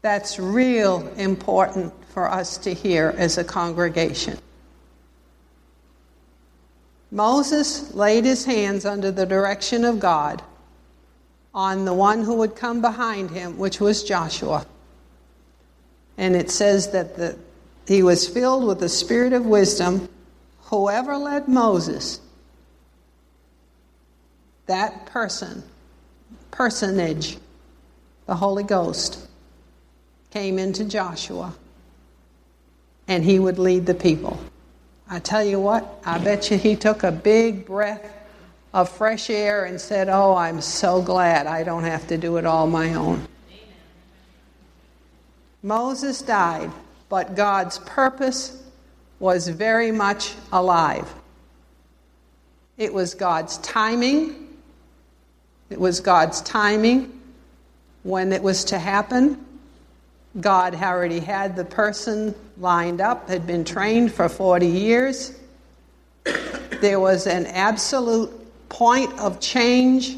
That's 0.00 0.38
real 0.38 1.06
important 1.16 1.92
for 2.10 2.30
us 2.30 2.58
to 2.58 2.74
hear 2.74 3.14
as 3.16 3.38
a 3.38 3.44
congregation. 3.44 4.38
Moses 7.10 7.92
laid 7.94 8.24
his 8.24 8.44
hands 8.44 8.84
under 8.84 9.10
the 9.10 9.26
direction 9.26 9.84
of 9.84 9.98
God 9.98 10.42
on 11.52 11.84
the 11.84 11.94
one 11.94 12.22
who 12.22 12.34
would 12.36 12.54
come 12.54 12.80
behind 12.80 13.30
him, 13.30 13.58
which 13.58 13.80
was 13.80 14.04
Joshua. 14.04 14.66
And 16.16 16.36
it 16.36 16.50
says 16.50 16.90
that 16.92 17.16
the, 17.16 17.36
he 17.86 18.02
was 18.02 18.28
filled 18.28 18.66
with 18.66 18.78
the 18.78 18.88
spirit 18.88 19.32
of 19.32 19.46
wisdom. 19.46 20.08
Whoever 20.64 21.16
led 21.16 21.48
Moses, 21.48 22.20
that 24.66 25.06
person, 25.06 25.64
personage, 26.52 27.38
the 28.26 28.36
Holy 28.36 28.62
Ghost, 28.62 29.26
came 30.30 30.60
into 30.60 30.84
Joshua 30.84 31.54
and 33.10 33.22
he 33.22 33.38
would 33.38 33.58
lead 33.58 33.84
the 33.84 33.94
people. 33.94 34.40
I 35.10 35.18
tell 35.18 35.44
you 35.44 35.60
what, 35.60 36.00
I 36.06 36.16
bet 36.16 36.50
you 36.50 36.56
he 36.56 36.76
took 36.76 37.02
a 37.02 37.12
big 37.12 37.66
breath 37.66 38.10
of 38.72 38.88
fresh 38.88 39.28
air 39.28 39.64
and 39.64 39.78
said, 39.78 40.08
Oh, 40.08 40.34
I'm 40.34 40.62
so 40.62 41.02
glad 41.02 41.46
I 41.46 41.64
don't 41.64 41.82
have 41.82 42.06
to 42.08 42.16
do 42.16 42.38
it 42.38 42.46
all 42.46 42.66
my 42.66 42.94
own. 42.94 43.26
Moses 45.62 46.22
died 46.22 46.70
but 47.10 47.34
God's 47.34 47.78
purpose 47.80 48.56
was 49.18 49.48
very 49.48 49.92
much 49.92 50.34
alive. 50.52 51.12
It 52.78 52.94
was 52.94 53.14
God's 53.14 53.58
timing. 53.58 54.48
It 55.68 55.78
was 55.78 56.00
God's 56.00 56.40
timing 56.40 57.20
when 58.04 58.32
it 58.32 58.42
was 58.42 58.64
to 58.66 58.78
happen. 58.78 59.44
God 60.38 60.74
had 60.74 60.92
already 60.94 61.20
had 61.20 61.56
the 61.56 61.64
person 61.64 62.34
lined 62.58 63.00
up, 63.00 63.28
had 63.28 63.46
been 63.46 63.64
trained 63.64 64.12
for 64.12 64.28
40 64.28 64.66
years. 64.66 65.36
There 66.80 67.00
was 67.00 67.26
an 67.26 67.46
absolute 67.46 68.30
point 68.68 69.18
of 69.18 69.40
change 69.40 70.16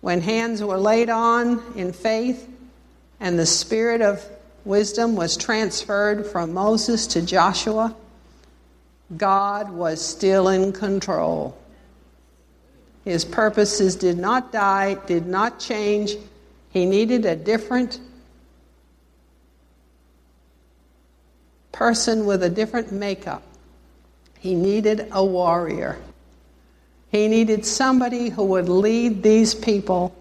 when 0.00 0.20
hands 0.20 0.62
were 0.62 0.78
laid 0.78 1.10
on 1.10 1.62
in 1.76 1.92
faith 1.92 2.48
and 3.18 3.38
the 3.38 3.46
spirit 3.46 4.00
of 4.00 4.24
wisdom 4.64 5.16
was 5.16 5.36
transferred 5.36 6.26
from 6.26 6.52
Moses 6.52 7.06
to 7.08 7.22
Joshua. 7.22 7.94
God 9.16 9.70
was 9.70 10.00
still 10.00 10.48
in 10.48 10.72
control. 10.72 11.56
His 13.04 13.24
purposes 13.24 13.96
did 13.96 14.18
not 14.18 14.52
die, 14.52 14.94
did 15.06 15.26
not 15.26 15.58
change. 15.58 16.16
He 16.70 16.86
needed 16.86 17.24
a 17.24 17.36
different 17.36 18.00
person 21.72 22.26
with 22.26 22.42
a 22.42 22.50
different 22.50 22.92
makeup. 22.92 23.42
He 24.38 24.54
needed 24.54 25.08
a 25.10 25.24
warrior. 25.24 25.98
He 27.10 27.28
needed 27.28 27.66
somebody 27.66 28.28
who 28.28 28.44
would 28.44 28.68
lead 28.68 29.22
these 29.22 29.54
people 29.54 30.14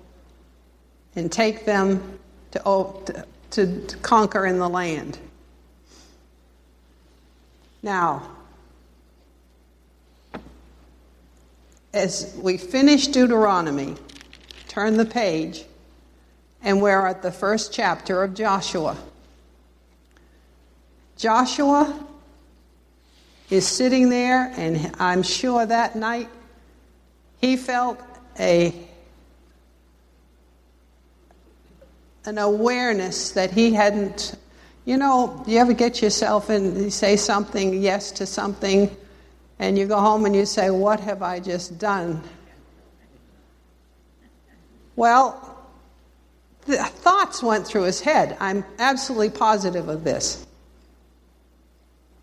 and 1.15 1.31
take 1.31 1.65
them 1.65 2.19
to, 2.51 2.61
oh, 2.65 3.01
to, 3.05 3.25
to 3.85 3.97
conquer 3.97 4.45
in 4.45 4.59
the 4.59 4.69
land. 4.69 5.17
Now, 7.83 8.29
as 11.93 12.37
we 12.41 12.57
finish 12.57 13.07
Deuteronomy, 13.07 13.95
turn 14.67 14.97
the 14.97 15.05
page, 15.05 15.65
and 16.61 16.81
we're 16.81 17.05
at 17.07 17.21
the 17.21 17.31
first 17.31 17.73
chapter 17.73 18.23
of 18.23 18.33
Joshua. 18.33 18.97
Joshua 21.21 22.03
is 23.51 23.67
sitting 23.67 24.09
there, 24.09 24.51
and 24.57 24.95
I'm 24.97 25.21
sure 25.21 25.63
that 25.63 25.95
night 25.95 26.27
he 27.39 27.57
felt 27.57 28.01
a 28.39 28.73
an 32.25 32.39
awareness 32.39 33.31
that 33.33 33.51
he 33.51 33.71
hadn't 33.71 34.33
you 34.85 34.97
know 34.97 35.43
you 35.45 35.59
ever 35.59 35.73
get 35.73 36.01
yourself 36.01 36.49
in 36.49 36.83
you 36.83 36.89
say 36.89 37.15
something 37.15 37.81
yes 37.81 38.11
to 38.11 38.25
something 38.25 38.95
and 39.59 39.77
you 39.77 39.87
go 39.87 39.99
home 39.99 40.25
and 40.25 40.35
you 40.35 40.45
say 40.45 40.69
what 40.69 40.99
have 40.99 41.21
i 41.21 41.39
just 41.39 41.77
done? 41.77 42.21
Well 44.95 45.47
the 46.65 46.77
thoughts 46.77 47.43
went 47.43 47.67
through 47.67 47.83
his 47.83 48.01
head. 48.01 48.37
I'm 48.39 48.63
absolutely 48.79 49.31
positive 49.31 49.87
of 49.87 50.03
this 50.03 50.45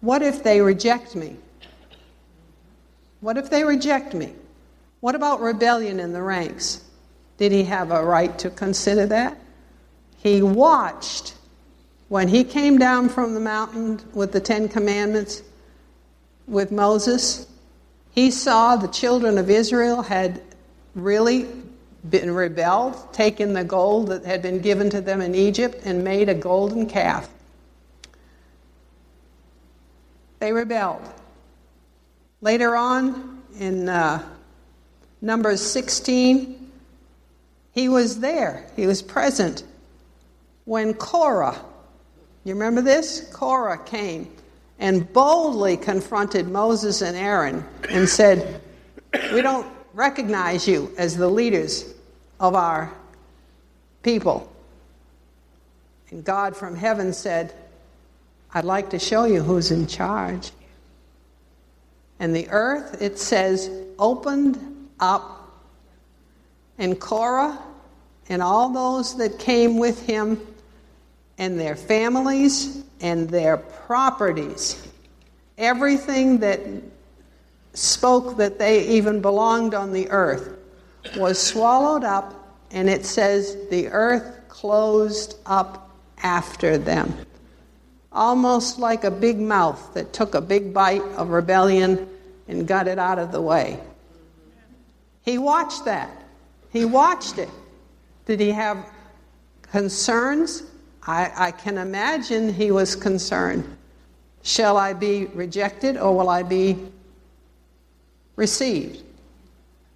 what 0.01 0.22
if 0.22 0.42
they 0.42 0.61
reject 0.61 1.14
me 1.14 1.36
what 3.20 3.36
if 3.36 3.51
they 3.51 3.64
reject 3.64 4.14
me 4.14 4.32
what 5.01 5.14
about 5.14 5.40
rebellion 5.40 6.01
in 6.01 6.12
the 6.12 6.22
ranks? 6.22 6.82
Did 7.36 7.53
he 7.53 7.64
have 7.64 7.92
a 7.92 8.05
right 8.05 8.36
to 8.40 8.51
consider 8.51 9.07
that? 9.07 9.38
He 10.16 10.42
watched 10.42 11.36
when 12.09 12.26
he 12.26 12.42
came 12.42 12.78
down 12.78 13.09
from 13.09 13.34
the 13.34 13.40
mountain 13.40 14.01
with 14.12 14.32
the 14.32 14.40
Ten 14.40 14.68
Commandments 14.68 15.42
with 16.49 16.72
Moses. 16.72 17.46
He 18.11 18.32
saw 18.32 18.74
the 18.74 18.88
children 18.88 19.38
of 19.38 19.51
Israel 19.51 20.03
had 20.03 20.42
really 20.96 21.46
been 22.11 22.34
rebelled, 22.34 23.12
taken 23.12 23.53
the 23.53 23.62
gold 23.62 24.09
that 24.09 24.24
had 24.24 24.42
been 24.42 24.59
given 24.59 24.90
to 24.90 25.01
them 25.01 25.20
in 25.20 25.34
Egypt, 25.34 25.82
and 25.84 26.03
made 26.03 26.28
a 26.28 26.34
golden 26.34 26.86
calf. 26.86 27.28
They 30.39 30.53
rebelled. 30.53 31.03
Later 32.41 32.76
on, 32.76 33.43
in 33.59 33.89
uh, 33.89 34.22
Numbers 35.20 35.61
16, 35.61 36.70
he 37.72 37.89
was 37.89 38.20
there, 38.20 38.66
he 38.76 38.86
was 38.86 39.03
present 39.03 39.64
when 40.68 40.93
Korah, 40.93 41.59
you 42.45 42.53
remember 42.53 42.82
this? 42.82 43.26
Korah 43.32 43.78
came 43.78 44.30
and 44.78 45.11
boldly 45.14 45.78
confronted 45.78 46.47
Moses 46.47 47.01
and 47.01 47.16
Aaron 47.16 47.64
and 47.89 48.07
said, 48.07 48.61
We 49.32 49.41
don't 49.41 49.66
recognize 49.95 50.68
you 50.68 50.93
as 50.99 51.16
the 51.16 51.26
leaders 51.26 51.86
of 52.39 52.55
our 52.55 52.93
people. 54.03 54.53
And 56.11 56.22
God 56.22 56.55
from 56.55 56.76
heaven 56.76 57.14
said, 57.14 57.55
I'd 58.55 58.64
like 58.64 58.90
to 58.90 58.99
show 58.99 59.24
you 59.24 59.42
who's 59.42 59.70
in 59.70 59.86
charge. 59.86 60.51
And 62.18 62.34
the 62.34 62.49
earth, 62.51 63.01
it 63.01 63.18
says, 63.18 63.70
opened 63.99 64.88
up, 64.99 65.34
and 66.78 66.99
Korah 66.99 67.59
and 68.28 68.42
all 68.42 68.68
those 68.70 69.16
that 69.18 69.38
came 69.38 69.78
with 69.78 70.07
him 70.07 70.40
and 71.38 71.59
their 71.59 71.76
families 71.76 72.82
and 73.01 73.28
their 73.28 73.57
properties, 73.57 74.86
everything 75.57 76.38
that 76.38 76.61
spoke 77.74 78.36
that 78.38 78.59
they 78.59 78.86
even 78.88 79.20
belonged 79.20 79.74
on 79.74 79.92
the 79.92 80.11
earth, 80.11 80.57
was 81.16 81.40
swallowed 81.40 82.05
up, 82.05 82.34
and 82.70 82.88
it 82.88 83.07
says 83.07 83.57
the 83.70 83.88
earth 83.88 84.40
closed 84.49 85.36
up 85.46 85.90
after 86.22 86.76
them. 86.76 87.14
Almost 88.18 88.80
like 88.80 89.04
a 89.04 89.12
big 89.12 89.38
mouth 89.38 89.94
that 89.94 90.12
took 90.12 90.34
a 90.34 90.40
big 90.40 90.74
bite 90.74 91.04
of 91.16 91.28
rebellion 91.28 92.08
and 92.48 92.66
got 92.66 92.88
it 92.88 92.98
out 92.98 93.20
of 93.20 93.30
the 93.30 93.40
way. 93.40 93.78
He 95.22 95.38
watched 95.38 95.84
that. 95.84 96.10
He 96.72 96.84
watched 96.84 97.38
it. 97.38 97.48
Did 98.26 98.40
he 98.40 98.50
have 98.50 98.84
concerns? 99.62 100.64
I, 101.06 101.30
I 101.36 101.50
can 101.52 101.78
imagine 101.78 102.52
he 102.52 102.72
was 102.72 102.96
concerned. 102.96 103.76
Shall 104.42 104.76
I 104.76 104.94
be 104.94 105.26
rejected 105.26 105.96
or 105.96 106.16
will 106.16 106.28
I 106.28 106.42
be 106.42 106.76
received? 108.34 109.04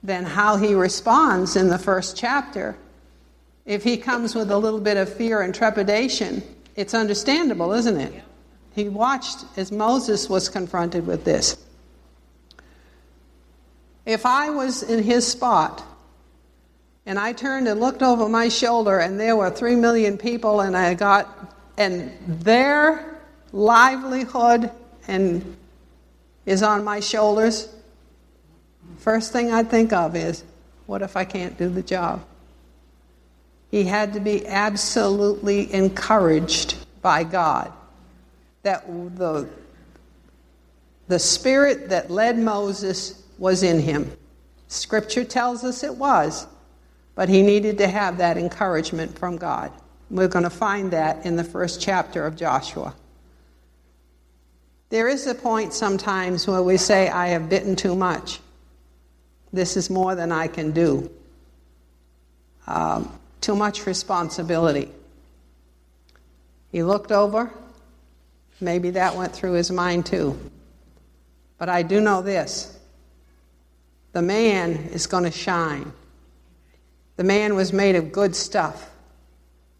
Then, 0.04 0.22
how 0.22 0.58
he 0.58 0.74
responds 0.74 1.56
in 1.56 1.70
the 1.70 1.78
first 1.78 2.16
chapter, 2.16 2.76
if 3.66 3.82
he 3.82 3.96
comes 3.96 4.36
with 4.36 4.52
a 4.52 4.58
little 4.58 4.80
bit 4.80 4.96
of 4.96 5.12
fear 5.12 5.42
and 5.42 5.52
trepidation, 5.52 6.44
it's 6.76 6.94
understandable, 6.94 7.72
isn't 7.72 7.98
it? 7.98 8.22
He 8.74 8.88
watched 8.88 9.44
as 9.56 9.70
Moses 9.70 10.28
was 10.28 10.48
confronted 10.48 11.06
with 11.06 11.24
this. 11.24 11.56
If 14.06 14.26
I 14.26 14.50
was 14.50 14.82
in 14.82 15.02
his 15.02 15.26
spot 15.26 15.84
and 17.04 17.18
I 17.18 17.32
turned 17.32 17.68
and 17.68 17.80
looked 17.80 18.02
over 18.02 18.28
my 18.28 18.48
shoulder 18.48 18.98
and 18.98 19.20
there 19.20 19.36
were 19.36 19.50
three 19.50 19.76
million 19.76 20.18
people 20.18 20.60
and 20.60 20.76
I 20.76 20.94
got, 20.94 21.54
and 21.76 22.12
their 22.26 23.20
livelihood 23.52 24.70
and 25.06 25.56
is 26.46 26.62
on 26.62 26.84
my 26.84 27.00
shoulders, 27.00 27.68
first 28.98 29.32
thing 29.32 29.52
I'd 29.52 29.70
think 29.70 29.92
of 29.92 30.16
is, 30.16 30.42
what 30.86 31.02
if 31.02 31.16
I 31.16 31.24
can't 31.24 31.56
do 31.58 31.68
the 31.68 31.82
job? 31.82 32.24
He 33.72 33.84
had 33.84 34.12
to 34.12 34.20
be 34.20 34.46
absolutely 34.46 35.72
encouraged 35.72 36.76
by 37.00 37.24
God 37.24 37.72
that 38.64 38.86
the, 39.16 39.48
the 41.08 41.18
spirit 41.18 41.88
that 41.88 42.10
led 42.10 42.38
Moses 42.38 43.22
was 43.38 43.62
in 43.62 43.80
him. 43.80 44.12
Scripture 44.68 45.24
tells 45.24 45.64
us 45.64 45.82
it 45.82 45.96
was, 45.96 46.46
but 47.14 47.30
he 47.30 47.40
needed 47.40 47.78
to 47.78 47.88
have 47.88 48.18
that 48.18 48.36
encouragement 48.36 49.18
from 49.18 49.38
God. 49.38 49.72
We're 50.10 50.28
going 50.28 50.44
to 50.44 50.50
find 50.50 50.90
that 50.90 51.24
in 51.24 51.36
the 51.36 51.44
first 51.44 51.80
chapter 51.80 52.26
of 52.26 52.36
Joshua. 52.36 52.94
There 54.90 55.08
is 55.08 55.26
a 55.26 55.34
point 55.34 55.72
sometimes 55.72 56.46
where 56.46 56.62
we 56.62 56.76
say, 56.76 57.08
I 57.08 57.28
have 57.28 57.48
bitten 57.48 57.74
too 57.74 57.96
much. 57.96 58.38
This 59.50 59.78
is 59.78 59.88
more 59.88 60.14
than 60.14 60.30
I 60.30 60.46
can 60.46 60.72
do. 60.72 61.10
Um, 62.66 63.18
too 63.42 63.56
much 63.56 63.86
responsibility. 63.86 64.90
He 66.70 66.82
looked 66.82 67.12
over. 67.12 67.50
Maybe 68.60 68.90
that 68.90 69.16
went 69.16 69.32
through 69.32 69.52
his 69.52 69.70
mind 69.70 70.06
too. 70.06 70.38
But 71.58 71.68
I 71.68 71.82
do 71.82 72.00
know 72.00 72.22
this 72.22 72.78
the 74.12 74.22
man 74.22 74.72
is 74.92 75.06
going 75.06 75.24
to 75.24 75.30
shine. 75.30 75.92
The 77.16 77.24
man 77.24 77.54
was 77.54 77.72
made 77.72 77.96
of 77.96 78.12
good 78.12 78.34
stuff. 78.34 78.90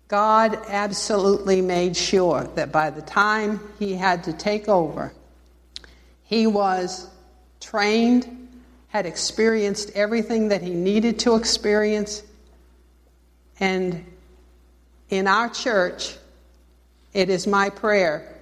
God 0.09 0.59
absolutely 0.69 1.63
made 1.63 1.97
sure 1.97 2.45
that 2.55 2.71
by 2.71 2.91
the 2.91 3.01
time 3.03 3.61
he 3.79 3.95
had 3.95 4.25
to 4.25 4.33
take 4.33 4.69
over, 4.69 5.13
he 6.23 6.47
was 6.47 7.09
trained, 7.61 8.49
had 8.89 9.07
experienced 9.07 9.91
everything 9.95 10.49
that 10.49 10.61
he 10.61 10.75
needed 10.75 11.19
to 11.21 11.35
experience, 11.35 12.23
and 13.63 14.05
in 15.09 15.29
our 15.29 15.49
church, 15.49 16.17
it 17.13 17.31
is 17.31 17.47
my 17.47 17.71
prayer 17.71 18.37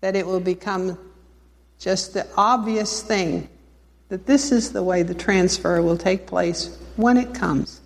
that 0.00 0.16
it 0.16 0.26
will 0.26 0.40
become 0.40 0.98
just 1.78 2.14
the 2.14 2.26
obvious 2.34 3.02
thing 3.02 3.46
that 4.08 4.24
this 4.24 4.52
is 4.52 4.72
the 4.72 4.82
way 4.82 5.02
the 5.02 5.14
transfer 5.14 5.82
will 5.82 5.98
take 5.98 6.26
place 6.26 6.78
when 6.96 7.18
it 7.18 7.34
comes. 7.34 7.82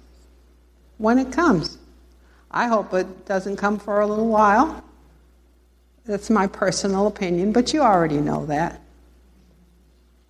When 0.99 1.19
it 1.19 1.33
comes. 1.33 1.79
I 2.49 2.69
hope 2.69 2.95
it 2.95 3.27
doesn't 3.27 3.57
come 3.57 3.81
for 3.81 4.01
a 4.01 4.07
little 4.07 4.29
while. 4.29 4.85
That's 6.07 6.31
my 6.31 6.47
personal 6.47 7.09
opinion, 7.09 7.51
but 7.51 7.73
you 7.73 7.81
already 7.81 8.19
know 8.19 8.47
that. 8.47 8.81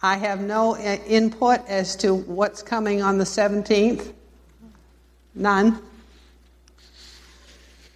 I 0.01 0.16
have 0.16 0.40
no 0.40 0.76
uh, 0.76 0.96
input 1.07 1.61
as 1.68 1.94
to 1.96 2.14
what's 2.14 2.62
coming 2.62 3.03
on 3.03 3.18
the 3.18 3.24
17th. 3.24 4.14
None. 5.34 5.82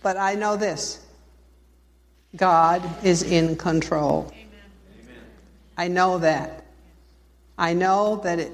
But 0.03 0.17
I 0.17 0.35
know 0.35 0.57
this 0.57 1.05
God 2.35 2.83
is 3.05 3.23
in 3.23 3.57
control. 3.57 4.33
Amen. 4.33 5.17
I 5.77 5.89
know 5.89 6.19
that. 6.19 6.65
I 7.59 7.75
know 7.75 8.17
that 8.25 8.39
it, 8.39 8.53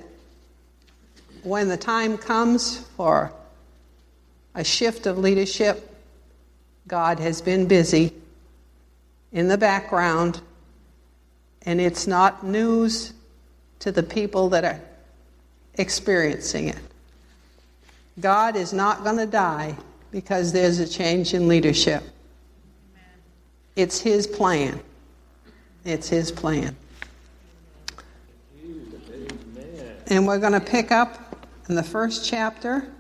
when 1.43 1.69
the 1.69 1.77
time 1.77 2.19
comes 2.19 2.79
for 2.97 3.33
a 4.59 4.65
shift 4.65 5.07
of 5.07 5.17
leadership. 5.17 5.95
God 6.89 7.21
has 7.21 7.41
been 7.41 7.69
busy 7.69 8.13
in 9.31 9.47
the 9.47 9.57
background, 9.57 10.41
and 11.63 11.81
it's 11.81 12.09
not 12.09 12.45
news 12.45 13.13
to 13.79 13.93
the 13.93 14.03
people 14.03 14.49
that 14.49 14.65
are 14.65 14.81
experiencing 15.75 16.69
it. 16.69 16.79
God 18.19 18.57
is 18.57 18.73
not 18.73 19.05
going 19.05 19.19
to 19.19 19.27
die 19.27 19.77
because 20.11 20.53
there's 20.53 20.79
a 20.79 20.89
change 20.89 21.35
in 21.35 21.49
leadership. 21.49 22.03
It's 23.77 24.01
His 24.01 24.27
plan. 24.27 24.81
It's 25.85 26.09
His 26.09 26.33
plan. 26.33 26.77
And 30.09 30.27
we're 30.27 30.39
going 30.39 30.55
to 30.55 30.61
pick 30.61 30.91
up 30.91 31.47
in 31.69 31.75
the 31.75 31.83
first 31.83 32.25
chapter 32.25 32.91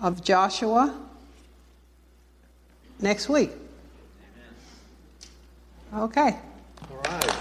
of 0.00 0.24
Joshua 0.24 0.98
next 2.98 3.28
week. 3.28 3.50
Okay. 5.94 6.38
All 6.90 6.96
right. 7.04 7.39